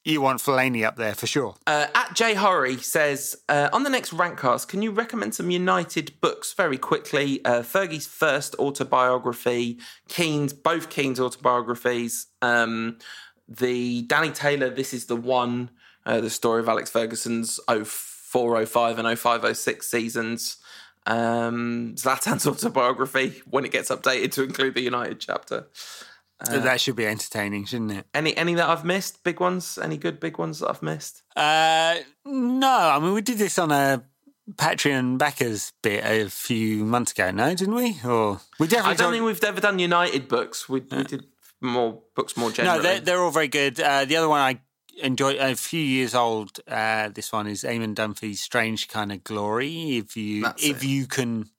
[0.04, 1.54] you want Fellaini up there for sure.
[1.66, 6.20] Uh, at J Horry says uh, on the next Rantcast, can you recommend some United
[6.20, 7.42] books very quickly?
[7.44, 9.78] Uh, Fergie's first autobiography,
[10.08, 12.98] Keane's both Keane's autobiographies, um,
[13.48, 14.68] the Danny Taylor.
[14.68, 15.70] This is the one.
[16.06, 20.58] Uh, the story of Alex Ferguson's 0405 and 0506 seasons.
[21.06, 25.68] Um, Zlatan's autobiography when it gets updated to include the United chapter.
[26.40, 28.06] Uh, that should be entertaining, shouldn't it?
[28.12, 29.22] Any any that I've missed?
[29.22, 29.78] Big ones?
[29.80, 31.22] Any good big ones that I've missed?
[31.36, 34.02] Uh, no, I mean we did this on a
[34.52, 37.96] Patreon backers bit a few months ago, no, didn't we?
[38.04, 38.92] Or we definitely.
[38.92, 40.68] I don't think we've ever done United books.
[40.68, 41.24] We, we did
[41.60, 42.78] more books more generally.
[42.78, 43.80] No, they're, they're all very good.
[43.80, 44.60] Uh, the other one I
[45.02, 46.60] enjoy a few years old.
[46.66, 49.98] Uh, this one is Eamon Dunphy's Strange Kind of Glory.
[49.98, 50.86] If you That's if it.
[50.86, 51.50] you can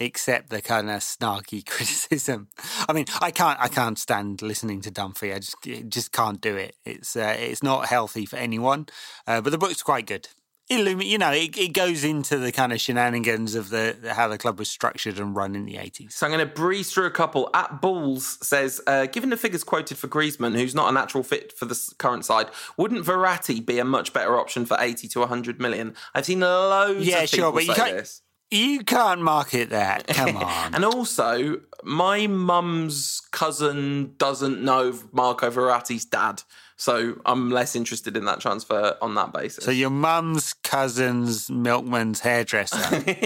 [0.00, 2.48] accept the kind of snarky criticism,
[2.88, 5.34] I mean, I can't I can't stand listening to Dunphy.
[5.34, 5.56] I just
[5.88, 6.76] just can't do it.
[6.84, 8.86] It's uh, it's not healthy for anyone.
[9.26, 10.28] Uh, but the book's quite good.
[10.70, 14.36] Illumi- you know, it, it goes into the kind of shenanigans of the how the
[14.36, 16.14] club was structured and run in the eighties.
[16.14, 17.48] So I'm going to breeze through a couple.
[17.54, 21.52] At Bulls says, uh, given the figures quoted for Griezmann, who's not a natural fit
[21.56, 25.58] for the current side, wouldn't Verratti be a much better option for 80 to 100
[25.58, 25.94] million?
[26.14, 28.20] I've seen loads Yeah, of people sure, but you can't- this.
[28.50, 30.06] You can't market that.
[30.06, 30.74] Come on.
[30.74, 36.42] And also, my mum's cousin doesn't know Marco Verratti's dad,
[36.78, 39.64] so I'm less interested in that transfer on that basis.
[39.64, 43.04] so your mum's cousin's milkman's hairdresser.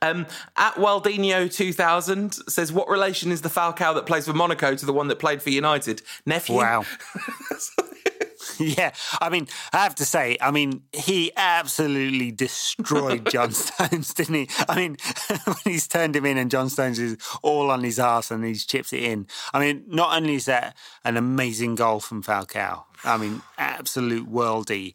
[0.00, 0.26] Um,
[0.56, 4.94] at Waldinho 2000 says, What relation is the Falcao that plays for Monaco to the
[4.94, 6.00] one that played for United?
[6.24, 6.56] Nephew?
[6.56, 6.86] Wow.
[8.58, 14.34] yeah, I mean, I have to say, I mean, he absolutely destroyed John Stones, didn't
[14.34, 14.48] he?
[14.68, 14.96] I mean,
[15.44, 18.64] when he's turned him in and John Stones is all on his ass and he's
[18.64, 19.26] chipped it in.
[19.52, 24.94] I mean, not only is that an amazing goal from Falcao, I mean, absolute worldy.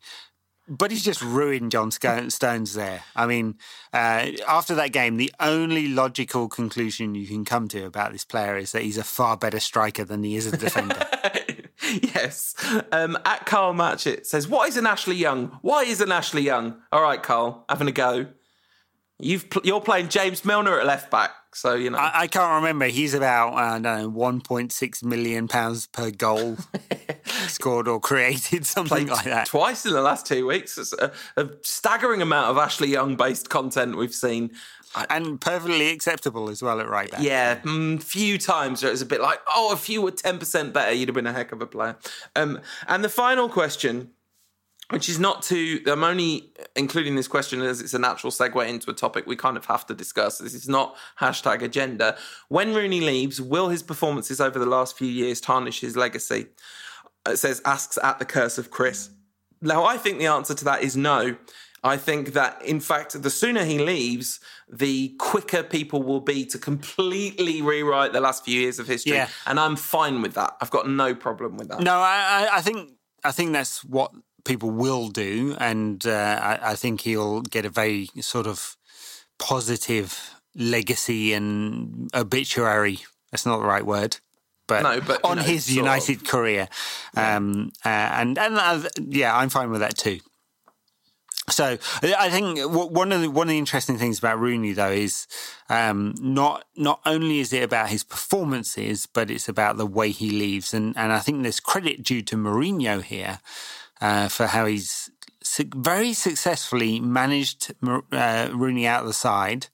[0.70, 3.04] But he's just ruined John Stones there.
[3.16, 3.56] I mean,
[3.94, 8.58] uh, after that game, the only logical conclusion you can come to about this player
[8.58, 11.08] is that he's a far better striker than he is a defender.
[12.02, 12.56] yes.
[12.92, 15.60] Um, at Carl Matchett says, What is an Ashley Young?
[15.62, 16.78] Why is an Ashley Young?
[16.92, 18.28] All right, Carl, having a go.
[19.20, 21.98] You've pl- you're playing James Milner at left back, so you know.
[21.98, 22.86] I, I can't remember.
[22.86, 26.58] He's about uh, I don't know, one point six million pounds per goal
[27.48, 29.48] scored or created, something like that.
[29.48, 30.78] Twice in the last two weeks.
[30.78, 34.52] It's a, a staggering amount of Ashley Young based content we've seen.
[35.10, 37.22] And perfectly acceptable as well at right back.
[37.22, 40.74] Yeah, mm, few times where it was a bit like, oh, if you were 10%
[40.74, 41.98] better, you'd have been a heck of a player.
[42.36, 44.12] Um, and the final question,
[44.90, 48.90] which is not to, I'm only including this question as it's a natural segue into
[48.90, 50.38] a topic we kind of have to discuss.
[50.38, 52.18] This is not hashtag agenda.
[52.48, 56.48] When Rooney leaves, will his performances over the last few years tarnish his legacy?
[57.28, 59.10] It says, asks at the curse of Chris.
[59.62, 61.36] Now, I think the answer to that is no.
[61.88, 64.40] I think that, in fact, the sooner he leaves,
[64.70, 69.14] the quicker people will be to completely rewrite the last few years of history.
[69.14, 69.30] Yeah.
[69.46, 70.56] And I'm fine with that.
[70.62, 71.80] I've got no problem with that.
[71.82, 72.92] No, I, I- think
[73.24, 74.12] I think that's what
[74.46, 78.78] people will do, and uh, I, I think he'll get a very sort of
[79.40, 83.00] positive legacy and obituary.
[83.32, 84.18] That's not the right word.
[84.68, 86.68] But, No, but, on know, his United career,
[87.16, 90.20] um, uh, and and uh, yeah, I'm fine with that too.
[91.50, 95.28] So I think one of the one of the interesting things about Rooney though is
[95.70, 100.30] um, not not only is it about his performances, but it's about the way he
[100.30, 103.40] leaves, and and I think there's credit due to Mourinho here
[104.02, 105.10] uh, for how he's
[105.74, 107.74] very successfully managed
[108.12, 109.68] uh, Rooney out of the side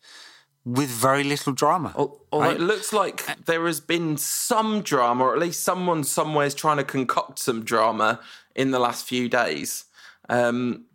[0.66, 1.94] with very little drama.
[1.96, 2.56] Although Right.
[2.56, 6.78] it looks like there has been some drama, or at least someone somewhere is trying
[6.78, 8.20] to concoct some drama
[8.56, 9.86] in the last few days,
[10.30, 10.86] um,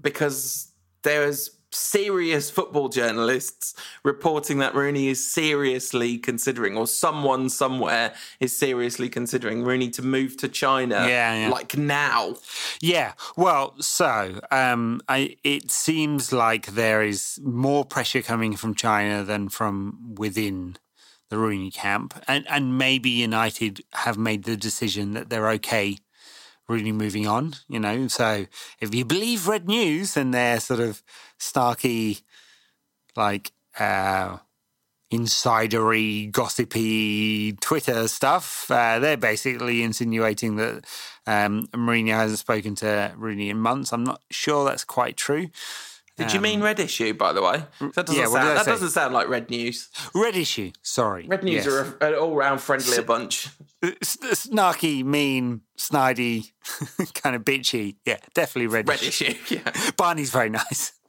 [0.00, 0.72] because
[1.02, 3.74] there's serious football journalists
[4.04, 10.36] reporting that Rooney is seriously considering, or someone somewhere is seriously considering Rooney to move
[10.38, 11.48] to China, Yeah, yeah.
[11.48, 12.36] like now.
[12.80, 19.22] Yeah, well, so um, I, it seems like there is more pressure coming from China
[19.24, 20.76] than from within
[21.28, 25.98] the Rooney camp, and and maybe United have made the decision that they're okay.
[26.68, 28.08] Rooney moving on, you know.
[28.08, 28.46] So
[28.80, 31.02] if you believe Red News and their sort of
[31.38, 32.22] snarky,
[33.16, 34.38] like uh,
[35.12, 38.70] insidery, gossipy Twitter stuff.
[38.70, 40.84] Uh, they're basically insinuating that
[41.28, 43.92] Um, Mourinho hasn't spoken to Rooney in months.
[43.92, 45.48] I'm not sure that's quite true.
[46.16, 47.62] Did you mean red issue, by the way?
[47.80, 48.70] That doesn't, yeah, what did I sound, that say?
[48.70, 49.90] doesn't sound like red news.
[50.14, 50.72] Red issue.
[50.82, 51.26] Sorry.
[51.28, 51.66] Red news Yes.
[51.66, 53.48] are a- an all-round friendlier bunch.
[53.82, 56.52] S- snarky, mean, snidey,
[57.14, 57.96] kind of bitchy.
[58.06, 59.70] Yeah, definitely red, Red issue, yeah.
[59.96, 60.92] Barney's very nice.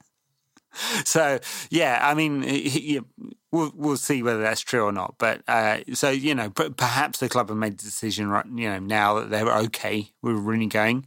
[1.04, 1.40] So
[1.70, 3.00] yeah, I mean, he- he-
[3.50, 5.16] we'll we'll see whether that's true or not.
[5.18, 8.78] But uh, so you know, perhaps the club have made the decision right, you know,
[8.78, 11.06] now that they're okay with Rooney going.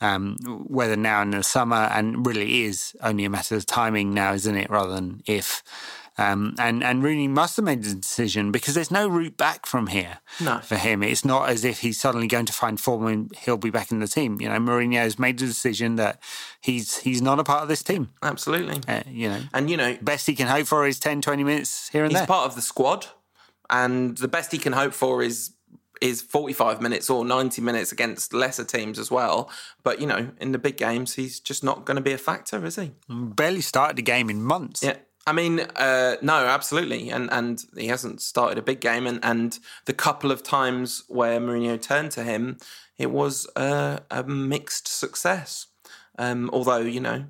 [0.00, 0.36] Um,
[0.68, 4.56] whether now in the summer, and really is only a matter of timing now, isn't
[4.56, 5.62] it, rather than if.
[6.20, 9.86] Um, and and Rooney must have made the decision because there's no route back from
[9.86, 10.58] here No.
[10.58, 11.02] for him.
[11.04, 14.00] It's not as if he's suddenly going to find form and he'll be back in
[14.00, 14.40] the team.
[14.40, 16.20] You know, Mourinho's made the decision that
[16.60, 18.10] he's he's not a part of this team.
[18.20, 18.80] Absolutely.
[18.92, 21.88] Uh, you know, And, you know, best he can hope for is 10, 20 minutes
[21.90, 22.26] here and he's there.
[22.26, 23.06] part of the squad,
[23.70, 25.50] and the best he can hope for is
[26.00, 29.50] is 45 minutes or 90 minutes against lesser teams as well.
[29.82, 32.64] But, you know, in the big games, he's just not going to be a factor,
[32.64, 32.92] is he?
[33.08, 34.82] Barely started the game in months.
[34.82, 34.96] Yeah.
[35.26, 39.58] I mean, uh, no, absolutely, and and he hasn't started a big game, and and
[39.84, 42.56] the couple of times where Mourinho turned to him,
[42.96, 45.66] it was uh, a mixed success.
[46.18, 47.26] Um, although you know,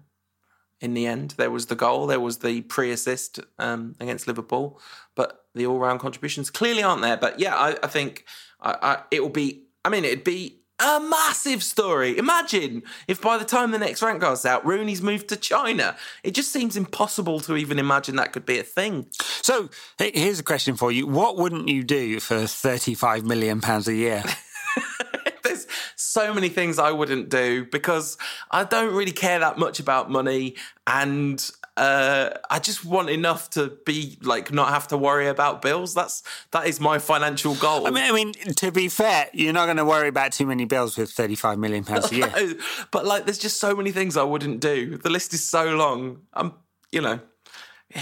[0.81, 4.81] in the end, there was the goal, there was the pre-assist um, against Liverpool,
[5.17, 7.17] but the all-round contributions clearly aren't there.
[7.17, 8.25] But yeah, I, I think
[8.61, 9.65] I, I, it will be.
[9.85, 12.17] I mean, it'd be a massive story.
[12.19, 15.97] Imagine if by the time the next rank goes out, Rooney's moved to China.
[16.23, 19.07] It just seems impossible to even imagine that could be a thing.
[19.43, 23.95] So here's a question for you: What wouldn't you do for 35 million pounds a
[23.95, 24.23] year?
[25.43, 25.67] There's
[25.97, 28.17] so many things I wouldn't do because
[28.51, 30.57] I don't really care that much about money
[30.87, 35.95] and uh, I just want enough to be like not have to worry about bills.
[35.95, 37.87] That's that is my financial goal.
[37.87, 40.65] I mean, I mean, to be fair, you're not going to worry about too many
[40.65, 42.33] bills with 35 million pounds a year.
[42.35, 42.55] No,
[42.91, 44.99] but like, there's just so many things I wouldn't do.
[44.99, 46.23] The list is so long.
[46.35, 46.53] I'm,
[46.93, 47.21] you know,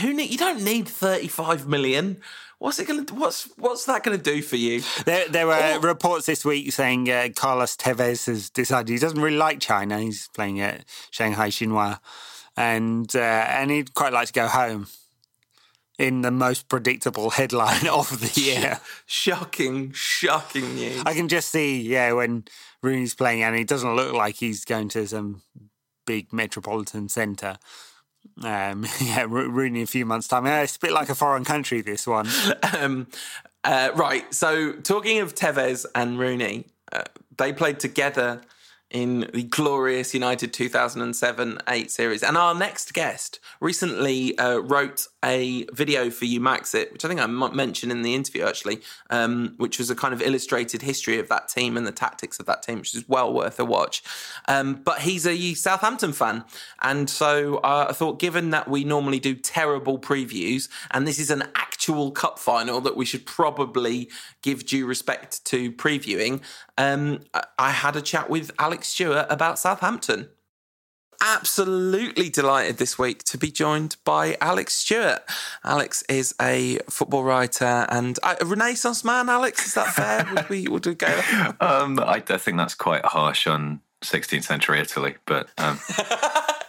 [0.00, 0.30] who need?
[0.30, 2.20] You don't need 35 million.
[2.58, 3.04] What's it gonna?
[3.12, 4.82] What's what's that gonna do for you?
[5.04, 5.80] There, there were Oh.
[5.80, 10.00] reports this week saying uh, Carlos Tevez has decided he doesn't really like China.
[10.00, 12.00] He's playing at Shanghai Shenhua,
[12.56, 13.18] and uh,
[13.48, 14.88] and he'd quite like to go home.
[15.98, 21.02] In the most predictable headline of the year, Shocking, shocking news.
[21.06, 22.44] I can just see, yeah, when
[22.82, 25.40] Rooney's playing, and it doesn't look like he's going to some
[26.06, 27.56] big metropolitan centre.
[28.42, 30.44] Um, yeah, Ro- Rooney in a few months' time.
[30.44, 31.80] Yeah, it's a bit like a foreign country.
[31.80, 32.28] This one.
[32.78, 33.06] um,
[33.64, 34.32] uh, right.
[34.34, 37.04] So, talking of Tevez and Rooney, uh,
[37.36, 38.42] they played together
[38.90, 42.22] in the glorious United 2007 8 series.
[42.22, 47.20] And our next guest recently uh, wrote a video for you, Maxit, which I think
[47.20, 48.80] I might mention in the interview actually,
[49.10, 52.46] um, which was a kind of illustrated history of that team and the tactics of
[52.46, 54.04] that team, which is well worth a watch.
[54.46, 56.44] Um, but he's a Southampton fan.
[56.80, 61.30] And so uh, I thought, given that we normally do terrible previews, and this is
[61.30, 64.08] an actual cup final that we should probably
[64.42, 66.40] give due respect to previewing,
[66.78, 67.20] um,
[67.58, 70.28] I had a chat with Alex Stewart about Southampton.
[71.20, 75.22] Absolutely delighted this week to be joined by Alex Stewart.
[75.64, 79.28] Alex is a football writer and a Renaissance man.
[79.28, 80.26] Alex, is that fair?
[80.34, 81.06] would we would we go?
[81.60, 85.80] Um, I, I think that's quite harsh on 16th century Italy, but um,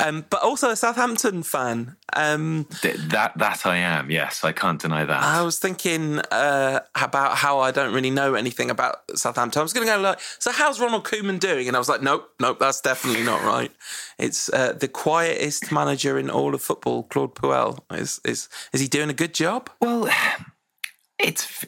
[0.00, 1.96] Um, but also a Southampton fan.
[2.14, 4.10] Um, th- that that I am.
[4.10, 5.22] Yes, I can't deny that.
[5.22, 9.60] I was thinking uh, about how I don't really know anything about Southampton.
[9.60, 11.68] I was going to go like, so how's Ronald Koeman doing?
[11.68, 13.70] And I was like, nope, nope, that's definitely not right.
[14.18, 17.78] It's uh, the quietest manager in all of football, Claude Puel.
[17.92, 19.70] Is is is he doing a good job?
[19.80, 20.08] Well,
[21.18, 21.64] it's.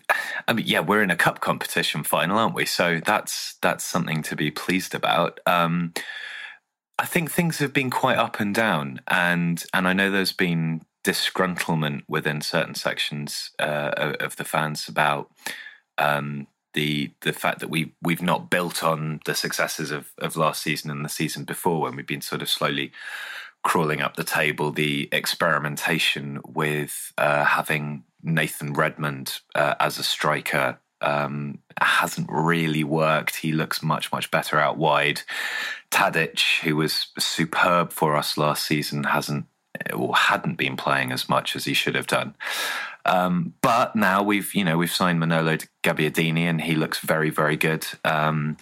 [0.48, 2.66] I mean, yeah, we're in a cup competition final, aren't we?
[2.66, 5.40] So that's that's something to be pleased about.
[5.46, 5.94] Um,
[6.98, 10.82] I think things have been quite up and down, and and I know there's been
[11.04, 15.30] disgruntlement within certain sections uh, of- the fans about
[15.98, 20.62] um, the the fact that we we've not built on the successes of of last
[20.62, 22.92] season and the season before, when we've been sort of slowly
[23.64, 30.78] crawling up the table, the experimentation with uh, having Nathan Redmond uh, as a striker
[31.04, 33.36] um, hasn't really worked.
[33.36, 35.22] He looks much, much better out wide.
[35.90, 39.46] Tadic, who was superb for us last season, hasn't
[39.92, 42.34] or hadn't been playing as much as he should have done.
[43.04, 47.56] Um, but now we've, you know, we've signed Manolo Gabbiadini, and he looks very, very
[47.56, 47.86] good.
[48.04, 48.56] Um,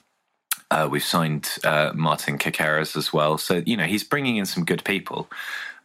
[0.70, 4.64] uh, we've signed uh, Martin Caceres as well, so you know he's bringing in some
[4.64, 5.30] good people.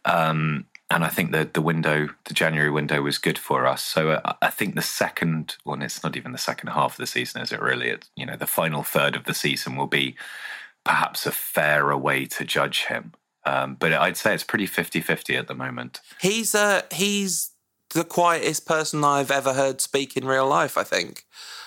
[0.06, 3.82] Um, and I think that the window, the January window, was good for us.
[3.82, 7.06] So uh, I think the second, well, it's not even the second half of the
[7.06, 7.60] season, is it?
[7.60, 10.16] Really, it's you know the final third of the season will be
[10.84, 13.12] perhaps a fairer way to judge him.
[13.44, 16.00] Um, but I'd say it's pretty 50-50 at the moment.
[16.20, 17.50] He's uh, he's
[17.94, 20.76] the quietest person I've ever heard speak in real life.
[20.76, 21.24] I think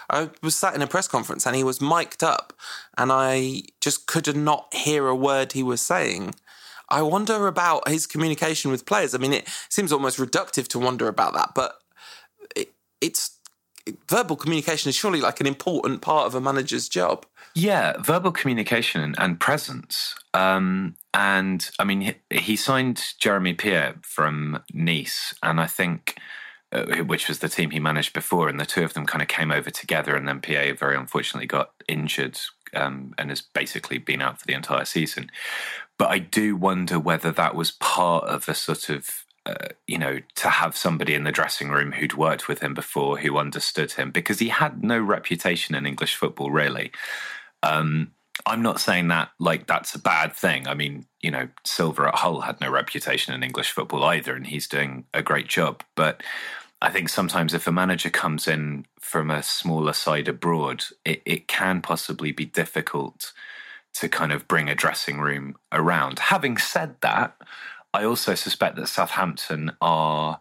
[0.09, 2.53] I was sat in a press conference and he was mic'd up,
[2.97, 6.35] and I just could not hear a word he was saying.
[6.91, 9.15] I wonder about his communication with players.
[9.15, 11.75] I mean, it seems almost reductive to wonder about that, but
[12.55, 13.39] it, it's
[14.09, 17.25] verbal communication is surely like an important part of a manager's job.
[17.53, 20.15] Yeah, verbal communication and presence.
[20.33, 26.17] Um, and I mean, he, he, signed Jeremy Pied from Nice, and I think.
[26.73, 29.27] Uh, which was the team he managed before, and the two of them kind of
[29.27, 32.39] came over together, and then Pied very unfortunately got injured
[32.73, 35.29] um, and has basically been out for the entire season.
[36.01, 40.17] But I do wonder whether that was part of a sort of uh, you know,
[40.33, 44.09] to have somebody in the dressing room who'd worked with him before, who understood him,
[44.09, 46.91] because he had no reputation in English football, really.
[47.61, 48.13] Um,
[48.47, 50.67] I'm not saying that like that's a bad thing.
[50.67, 54.47] I mean, you know, Silva at Hull had no reputation in English football either, and
[54.47, 55.83] he's doing a great job.
[55.95, 56.23] But
[56.81, 61.47] I think sometimes if a manager comes in from a smaller side abroad, it, it
[61.47, 63.33] can possibly be difficult
[63.95, 66.19] to kind of bring a dressing room around.
[66.19, 67.35] Having said that,
[67.93, 70.39] I also suspect that Southampton are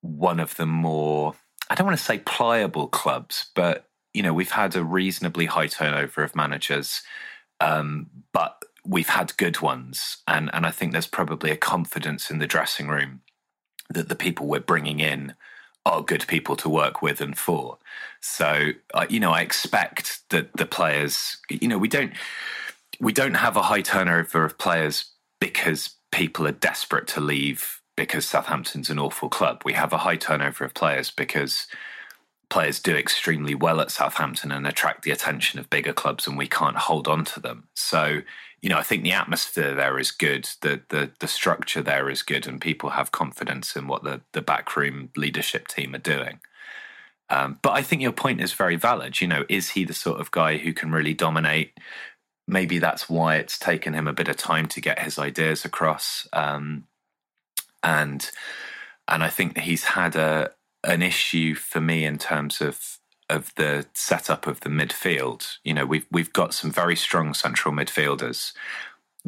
[0.00, 1.34] one of the more,
[1.68, 5.66] I don't want to say pliable clubs, but, you know, we've had a reasonably high
[5.66, 7.02] turnover of managers,
[7.60, 10.18] um, but we've had good ones.
[10.26, 13.20] And, and I think there's probably a confidence in the dressing room
[13.90, 15.34] that the people we're bringing in
[15.84, 17.78] are good people to work with and for.
[18.20, 22.12] So, uh, you know, I expect that the players, you know, we don't
[23.00, 28.26] we don't have a high turnover of players because people are desperate to leave because
[28.26, 29.62] Southampton's an awful club.
[29.64, 31.66] We have a high turnover of players because
[32.48, 36.46] players do extremely well at Southampton and attract the attention of bigger clubs and we
[36.46, 37.68] can't hold on to them.
[37.74, 38.20] So,
[38.60, 42.22] you know, I think the atmosphere there is good, the the the structure there is
[42.22, 46.40] good and people have confidence in what the the backroom leadership team are doing.
[47.28, 49.20] Um, but I think your point is very valid.
[49.20, 51.72] You know, is he the sort of guy who can really dominate
[52.46, 56.28] maybe that's why it's taken him a bit of time to get his ideas across.
[56.32, 56.84] Um,
[57.82, 58.30] and
[59.08, 60.50] and I think he's had a
[60.84, 62.98] an issue for me in terms of
[63.28, 65.58] of the setup of the midfield.
[65.64, 68.52] You know, we've we've got some very strong central midfielders,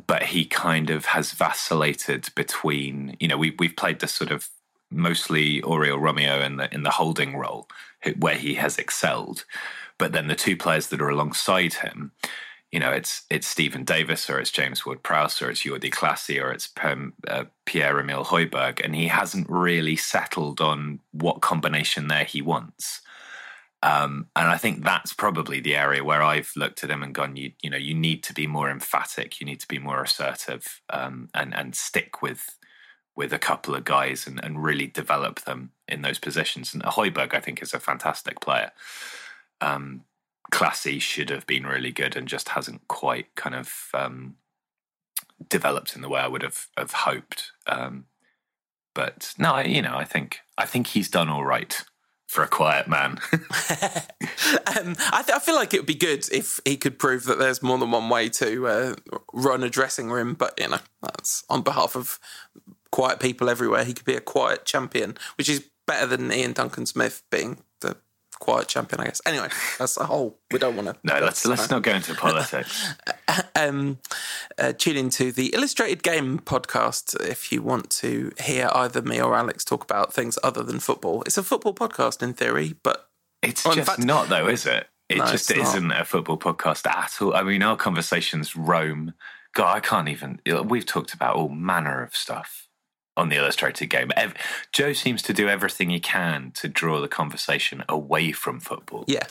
[0.06, 3.16] but he kind of has vacillated between.
[3.20, 4.48] You know, we we've played this sort of
[4.90, 7.68] mostly Oriol Romeo in the in the holding role,
[8.18, 9.44] where he has excelled,
[9.98, 12.12] but then the two players that are alongside him
[12.70, 16.42] you know, it's it's Steven Davis or it's James Ward Prowse or it's Jordy Clasie
[16.42, 16.68] or it's
[17.26, 23.00] uh, Pierre Emile Højbjerg, and he hasn't really settled on what combination there he wants.
[23.82, 27.36] Um, and I think that's probably the area where I've looked at him and gone,
[27.36, 30.82] you you know, you need to be more emphatic, you need to be more assertive,
[30.90, 32.58] um, and and stick with
[33.16, 36.74] with a couple of guys and, and really develop them in those positions.
[36.74, 38.70] And Højbjerg, I think, is a fantastic player.
[39.60, 40.04] Um,
[40.50, 44.36] Clasie should have been really good and just hasn't quite kind of um,
[45.48, 47.52] developed in the way I would have, have hoped.
[47.66, 48.06] Um,
[48.94, 51.84] but no, you know, I think I think he's done all right
[52.26, 53.18] for a quiet man.
[53.32, 53.40] um,
[55.12, 57.62] I, th- I, feel like it would be good if he could prove that there's
[57.62, 58.94] more than one way to uh,
[59.32, 60.34] run a dressing room.
[60.34, 62.18] But you know, that's on behalf of
[62.90, 63.84] quiet people everywhere.
[63.84, 67.62] He could be a quiet champion, which is better than Iain Duncan Smith being
[68.38, 69.20] quiet champion, I guess.
[69.26, 69.48] Anyway,
[69.78, 70.38] that's a whole.
[70.50, 70.96] We don't want to.
[71.02, 72.94] No, let's let's not go into politics.
[73.56, 73.98] um,
[74.58, 79.34] uh, tune into the Illustrated Game podcast if you want to hear either me or
[79.34, 81.22] Alex talk about things other than football.
[81.22, 83.08] It's a football podcast in theory, but
[83.42, 84.86] it's just fact, not, though, is it?
[85.08, 87.34] It no, just isn't a football podcast at all.
[87.34, 89.14] I mean, our conversations roam.
[89.54, 90.40] God, I can't even.
[90.64, 92.67] We've talked about all manner of stuff
[93.18, 94.10] on the illustrated game.
[94.72, 99.04] Joe seems to do everything he can to draw the conversation away from football.
[99.06, 99.24] Yeah.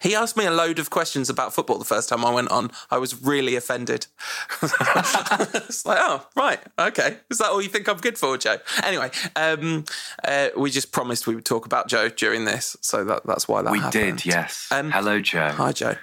[0.00, 2.70] He asked me a load of questions about football the first time I went on.
[2.90, 4.06] I was really offended.
[4.62, 7.18] it's like, oh, right, okay.
[7.30, 8.56] Is that all you think I'm good for, Joe?
[8.82, 9.84] Anyway, um,
[10.24, 13.60] uh, we just promised we would talk about Joe during this, so that, that's why
[13.60, 14.18] that we happened.
[14.18, 14.26] did.
[14.26, 14.68] Yes.
[14.70, 15.50] Um, Hello, Joe.
[15.50, 15.96] Hi, Joe.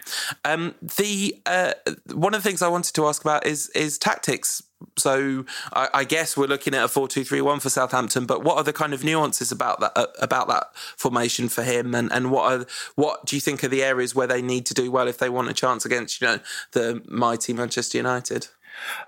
[0.45, 1.73] Um, the uh,
[2.13, 4.61] one of the things I wanted to ask about is is tactics
[4.95, 8.25] so I, I, guess we're looking at a four-two-three-one for Southampton.
[8.25, 11.95] But what are the kind of nuances about that uh, about that formation for him?
[11.95, 14.73] And and what are what do you think are the areas where they need to
[14.73, 16.39] do well if they want a chance against you know
[16.73, 18.47] the mighty Manchester United?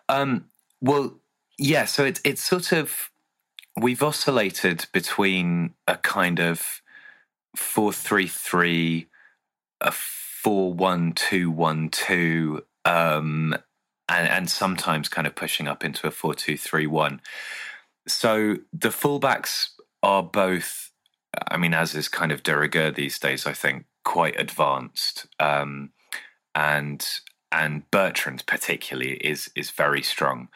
[0.07, 0.45] Um,
[0.81, 1.19] well,
[1.57, 1.85] yeah.
[1.85, 3.11] So it's it's sort of
[3.79, 6.81] we've oscillated between a kind of
[7.55, 9.07] four three three,
[9.81, 13.55] a four one two one two, um,
[14.09, 17.21] and and sometimes kind of pushing up into a four two three one.
[18.07, 19.69] So the fullbacks
[20.01, 20.91] are both.
[21.47, 25.91] I mean, as is kind of de rigueur these days, I think quite advanced, um,
[26.55, 27.07] and
[27.51, 30.49] and Bertrand particularly is is very strong.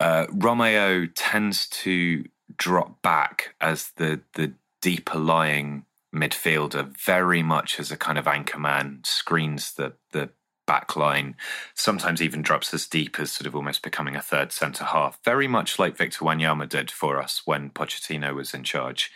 [0.00, 2.24] Uh, Romeo tends to
[2.56, 5.84] drop back as the the deeper lying
[6.14, 10.30] midfielder, very much as a kind of anchor man, screens the the
[10.70, 11.34] back line,
[11.74, 15.48] sometimes even drops as deep as sort of almost becoming a third centre half, very
[15.48, 19.10] much like Victor Wanyama did for us when Pochettino was in charge,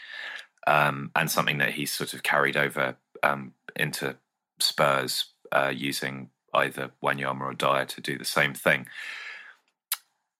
[0.66, 4.16] um, and something that he's sort of carried over um, into
[4.58, 8.88] Spurs uh, using either Wanyama or Dier to do the same thing.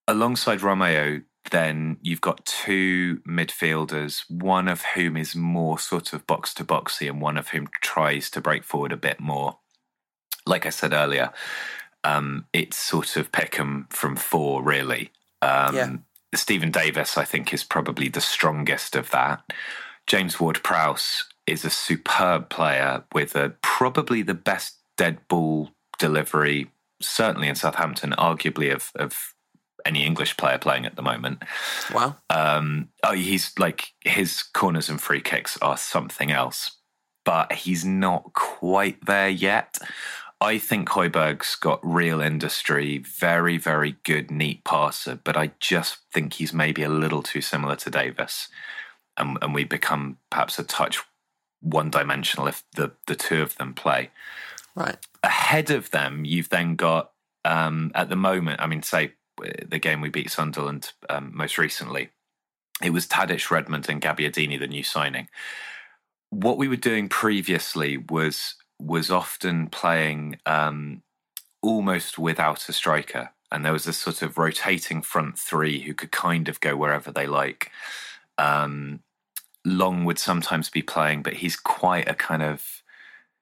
[0.09, 1.21] Alongside Romeo,
[1.53, 7.09] then you've got two midfielders, one of whom is more sort of box to boxy
[7.09, 9.59] and one of whom tries to break forward a bit more.
[10.47, 11.31] Like I said earlier,
[12.03, 15.11] um, it's sort of Peckham from four, really.
[15.43, 15.97] Um, yeah.
[16.35, 19.43] Steven Davis, I think, is probably the strongest of that.
[20.07, 26.71] James Ward Prowse is a superb player with a, probably the best dead ball delivery,
[27.01, 29.35] certainly in Southampton, arguably of, of
[29.85, 31.43] any English player playing at the moment.
[31.93, 32.17] Wow.
[32.31, 36.73] Um, oh, he's like his corners and free kicks are something else,
[37.25, 39.79] but he's not quite there yet.
[40.45, 46.35] I think Højbjerg's got real industry, very, very good, neat passer, but I just think
[46.35, 48.49] he's maybe a little too similar to Davis.
[49.17, 50.99] And, and we become perhaps a touch
[51.63, 54.11] one dimensional if the, the two of them play.
[54.77, 54.99] Right.
[55.23, 57.13] Ahead of them, you've then got,
[57.47, 62.11] um, at the moment, I mean, say the game we beat Sunderland um, most recently,
[62.83, 65.29] it was Tadic, Redmond, and Gabbiadini, the new signing.
[66.29, 71.03] What we were doing previously was was often playing um,
[71.63, 76.13] almost without a striker, and there was a sort of rotating front three who could
[76.13, 77.71] kind of go wherever they like.
[78.39, 79.01] Um,
[79.65, 82.83] Long would sometimes be playing, but he's quite a kind of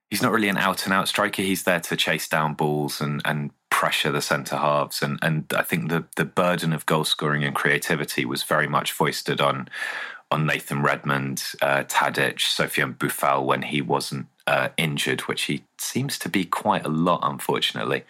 [0.09, 1.43] he's not really an out and out striker.
[1.43, 5.63] He's there to chase down balls and and pressure the centre halves, and and I
[5.63, 9.69] think the the burden of goal scoring and creativity was very much foisted on
[10.31, 16.19] on Nathan Redmond, uh, Tadic, Sofiane Boufal when he wasn't uh, injured, which he seems
[16.19, 18.05] to be quite a lot, unfortunately.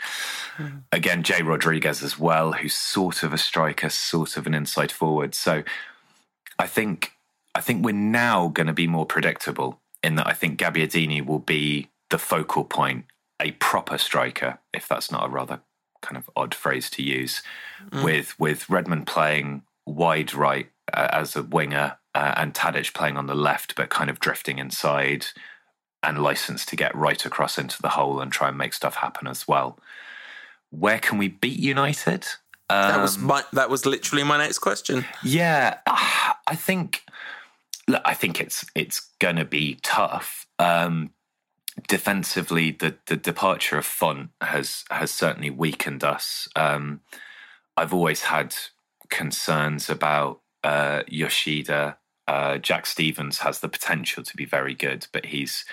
[0.59, 0.83] Mm.
[0.91, 5.35] Again, Jay Rodriguez as well, who's sort of a striker, sort of an inside forward.
[5.35, 5.63] So
[6.59, 7.13] I think
[7.55, 11.39] I think we're now going to be more predictable in that I think Gabbiadini will
[11.39, 13.05] be the focal point
[13.41, 15.61] a proper striker, if that's not a rather
[16.01, 17.43] kind of odd phrase to use,
[17.91, 18.05] mm.
[18.05, 23.27] with with Redmond playing wide right uh, as a winger uh, and Tadic playing on
[23.27, 25.27] the left, but kind of drifting inside
[26.03, 29.27] and license to get right across into the hole and try and make stuff happen
[29.27, 29.79] as well.
[30.71, 32.27] Where can we beat United?
[32.71, 35.05] Um, that was um, my, that was literally my next question.
[35.23, 37.05] Yeah, I think
[37.89, 40.47] look, I think it's it's going to be tough.
[40.59, 41.11] Um,
[41.89, 46.49] defensively, the the departure of Fonte has has certainly weakened us.
[46.57, 47.01] Um,
[47.77, 48.55] I've always had
[49.11, 51.99] concerns about uh, Yoshida.
[52.29, 55.65] Uh, Jack Stephens has the potential to be very good, but he's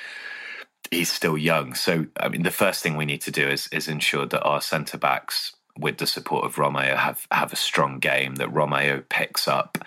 [0.92, 1.76] he's still young.
[1.76, 4.62] So, I mean, the first thing we need to do is is ensure that our
[4.62, 8.36] centre backs, with the support of Romeo, have have a strong game.
[8.36, 9.78] That Romeo picks up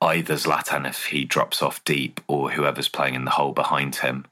[0.00, 4.26] either Zlatan if he drops off deep, or whoever's playing in the hole behind him.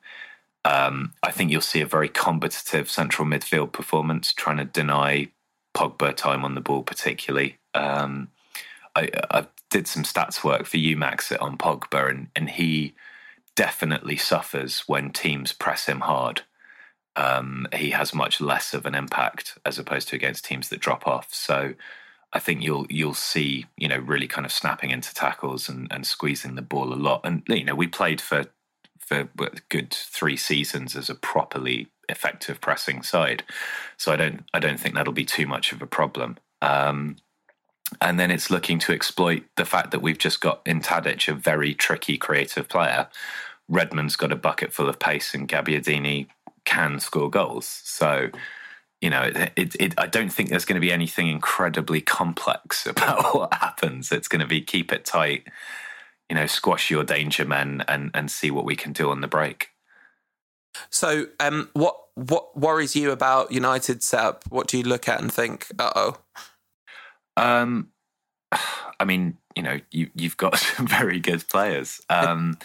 [0.65, 5.29] Um, I think you'll see a very combative central midfield performance, trying to deny
[5.75, 7.59] Pogba time on the ball, particularly.
[7.75, 8.29] Um,
[8.97, 12.95] I, I, did some stats work for UMax on Pogba, and, and he
[13.55, 16.43] definitely suffers when teams press him hard.
[17.17, 21.07] Um, he has much less of an impact as opposed to against teams that drop
[21.07, 21.35] off.
[21.35, 21.75] So
[22.33, 26.07] I think you'll you'll see you know really kind of snapping into tackles and, and
[26.07, 27.23] squeezing the ball a lot.
[27.25, 28.45] And you know we played for
[29.01, 29.29] for
[29.69, 33.43] good three seasons as a properly effective pressing side.
[33.97, 36.39] So I don't I don't think that'll be too much of a problem.
[36.63, 37.17] Um,
[38.01, 41.35] and then it's looking to exploit the fact that we've just got in Tadic a
[41.35, 43.09] very tricky creative player.
[43.71, 46.29] Redmond's got a bucket full of pace, and Gabbiadini
[46.65, 47.67] can score goals.
[47.85, 48.31] So
[49.01, 52.85] you know, it, it, it, I don't think there's going to be anything incredibly complex
[52.87, 54.11] about what happens.
[54.11, 55.47] It's going to be keep it tight
[56.29, 59.29] you know, squash your danger men and and see what we can do on the
[59.29, 59.71] break.
[60.91, 64.45] So, um, what what worries you about United's setup?
[64.51, 66.19] What do you look at and think, uh oh?
[67.39, 67.89] Um,
[69.01, 72.01] I mean, you know, you you've got some very good players.
[72.11, 72.59] Um,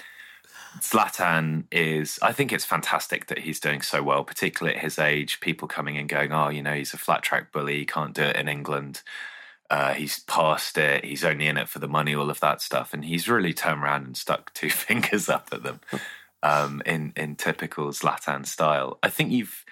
[0.79, 5.39] Zlatan is, I think it's fantastic that he's doing so well, particularly at his age.
[5.39, 8.23] People coming and going, oh, you know, he's a flat track bully, he can't do
[8.23, 9.03] it in England.
[9.69, 11.05] Uh, he's past it.
[11.05, 12.93] He's only in it for the money, all of that stuff.
[12.93, 15.79] And he's really turned around and stuck two fingers up at them
[16.41, 18.97] um, in in typical Zlatan style.
[19.01, 19.63] I think you've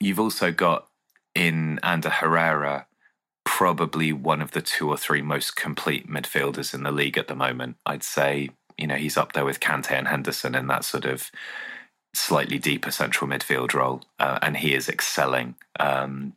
[0.00, 0.88] you've also got
[1.34, 2.86] in Ander Herrera
[3.44, 7.34] probably one of the two or three most complete midfielders in the league at the
[7.34, 7.76] moment.
[7.86, 11.30] I'd say you know he's up there with Kante and Henderson in that sort of
[12.14, 15.54] slightly deeper central midfield role, uh, and he is excelling.
[15.78, 16.34] Um,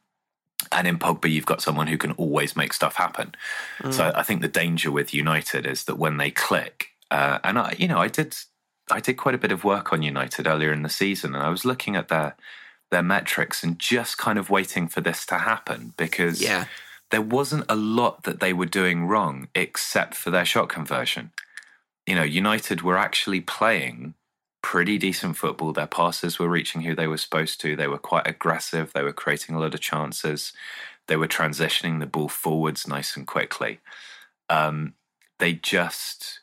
[0.72, 3.36] and in Pogba, you've got someone who can always make stuff happen.
[3.80, 3.94] Mm.
[3.94, 7.76] So I think the danger with United is that when they click, uh, and I,
[7.78, 8.36] you know, I did,
[8.92, 11.50] I did quite a bit of work on United earlier in the season, and I
[11.50, 12.36] was looking at their
[12.90, 16.66] their metrics and just kind of waiting for this to happen because yeah.
[17.12, 21.32] There wasn't a lot that they were doing wrong except for their shot conversion.
[22.06, 24.14] You know, United were actually playing
[24.62, 25.72] pretty decent football.
[25.72, 27.76] Their passes were reaching who they were supposed to.
[27.76, 28.92] They were quite aggressive.
[28.92, 30.52] They were creating a lot of chances.
[31.08, 33.80] They were transitioning the ball forwards nice and quickly.
[34.50, 34.94] Um,
[35.40, 36.40] they just,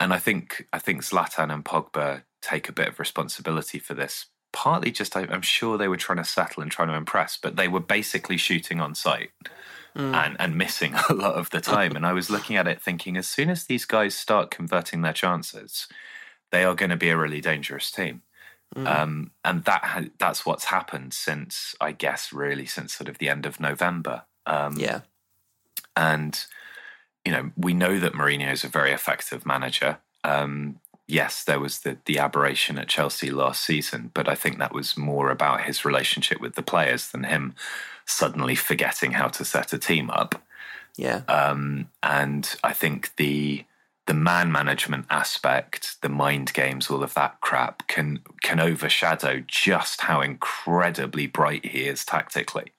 [0.00, 4.26] and I think I think Zlatan and Pogba take a bit of responsibility for this.
[4.52, 7.66] Partly just, I'm sure they were trying to settle and trying to impress, but they
[7.66, 9.30] were basically shooting on sight.
[9.96, 10.12] Mm.
[10.12, 11.94] And, and missing a lot of the time.
[11.94, 15.12] and I was looking at it thinking, as soon as these guys start converting their
[15.12, 15.86] chances,
[16.50, 18.22] they are going to be a really dangerous team.
[18.74, 18.86] Mm.
[18.86, 23.28] Um, and that ha- that's what's happened since, I guess, really since sort of the
[23.28, 24.22] end of November.
[24.46, 25.00] Um, yeah.
[25.96, 26.44] And,
[27.24, 29.98] you know, we know that Mourinho is a very effective manager.
[30.24, 34.74] Um, yes, there was the, the aberration at Chelsea last season, but I think that
[34.74, 37.54] was more about his relationship with the players than him
[38.06, 40.42] suddenly forgetting how to set a team up.
[40.96, 41.22] Yeah.
[41.28, 43.64] Um, and I think the
[44.06, 50.02] the man management aspect, the mind games, all of that crap can can overshadow just
[50.02, 52.72] how incredibly bright he is tactically.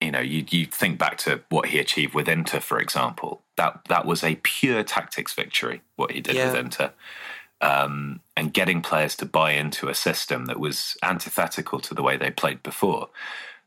[0.00, 3.42] You know, you you think back to what he achieved with Inter, for example.
[3.56, 5.82] That that was a pure tactics victory.
[5.96, 6.46] What he did yeah.
[6.46, 6.92] with Inter,
[7.60, 12.16] um, and getting players to buy into a system that was antithetical to the way
[12.16, 13.08] they played before.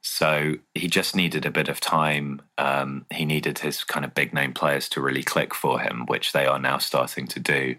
[0.07, 2.43] So he just needed a bit of time.
[2.59, 6.31] Um, he needed his kind of big name players to really click for him, which
[6.31, 7.75] they are now starting to do.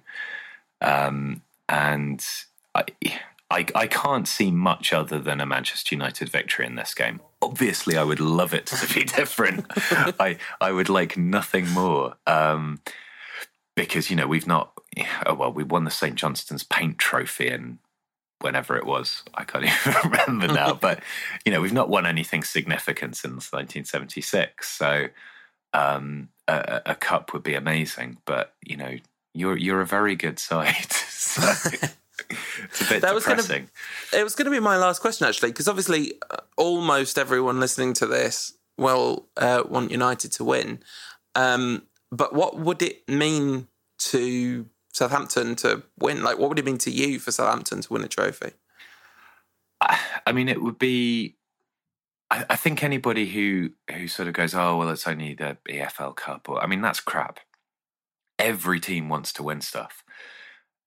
[0.81, 2.27] Um, and
[2.75, 2.85] I,
[3.49, 7.21] I, I, can't see much other than a Manchester United victory in this game.
[7.41, 9.65] Obviously, I would love it to be different.
[10.19, 12.17] I, I would like nothing more.
[12.27, 12.81] Um,
[13.77, 14.73] because, you know, we've not,
[15.27, 16.17] oh, well, we won the St.
[16.17, 17.79] Johnstone's Paint Trophy in
[18.41, 19.23] whenever it was.
[19.35, 20.75] I can't even remember now.
[20.81, 21.01] but
[21.45, 24.69] you know, we've not won anything significant since 1976.
[24.69, 25.09] So
[25.73, 28.19] um, a, a, cup would be amazing.
[28.25, 28.97] But you know,
[29.35, 30.93] you're you're a very good side.
[30.93, 33.37] so it's a bit that depressing.
[33.37, 33.47] Was
[34.11, 37.61] gonna, it was going to be my last question actually, because obviously, uh, almost everyone
[37.61, 40.81] listening to this will uh, want United to win.
[41.35, 43.69] Um, but what would it mean
[43.99, 44.67] to
[44.97, 46.23] Southampton to win?
[46.23, 48.53] Like, what would it mean to you for Southampton to win a trophy?
[50.27, 51.37] I mean, it would be.
[52.31, 56.17] I, I think anybody who who sort of goes, "Oh, well, it's only the EFL
[56.17, 57.41] Cup," or I mean, that's crap.
[58.39, 60.03] Every team wants to win stuff,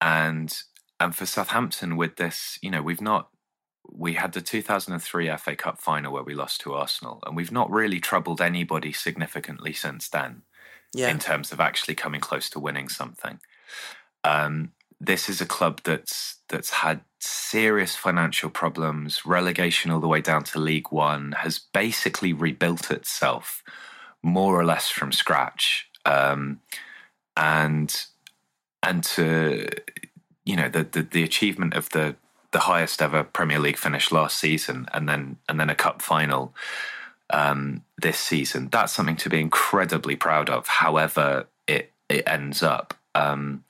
[0.02, 0.58] and
[1.00, 3.30] and for Southampton with this, you know, we've not
[3.92, 7.70] we had the 2003 FA Cup final where we lost to Arsenal, and we've not
[7.70, 10.42] really troubled anybody significantly since then.
[10.96, 11.10] Yeah.
[11.10, 13.40] In terms of actually coming close to winning something.
[14.24, 20.22] Um, this is a club that's that's had serious financial problems, relegation all the way
[20.22, 23.64] down to League One, has basically rebuilt itself
[24.22, 26.60] more or less from scratch, um,
[27.38, 28.06] and
[28.84, 29.68] and to
[30.46, 32.16] you know the, the the achievement of the
[32.52, 36.54] the highest ever Premier League finish last season, and then and then a cup final
[37.30, 38.70] um, this season.
[38.72, 40.68] That's something to be incredibly proud of.
[40.68, 42.96] However, it it ends up.
[43.16, 43.64] Um,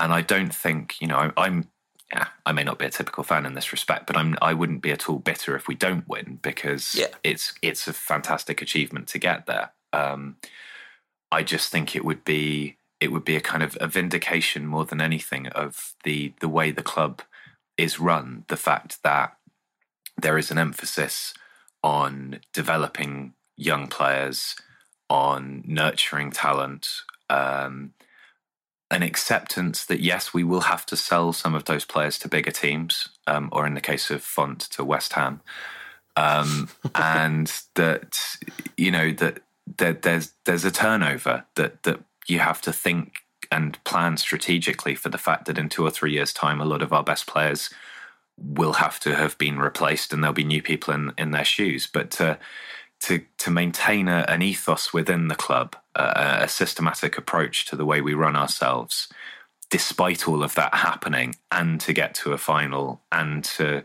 [0.00, 1.68] and I don't think you know I'm, I'm
[2.12, 4.82] yeah, I may not be a typical fan in this respect, but I'm I wouldn't
[4.82, 7.06] be at all bitter if we don't win because yeah.
[7.22, 9.70] it's it's a fantastic achievement to get there.
[9.92, 10.36] Um,
[11.30, 14.84] I just think it would be it would be a kind of a vindication more
[14.84, 17.22] than anything of the the way the club
[17.76, 18.44] is run.
[18.48, 19.36] The fact that
[20.20, 21.32] there is an emphasis
[21.82, 24.56] on developing young players,
[25.08, 26.88] on nurturing talent,
[27.30, 27.94] um,
[28.90, 32.50] an acceptance that yes, we will have to sell some of those players to bigger
[32.50, 35.40] teams, um, or in the case of Fonte to West Ham,
[36.16, 38.18] um, and that
[38.76, 39.42] you know that
[39.78, 43.20] there, there's there's a turnover that that you have to think
[43.52, 46.82] and plan strategically for the fact that in two or three years' time, a lot
[46.82, 47.70] of our best players
[48.36, 51.86] will have to have been replaced, and there'll be new people in in their shoes.
[51.86, 52.38] But to
[53.00, 57.86] to to maintain a, an ethos within the club, uh, a systematic approach to the
[57.86, 59.08] way we run ourselves,
[59.70, 63.82] despite all of that happening, and to get to a final, and to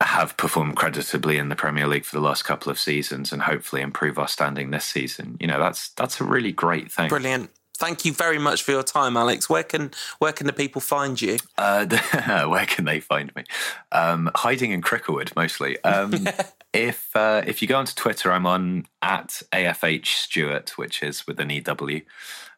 [0.00, 3.82] have performed creditably in the Premier League for the last couple of seasons and hopefully
[3.82, 5.36] improve our standing this season.
[5.40, 7.08] You know, that's that's a really great thing.
[7.08, 7.50] Brilliant.
[7.76, 9.48] Thank you very much for your time, Alex.
[9.48, 11.38] Where can where can the people find you?
[11.56, 11.86] Uh,
[12.46, 13.44] where can they find me?
[13.92, 15.82] Um, hiding in Cricklewood mostly.
[15.82, 16.12] Um,
[16.72, 21.40] if uh, if you go onto Twitter, I'm on at afh Stewart, which is with
[21.40, 22.02] an ew.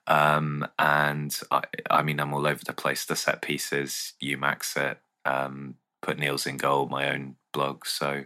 [0.06, 3.04] Um, and I, I, mean, I'm all over the place.
[3.04, 7.86] The set pieces, UMaxit, um, put Niels in goal, my own blog.
[7.86, 8.24] So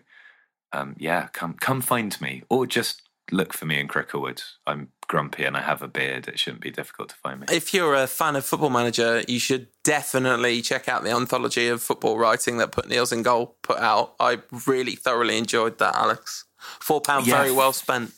[0.72, 4.42] um, yeah, come come find me, or just look for me in Cricklewood.
[4.66, 6.28] I'm grumpy and I have a beard.
[6.28, 7.46] It shouldn't be difficult to find me.
[7.50, 11.82] If you're a fan of Football Manager, you should definitely check out the anthology of
[11.82, 14.14] football writing that Put Niels in Goal put out.
[14.20, 16.44] I really thoroughly enjoyed that, Alex.
[16.58, 18.12] Four pound, very well spent.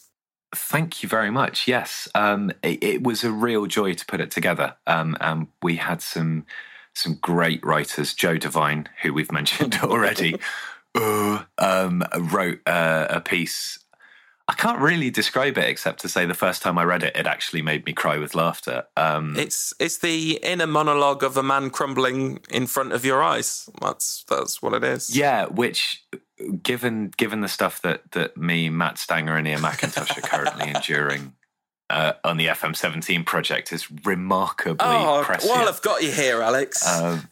[0.54, 1.68] Thank you very much.
[1.68, 5.76] Yes, um, it, it, was a real joy to put it together, um, and we
[5.76, 6.46] had some
[6.94, 8.14] some great writers.
[8.14, 10.36] Joe Devine, who we've mentioned already,
[10.94, 13.78] uh, um, wrote uh, a piece
[14.48, 17.26] I can't really describe it except to say the first time I read it, it
[17.26, 18.84] actually made me cry with laughter.
[18.96, 23.68] Um, it's it's the inner monologue of a man crumbling in front of your eyes.
[23.82, 25.14] That's that's what it is.
[25.14, 26.02] Yeah, which
[26.62, 31.34] given given the stuff that that me, Matt Stanger, and Iain Macintosh are currently enduring
[31.90, 35.52] uh, on the FM17 project is remarkably oh, prescient.
[35.52, 36.86] Well, I've got you here, Alex.
[36.86, 37.28] Um,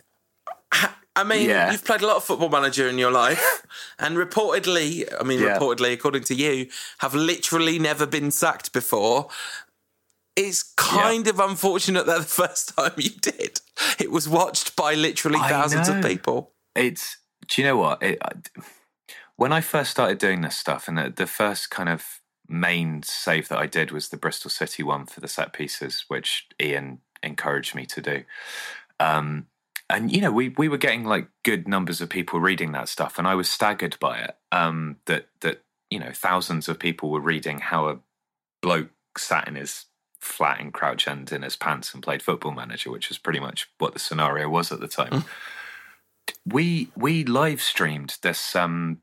[1.16, 1.72] I mean, yeah.
[1.72, 3.66] you've played a lot of football manager in your life,
[3.98, 5.58] and reportedly, I mean, yeah.
[5.58, 6.68] reportedly, according to you,
[6.98, 9.28] have literally never been sacked before.
[10.36, 11.32] It's kind yeah.
[11.32, 13.60] of unfortunate that the first time you did,
[13.98, 16.52] it was watched by literally thousands of people.
[16.74, 17.16] It's,
[17.48, 18.02] do you know what?
[18.02, 18.20] It,
[19.36, 23.48] when I first started doing this stuff, and the, the first kind of main save
[23.48, 27.74] that I did was the Bristol City one for the set pieces, which Iain encouraged
[27.74, 28.24] me to do.
[29.00, 29.46] Um,
[29.88, 33.18] and you know we we were getting like good numbers of people reading that stuff
[33.18, 37.20] and i was staggered by it um that that you know thousands of people were
[37.20, 37.98] reading how a
[38.62, 39.86] bloke sat in his
[40.20, 43.70] flat in crouch end in his pants and played football manager which was pretty much
[43.78, 45.10] what the scenario was at the time.
[45.10, 45.24] Mm.
[46.46, 49.00] we we live streamed this um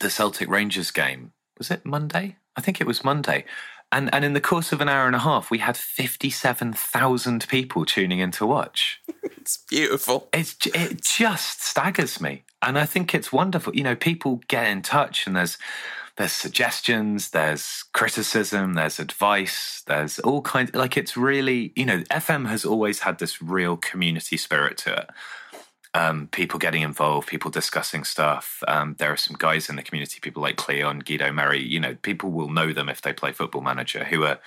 [0.00, 1.32] the celtic rangers game.
[1.58, 2.36] Was it monday?
[2.56, 3.44] I think it was monday
[3.92, 6.72] and and in the course of an hour and a half, we had fifty seven
[6.72, 9.00] thousand people tuning in to watch.
[9.22, 10.28] it's beautiful.
[10.32, 13.76] It's it just staggers me, and I think it's wonderful.
[13.76, 15.58] You know, people get in touch, and there's
[16.16, 20.74] there's suggestions, there's criticism, there's advice, there's all kinds.
[20.74, 25.10] Like it's really, you know, FM has always had this real community spirit to it
[25.94, 28.62] um, people getting involved, people discussing stuff.
[28.66, 31.62] Um, there are some guys in the community, people like Cleon, Guido Merry.
[31.62, 34.38] You know, people will know them if they play Football Manager, who are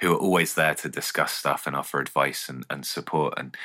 [0.00, 3.56] who are always there to discuss stuff and offer advice and, and support, and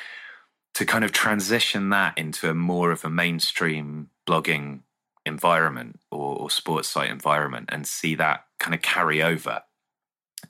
[0.74, 4.80] to kind of transition that into a more of a mainstream blogging
[5.26, 9.62] environment or, or sports site environment, and see that kind of carry over,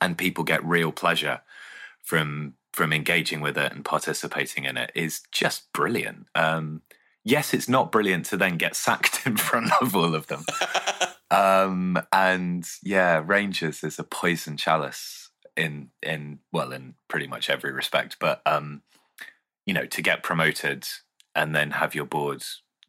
[0.00, 1.40] and people get real pleasure
[2.02, 6.26] from from engaging with it and participating in it is just brilliant.
[6.34, 6.82] Um,
[7.24, 10.44] yes, it's not brilliant to then get sacked in front of all of them.
[11.30, 17.72] um, and yeah, Rangers is a poison chalice in in well in pretty much every
[17.72, 18.16] respect.
[18.18, 18.82] But um,
[19.66, 20.88] you know, to get promoted
[21.34, 22.42] and then have your board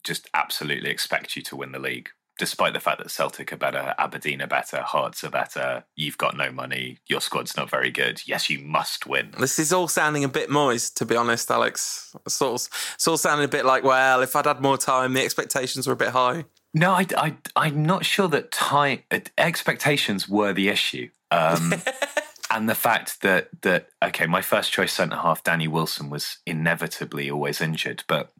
[0.04, 3.94] just absolutely expect you to win the league despite the fact that Celtic are better,
[3.98, 8.22] Aberdeen are better, Hearts are better, you've got no money, your squad's not very good.
[8.26, 9.34] Yes, you must win.
[9.40, 12.16] This is all sounding a bit moist, to be honest, Alex.
[12.26, 15.24] It's all, it's all sounding a bit like, well, if I'd had more time, the
[15.24, 16.46] expectations were a bit high.
[16.74, 19.04] No, I, I, I'm not sure that time
[19.38, 21.10] expectations were the issue.
[21.30, 21.74] Um,
[22.52, 27.30] and the fact that that okay, my first choice centre half, Danny Wilson, was inevitably
[27.30, 28.04] always injured.
[28.08, 28.32] But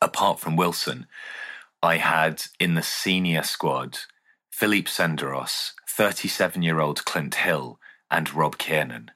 [0.00, 1.06] apart from Wilson,
[1.82, 3.98] I had in the senior squad
[4.50, 7.78] Philippe Senderos, 37 year old Clint Hill,
[8.10, 9.10] and Rob Kiernan.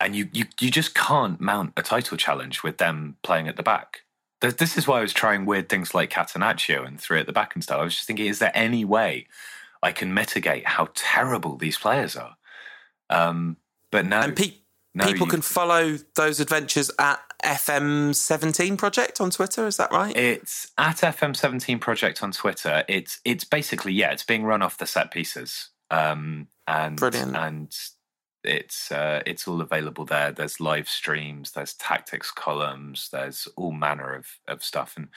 [0.00, 3.62] And you, you, you just can't mount a title challenge with them playing at the
[3.62, 4.00] back.
[4.40, 7.56] This is why I was trying weird things like Catenaccio and three at the back
[7.56, 7.80] and stuff.
[7.80, 9.26] I was just thinking, is there any way
[9.82, 12.36] I can mitigate how terrible these players are?
[13.10, 13.56] Um,
[13.90, 14.20] but no.
[14.20, 14.62] And Pete,
[14.94, 19.66] no, People you, can follow those adventures at FM17 Project on Twitter.
[19.66, 20.16] Is that right?
[20.16, 22.84] It's at FM17 Project on Twitter.
[22.88, 27.36] It's it's basically yeah, it's being run off the set pieces Um, and Brilliant.
[27.36, 27.74] and
[28.44, 30.32] it's uh, it's all available there.
[30.32, 35.08] There's live streams, there's tactics columns, there's all manner of, of stuff, and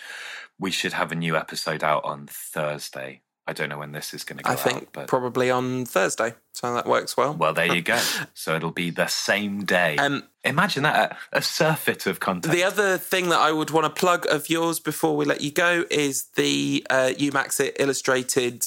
[0.59, 3.21] we should have a new episode out on Thursday.
[3.47, 5.85] I don't know when this is going to go I out, think but probably on
[5.85, 7.33] Thursday, so that works well.
[7.33, 7.99] well, there you go.
[8.33, 9.97] so it'll be the same day.
[9.97, 12.51] Um, Imagine that a, a surfeit of content.
[12.51, 15.51] The other thing that I would want to plug of yours before we let you
[15.51, 18.65] go is the uh, UMaxit illustrated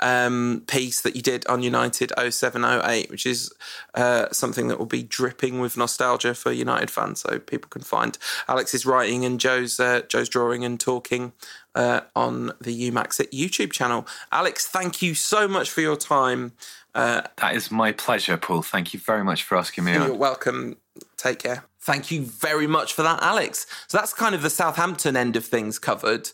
[0.00, 3.52] um, piece that you did on United 0708, which is
[3.94, 7.20] uh, something that will be dripping with nostalgia for United fans.
[7.20, 8.18] So people can find
[8.48, 11.34] Alex's writing and Joe's uh, Joe's drawing and talking
[11.76, 14.08] uh, on the UMaxit YouTube channel.
[14.32, 16.52] Alex, thank you so much for your time.
[16.94, 18.62] That is my pleasure, Paul.
[18.62, 20.18] Thank you very much for asking me You're on.
[20.18, 20.76] welcome.
[21.16, 21.64] Take care.
[21.80, 23.66] Thank you very much for that, Alex.
[23.88, 26.30] So that's kind of the Southampton end of things covered.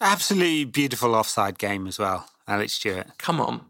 [0.00, 3.08] Absolutely beautiful offside game as well, Alex Stewart.
[3.18, 3.62] Come on.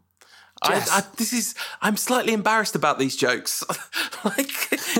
[0.61, 1.55] I, I, this is.
[1.81, 3.63] I'm slightly embarrassed about these jokes.
[4.25, 4.51] like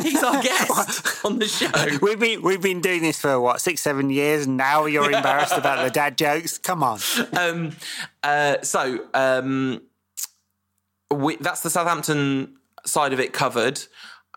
[0.01, 1.69] he's our guest on the show.
[2.03, 5.57] We've been we've been doing this for what six seven years, and now you're embarrassed
[5.59, 6.59] about the dad jokes.
[6.59, 7.01] Come on,
[7.37, 7.73] Um,
[8.23, 9.83] uh, so um,
[11.11, 13.79] we, that's the Southampton side of it covered.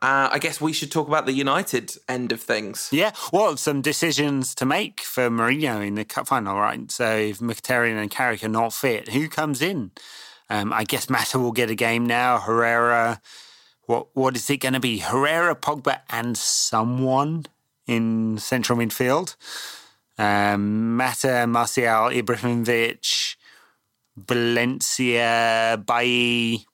[0.01, 2.89] Uh, I guess we should talk about the United end of things.
[2.91, 3.11] yeah.
[3.31, 6.91] Well, some decisions to make for Mourinho in the cup final, right?
[6.91, 9.91] So if Mkhitaryan and Carrick are not fit, who comes in?
[10.49, 12.39] Um, I guess Mata will get a game now.
[12.39, 13.21] Herrera.
[13.85, 14.97] What what is it going to be?
[14.97, 17.45] Herrera, Pogba, and someone
[17.87, 19.35] in central midfield.
[20.17, 23.35] Um, Mata, Martial, Ibrahimovic,
[24.27, 26.65] Valencia, Bailly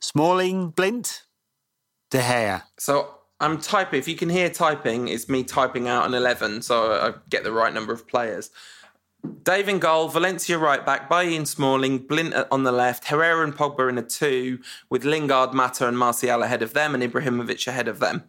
[0.00, 1.22] Smalling, Blind,
[2.10, 2.62] De Gea.
[2.78, 3.08] So
[3.40, 3.98] I'm typing.
[3.98, 7.52] If you can hear typing, it's me typing out an 11, so I get the
[7.52, 8.50] right number of players.
[9.42, 13.88] Dave in goal, Valencia right back, and Smalling, Blind on the left, Herrera and Pogba
[13.88, 14.60] in a two,
[14.90, 18.24] with Lingard, Mata, and Martial ahead of them, and Ibrahimovic ahead of them.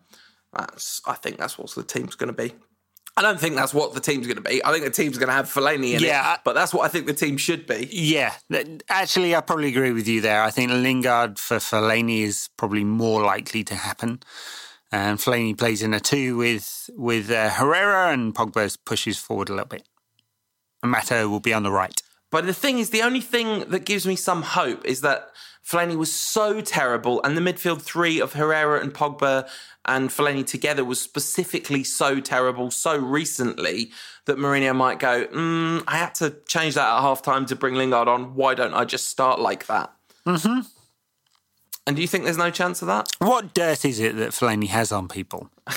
[0.54, 2.54] That's, I think that's what the team's going to be.
[3.18, 4.64] I don't think that's what the team's going to be.
[4.64, 6.34] I think the team's going to have Fellaini in Yeah.
[6.34, 7.88] it, but that's what I think the team should be.
[7.92, 8.34] Yeah,
[8.90, 10.44] actually, I probably agree with you there.
[10.44, 14.22] I think Lingard for Fellaini is probably more likely to happen.
[14.92, 19.54] And Fellaini plays in a two with with uh, Herrera, and Pogba pushes forward a
[19.54, 19.88] little bit.
[20.84, 20.94] And
[21.32, 22.00] will be on the right.
[22.32, 25.30] But the thing is, the only thing that gives me some hope is that
[25.66, 29.48] Fellaini was so terrible, and the midfield three of Herrera and Pogba
[29.86, 33.92] and Fellaini together was specifically so terrible so recently
[34.26, 37.76] that Mourinho might go, mm, I had to change that at half time to bring
[37.76, 38.36] Lingard on.
[38.36, 39.92] Why don't I just start like that?
[40.26, 40.62] Mm-hmm.
[41.88, 43.12] And do you think there's no chance of that?
[43.20, 45.50] What dirt is it that Fellaini has on people?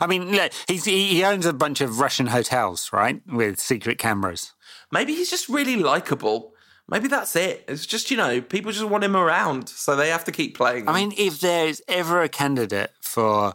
[0.00, 3.98] I mean, look, he's, he he owns a bunch of Russian hotels, right, with secret
[3.98, 4.52] cameras.
[4.92, 6.52] Maybe he's just really likable.
[6.90, 7.64] Maybe that's it.
[7.68, 10.88] It's just, you know, people just want him around, so they have to keep playing.
[10.88, 13.54] I mean, if there's ever a candidate for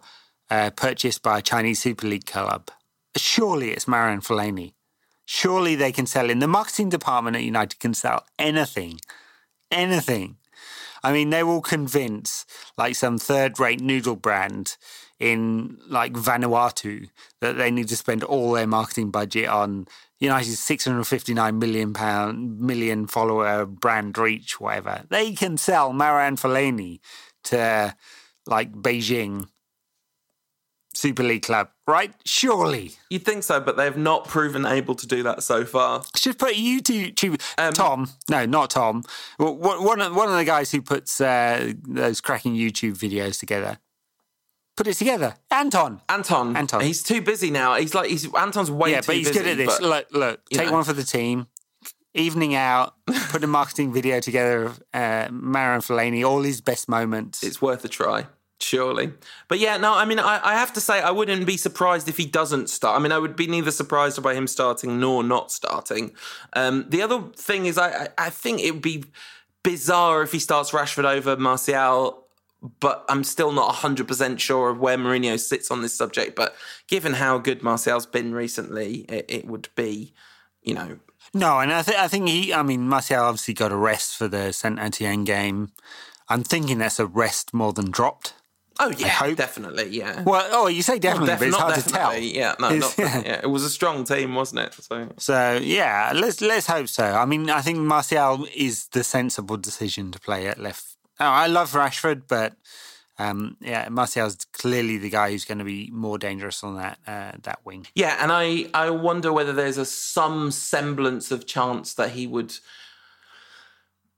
[0.51, 2.69] uh, purchase by a Chinese Super League club,
[3.17, 4.73] surely it's Marouane Fellaini.
[5.25, 8.99] Surely they can sell in the marketing department at United can sell anything,
[9.71, 10.37] anything.
[11.01, 12.45] I mean, they will convince
[12.77, 14.77] like some third-rate noodle brand
[15.19, 17.09] in like Vanuatu
[17.41, 19.87] that they need to spend all their marketing budget on
[20.23, 25.03] United's 659 million pound million follower brand reach, whatever.
[25.09, 27.01] They can sell Marouane Fellaini
[27.45, 27.93] to
[28.45, 29.49] like Beijing
[30.93, 32.13] Super League club, right?
[32.25, 32.93] Surely.
[33.09, 36.03] You'd think so, but they've not proven able to do that so far.
[36.15, 37.41] Should put YouTube.
[37.73, 39.03] Tom, no, not Tom.
[39.35, 43.77] One one of one of the guys who puts uh, those cracking YouTube videos together.
[44.75, 46.01] Put it together, Anton.
[46.09, 46.81] Anton, Anton.
[46.81, 47.75] he's too busy now.
[47.75, 49.39] He's like he's Anton's way yeah, too but he's busy.
[49.39, 49.79] good at this.
[49.79, 50.73] but- look, look, take know.
[50.73, 51.47] one for the team.
[52.15, 52.93] Evening out,
[53.29, 57.41] put a marketing video together of uh, Marouane Fellaini, all his best moments.
[57.43, 58.27] it's worth a try,
[58.59, 59.13] surely.
[59.47, 62.17] But yeah, no, I mean, I, I have to say, I wouldn't be surprised if
[62.17, 62.99] he doesn't start.
[62.99, 66.11] I mean, I would be neither surprised by him starting nor not starting.
[66.55, 69.05] Um, the other thing is, I, I I think it would be
[69.63, 72.22] bizarre if he starts Rashford over Martial.
[72.79, 76.35] But I'm still not 100% sure of where Mourinho sits on this subject.
[76.35, 76.55] But
[76.87, 80.13] given how good Martial's been recently, it, it would be,
[80.61, 80.99] you know,
[81.33, 84.27] No, and I, th- I think he, I mean, Martial obviously got a rest for
[84.29, 85.71] the Saint Etienne game.
[86.29, 88.33] I'm thinking that's a rest more than dropped.
[88.79, 89.37] Oh yeah, hope.
[89.37, 90.23] definitely, yeah.
[90.23, 92.17] Well, oh, you say definitely, Def- but it's not hard to tell.
[92.17, 93.21] Yeah, no, not, yeah.
[93.23, 93.39] yeah.
[93.43, 94.73] It was a strong team, wasn't it?
[94.73, 97.03] So So yeah, let's let's hope so.
[97.05, 100.92] I mean, I think Martial is the sensible decision to play at left.
[101.19, 102.53] Oh, I love Rashford, but
[103.19, 107.31] um, yeah, Martial's clearly the guy who's going to be more dangerous on that uh,
[107.43, 107.87] that wing.
[107.95, 112.57] yeah, and I I wonder whether there's a some semblance of chance that he would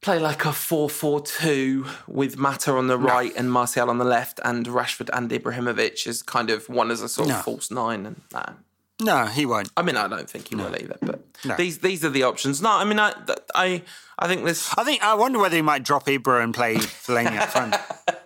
[0.01, 3.03] play like a 4-4-2 with Mata on the no.
[3.03, 7.01] right and Martial on the left, and Rashford and Ibrahimovic is kind of one as
[7.01, 7.35] a sort no.
[7.35, 8.53] of false nine, and nah.
[9.01, 9.69] No, he won't.
[9.76, 10.65] I mean, I don't think he no.
[10.65, 10.97] will either.
[11.01, 11.55] But no.
[11.55, 12.61] these these are the options.
[12.61, 13.13] No, I mean, I
[13.53, 13.84] I
[14.17, 14.73] I think this.
[14.77, 17.76] I think I wonder whether he might drop Ibra and play Fellaini up front.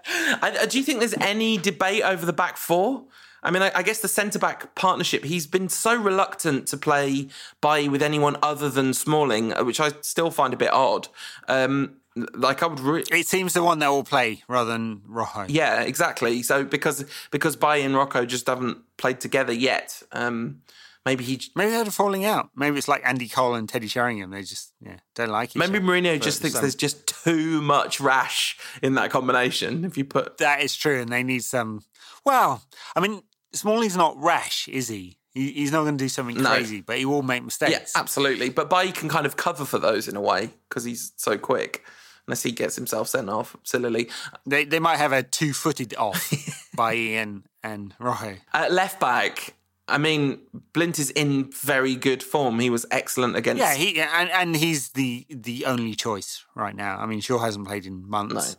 [0.44, 3.06] I, do you think there's any debate over the back four?
[3.42, 5.24] I mean, I, I guess the centre back partnership.
[5.24, 7.30] He's been so reluctant to play
[7.62, 11.08] Bailly with anyone other than Smalling, uh, which I still find a bit odd.
[11.48, 11.96] Um,
[12.34, 12.80] like I would.
[12.80, 15.46] Re- it seems the one that will play rather than Rojo.
[15.48, 16.44] Yeah, exactly.
[16.44, 20.02] So because because Bailly and Rojo just haven't played together yet.
[20.12, 20.62] Um,
[21.06, 22.50] maybe he maybe they're falling out.
[22.56, 24.32] Maybe it's like Andy Cole and Teddy Sheringham.
[24.32, 25.86] They just yeah don't like each Maybe other.
[25.86, 26.64] Mourinho just thinks some...
[26.64, 29.86] there's just too much rash in that combination.
[29.86, 31.84] If you put that is true, and they need some.
[32.26, 32.62] Well,
[32.96, 33.24] I mean,
[33.54, 35.18] Smalling's not rash, is he?
[35.34, 36.50] He's not going to do something no.
[36.50, 37.72] crazy, but he will make mistakes.
[37.72, 38.50] Yeah, absolutely.
[38.50, 41.82] But Bailly can kind of cover for those in a way because he's so blind
[42.30, 44.08] unless he gets himself sent off sillily.
[44.46, 46.32] They they might have a two footed off
[46.76, 48.36] by Ian and Rojo.
[48.54, 49.56] At left back,
[49.88, 50.42] I mean,
[50.74, 52.60] Blind is in very good form.
[52.60, 53.62] He was excellent against.
[53.62, 57.00] Yeah, he and, and he's the the only choice right now.
[57.00, 58.56] I mean, Shaw hasn't played in months.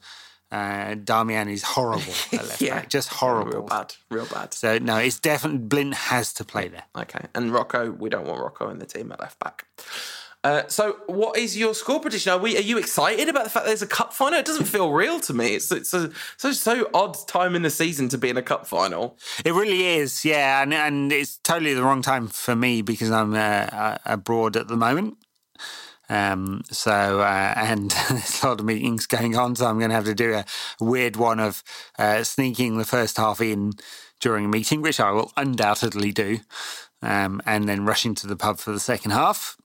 [0.50, 0.58] No.
[0.58, 2.80] Uh, Darmian is horrible at left yeah.
[2.80, 4.52] back, just horrible, real bad, real bad.
[4.52, 6.82] So no, it's definitely Blind has to play there.
[6.96, 9.66] Okay, and Rocco, we don't want Rocco in the team at left back.
[10.42, 12.32] Uh, so, what is your score prediction?
[12.32, 12.56] Are we?
[12.56, 14.38] Are you excited about the fact there's a cup final?
[14.38, 15.54] It doesn't feel real to me.
[15.54, 18.66] It's it's a so so odd time in the season to be in a cup
[18.66, 19.18] final.
[19.44, 23.34] It really is, yeah, and and it's totally the wrong time for me because I'm
[23.34, 25.18] uh, abroad at the moment.
[26.08, 29.96] Um, so uh, and there's a lot of meetings going on, so I'm going to
[29.96, 30.46] have to do a
[30.80, 31.62] weird one of
[31.98, 33.72] uh, sneaking the first half in
[34.20, 36.40] during a meeting, which I will undoubtedly do,
[37.02, 39.59] um, and then rushing to the pub for the second half.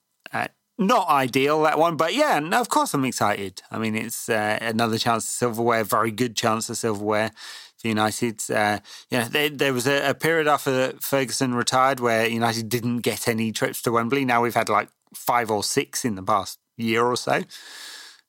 [0.77, 3.61] Not ideal that one, but yeah, no, of course I'm excited.
[3.71, 7.31] I mean, it's uh, another chance of silverware, very good chance of silverware
[7.77, 8.41] for United.
[8.49, 8.79] Uh,
[9.09, 13.29] you know, there, there was a, a, period after Ferguson retired where United didn't get
[13.29, 14.25] any trips to Wembley.
[14.25, 17.43] Now we've had like five or six in the past year or so.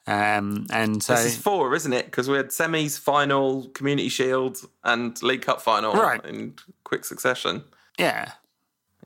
[0.07, 2.05] Um, and so this is four, isn't it?
[2.05, 6.25] Because we had semis, final, Community Shield, and League Cup final right.
[6.25, 6.55] in
[6.85, 7.65] quick succession.
[7.99, 8.33] Yeah,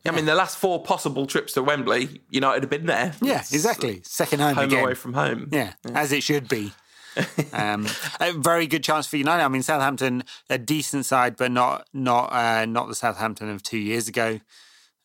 [0.07, 3.15] I mean, the last four possible trips to Wembley, United have been there.
[3.21, 4.01] Yeah, it's exactly.
[4.05, 4.85] Second home, home again.
[4.85, 5.49] away from home.
[5.53, 5.99] Yeah, yeah.
[5.99, 6.73] as it should be.
[7.53, 7.87] um,
[8.21, 9.43] a very good chance for United.
[9.43, 13.79] I mean, Southampton, a decent side, but not not uh, not the Southampton of two
[13.79, 14.41] years ago.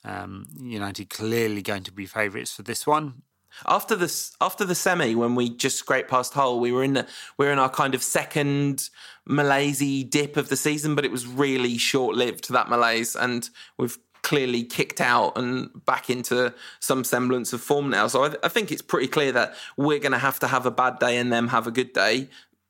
[0.04, 3.24] Um, United clearly going to be favourites for this one.
[3.66, 7.08] After this, after the semi, when we just scraped past Hull, we were in the,
[7.38, 8.90] we are in our kind of second
[9.26, 13.98] malaise dip of the season, but it was really short lived that malaise, and we've
[14.26, 18.08] clearly kicked out and back into some semblance of form now.
[18.08, 20.66] So I, th- I think it's pretty clear that we're going to have to have
[20.66, 22.28] a bad day and them have a good day.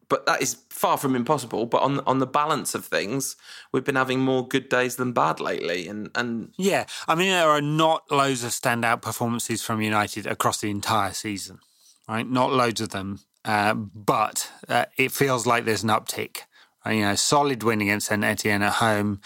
[0.09, 1.65] But that is far from impossible.
[1.65, 3.37] But on on the balance of things,
[3.71, 5.87] we've been having more good days than bad lately.
[5.87, 10.59] And and yeah, I mean there are not loads of standout performances from United across
[10.59, 11.59] the entire season,
[12.07, 12.29] right?
[12.29, 16.41] Not loads of them, uh, but uh, it feels like there's an uptick.
[16.85, 19.21] You know, solid win against Etienne at home.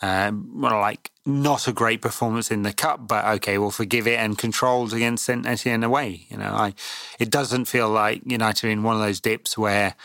[0.00, 4.18] Um, well, like not a great performance in the cup, but okay, we'll forgive it
[4.18, 6.26] and controlled against Saint Etienne away.
[6.28, 6.74] You know, I
[7.18, 9.96] it doesn't feel like United are in one of those dips where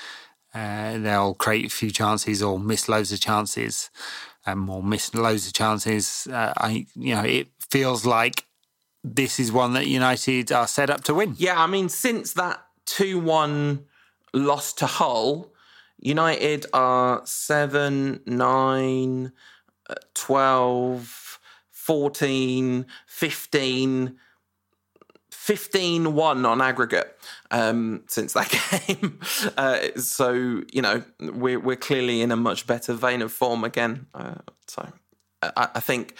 [0.53, 3.91] uh, they'll create a few chances or miss loads of chances,
[4.47, 6.27] um, or miss loads of chances.
[6.27, 8.45] Uh, I you know it feels like
[9.03, 11.35] this is one that United are set up to win.
[11.37, 13.85] Yeah, I mean since that two one
[14.33, 15.53] loss to Hull,
[15.99, 19.31] United are seven nine
[20.13, 21.39] 12,
[21.71, 24.17] 14, 15,
[25.31, 27.19] 15 1 on aggregate
[27.51, 29.19] um, since that game.
[29.57, 34.07] Uh, so, you know, we're, we're clearly in a much better vein of form again.
[34.13, 34.35] Uh,
[34.67, 34.89] so
[35.41, 36.15] I, I, think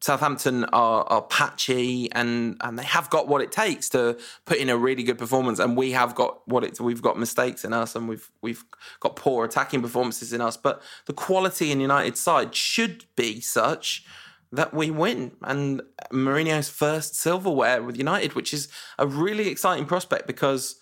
[0.00, 4.68] Southampton are, are patchy and, and they have got what it takes to put in
[4.68, 5.58] a really good performance.
[5.58, 8.64] And we have got what it we've got mistakes in us and we've we've
[9.00, 10.56] got poor attacking performances in us.
[10.56, 14.04] But the quality in United's side should be such
[14.52, 15.32] that we win.
[15.42, 18.68] And Mourinho's first silverware with United, which is
[18.98, 20.76] a really exciting prospect because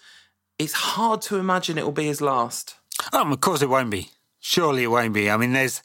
[0.58, 2.76] it's hard to imagine it will be his last.
[3.12, 4.10] Um, of course it won't be.
[4.48, 5.28] Surely it won't be.
[5.28, 5.82] I mean, there's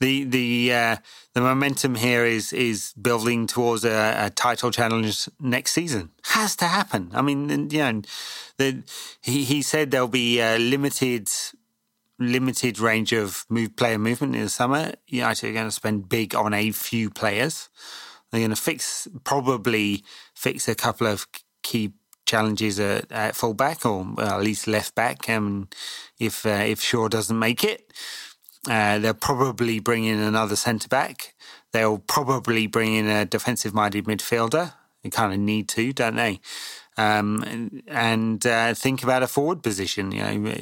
[0.00, 0.96] the the uh,
[1.32, 6.10] the momentum here is is building towards a, a, title challenge next season.
[6.24, 7.12] Has to happen.
[7.14, 8.02] I mean, you know,
[8.58, 8.82] the,
[9.22, 11.28] he he said there'll be a limited
[12.18, 14.92] limited range of move player movement in the summer.
[15.06, 17.68] United are going to spend big on a few players.
[18.32, 20.02] They're going to fix probably
[20.34, 21.28] fix a couple of
[21.62, 21.92] key
[22.30, 25.28] challenges at, at fullback or well, at least left back.
[25.28, 25.68] Um,
[26.18, 27.92] if uh, if Shaw doesn't make it,
[28.68, 31.34] uh, they'll probably bring in another centre back.
[31.72, 34.74] They'll probably bring in a defensive minded midfielder.
[35.02, 36.40] They kind of need to, don't they?
[36.96, 40.12] Um, and, and uh, think about a forward position.
[40.12, 40.54] You know,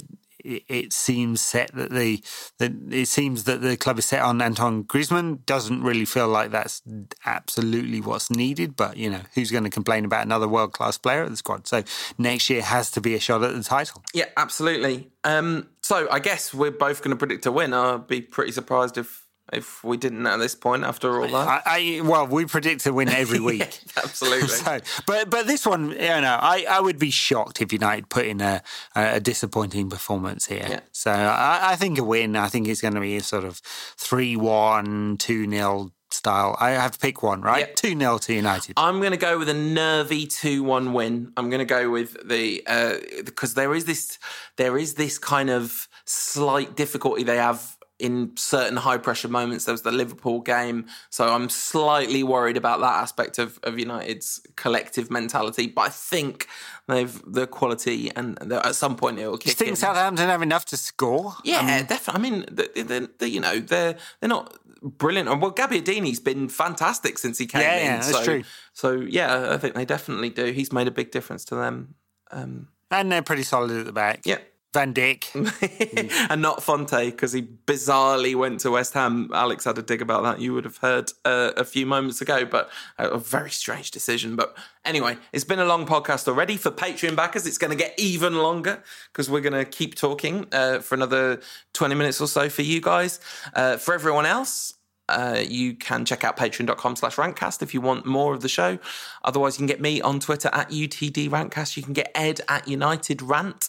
[0.45, 2.23] it, seems set that the
[2.59, 5.45] that it seems that the club is set on Antoine Griezmann.
[5.47, 6.83] Doesn't really feel like that's
[7.27, 8.77] absolutely what's needed.
[8.77, 11.67] But you know, who's going to complain about another world class player at the squad?
[11.67, 11.83] So
[12.17, 14.03] next year has to be a shot at the title.
[14.15, 15.11] Yeah, absolutely.
[15.25, 17.75] Um, so I guess we're both going to predict a win.
[17.75, 21.63] I'd be pretty surprised if if we didn't at this point after all that.
[21.67, 23.61] I, I well, we predict to win every week.
[23.61, 24.49] yeah, absolutely.
[24.49, 28.27] so, but but this one, you know, I, I would be shocked if United put
[28.27, 28.63] in a,
[28.95, 30.67] a disappointing performance here.
[30.69, 30.81] Yeah.
[30.93, 32.37] So I, I think a win.
[32.37, 36.57] I think it's going to be a sort of 3 1, 2 0 style.
[36.59, 37.75] I have to pick one, right?
[37.77, 37.99] 2 yep.
[37.99, 38.75] 0 to United.
[38.77, 41.33] I'm going to go with a nervy 2 1 win.
[41.37, 44.19] I'm going to go with the, uh, because there is this,
[44.57, 49.65] there is this kind of slight difficulty they have in certain high pressure moments.
[49.65, 54.41] There was the Liverpool game, so I'm slightly worried about that aspect of, of United's
[54.57, 55.67] collective mentality.
[55.67, 56.47] But I think
[56.87, 59.49] they've the quality, and at some point it will kick.
[59.49, 59.77] You think in.
[59.77, 61.35] Southampton have enough to score?
[61.45, 62.29] Yeah, um, definitely.
[62.29, 65.29] I mean, they, they, they, you know, they're they're not brilliant.
[65.29, 67.85] Well, Gabbiadini's been fantastic since he came yeah, in.
[67.85, 68.43] Yeah, that's so, true.
[68.73, 70.53] So yeah, I think they definitely do.
[70.53, 71.95] He's made a big difference to them.
[72.31, 74.21] Um, and they're pretty solid at the back.
[74.25, 74.39] Yeah.
[74.79, 75.35] Van Dijk.
[76.31, 79.29] and not Fonte because he bizarrely went to West Ham.
[79.35, 80.41] Alex had a dig about that.
[80.41, 84.37] You would have heard uh, a few moments ago, but a very strange decision.
[84.37, 86.57] But anyway, it's been a long podcast already.
[86.57, 88.81] For Patreon backers, it's going to get even longer
[89.13, 91.41] because we're going to keep talking uh, for another
[91.73, 93.19] 20 minutes or so for you guys.
[93.55, 94.75] Uh, for everyone else,
[95.09, 98.79] uh, you can check out patreon.com slash rantcast if you want more of the show.
[99.25, 101.77] Otherwise, you can get me on Twitter at UTD Rantcast.
[101.77, 103.69] You can get Ed at United Rant.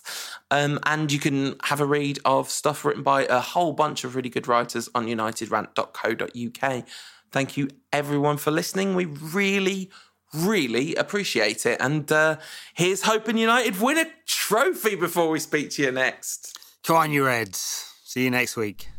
[0.51, 4.15] Um, and you can have a read of stuff written by a whole bunch of
[4.15, 6.85] really good writers on unitedrant.co.uk.
[7.31, 8.95] Thank you, everyone, for listening.
[8.95, 9.91] We really,
[10.33, 11.77] really appreciate it.
[11.79, 12.37] And uh,
[12.73, 16.57] here's hoping United win a trophy before we speak to you next.
[16.83, 17.93] Come on, you Reds.
[18.03, 18.89] See you next week.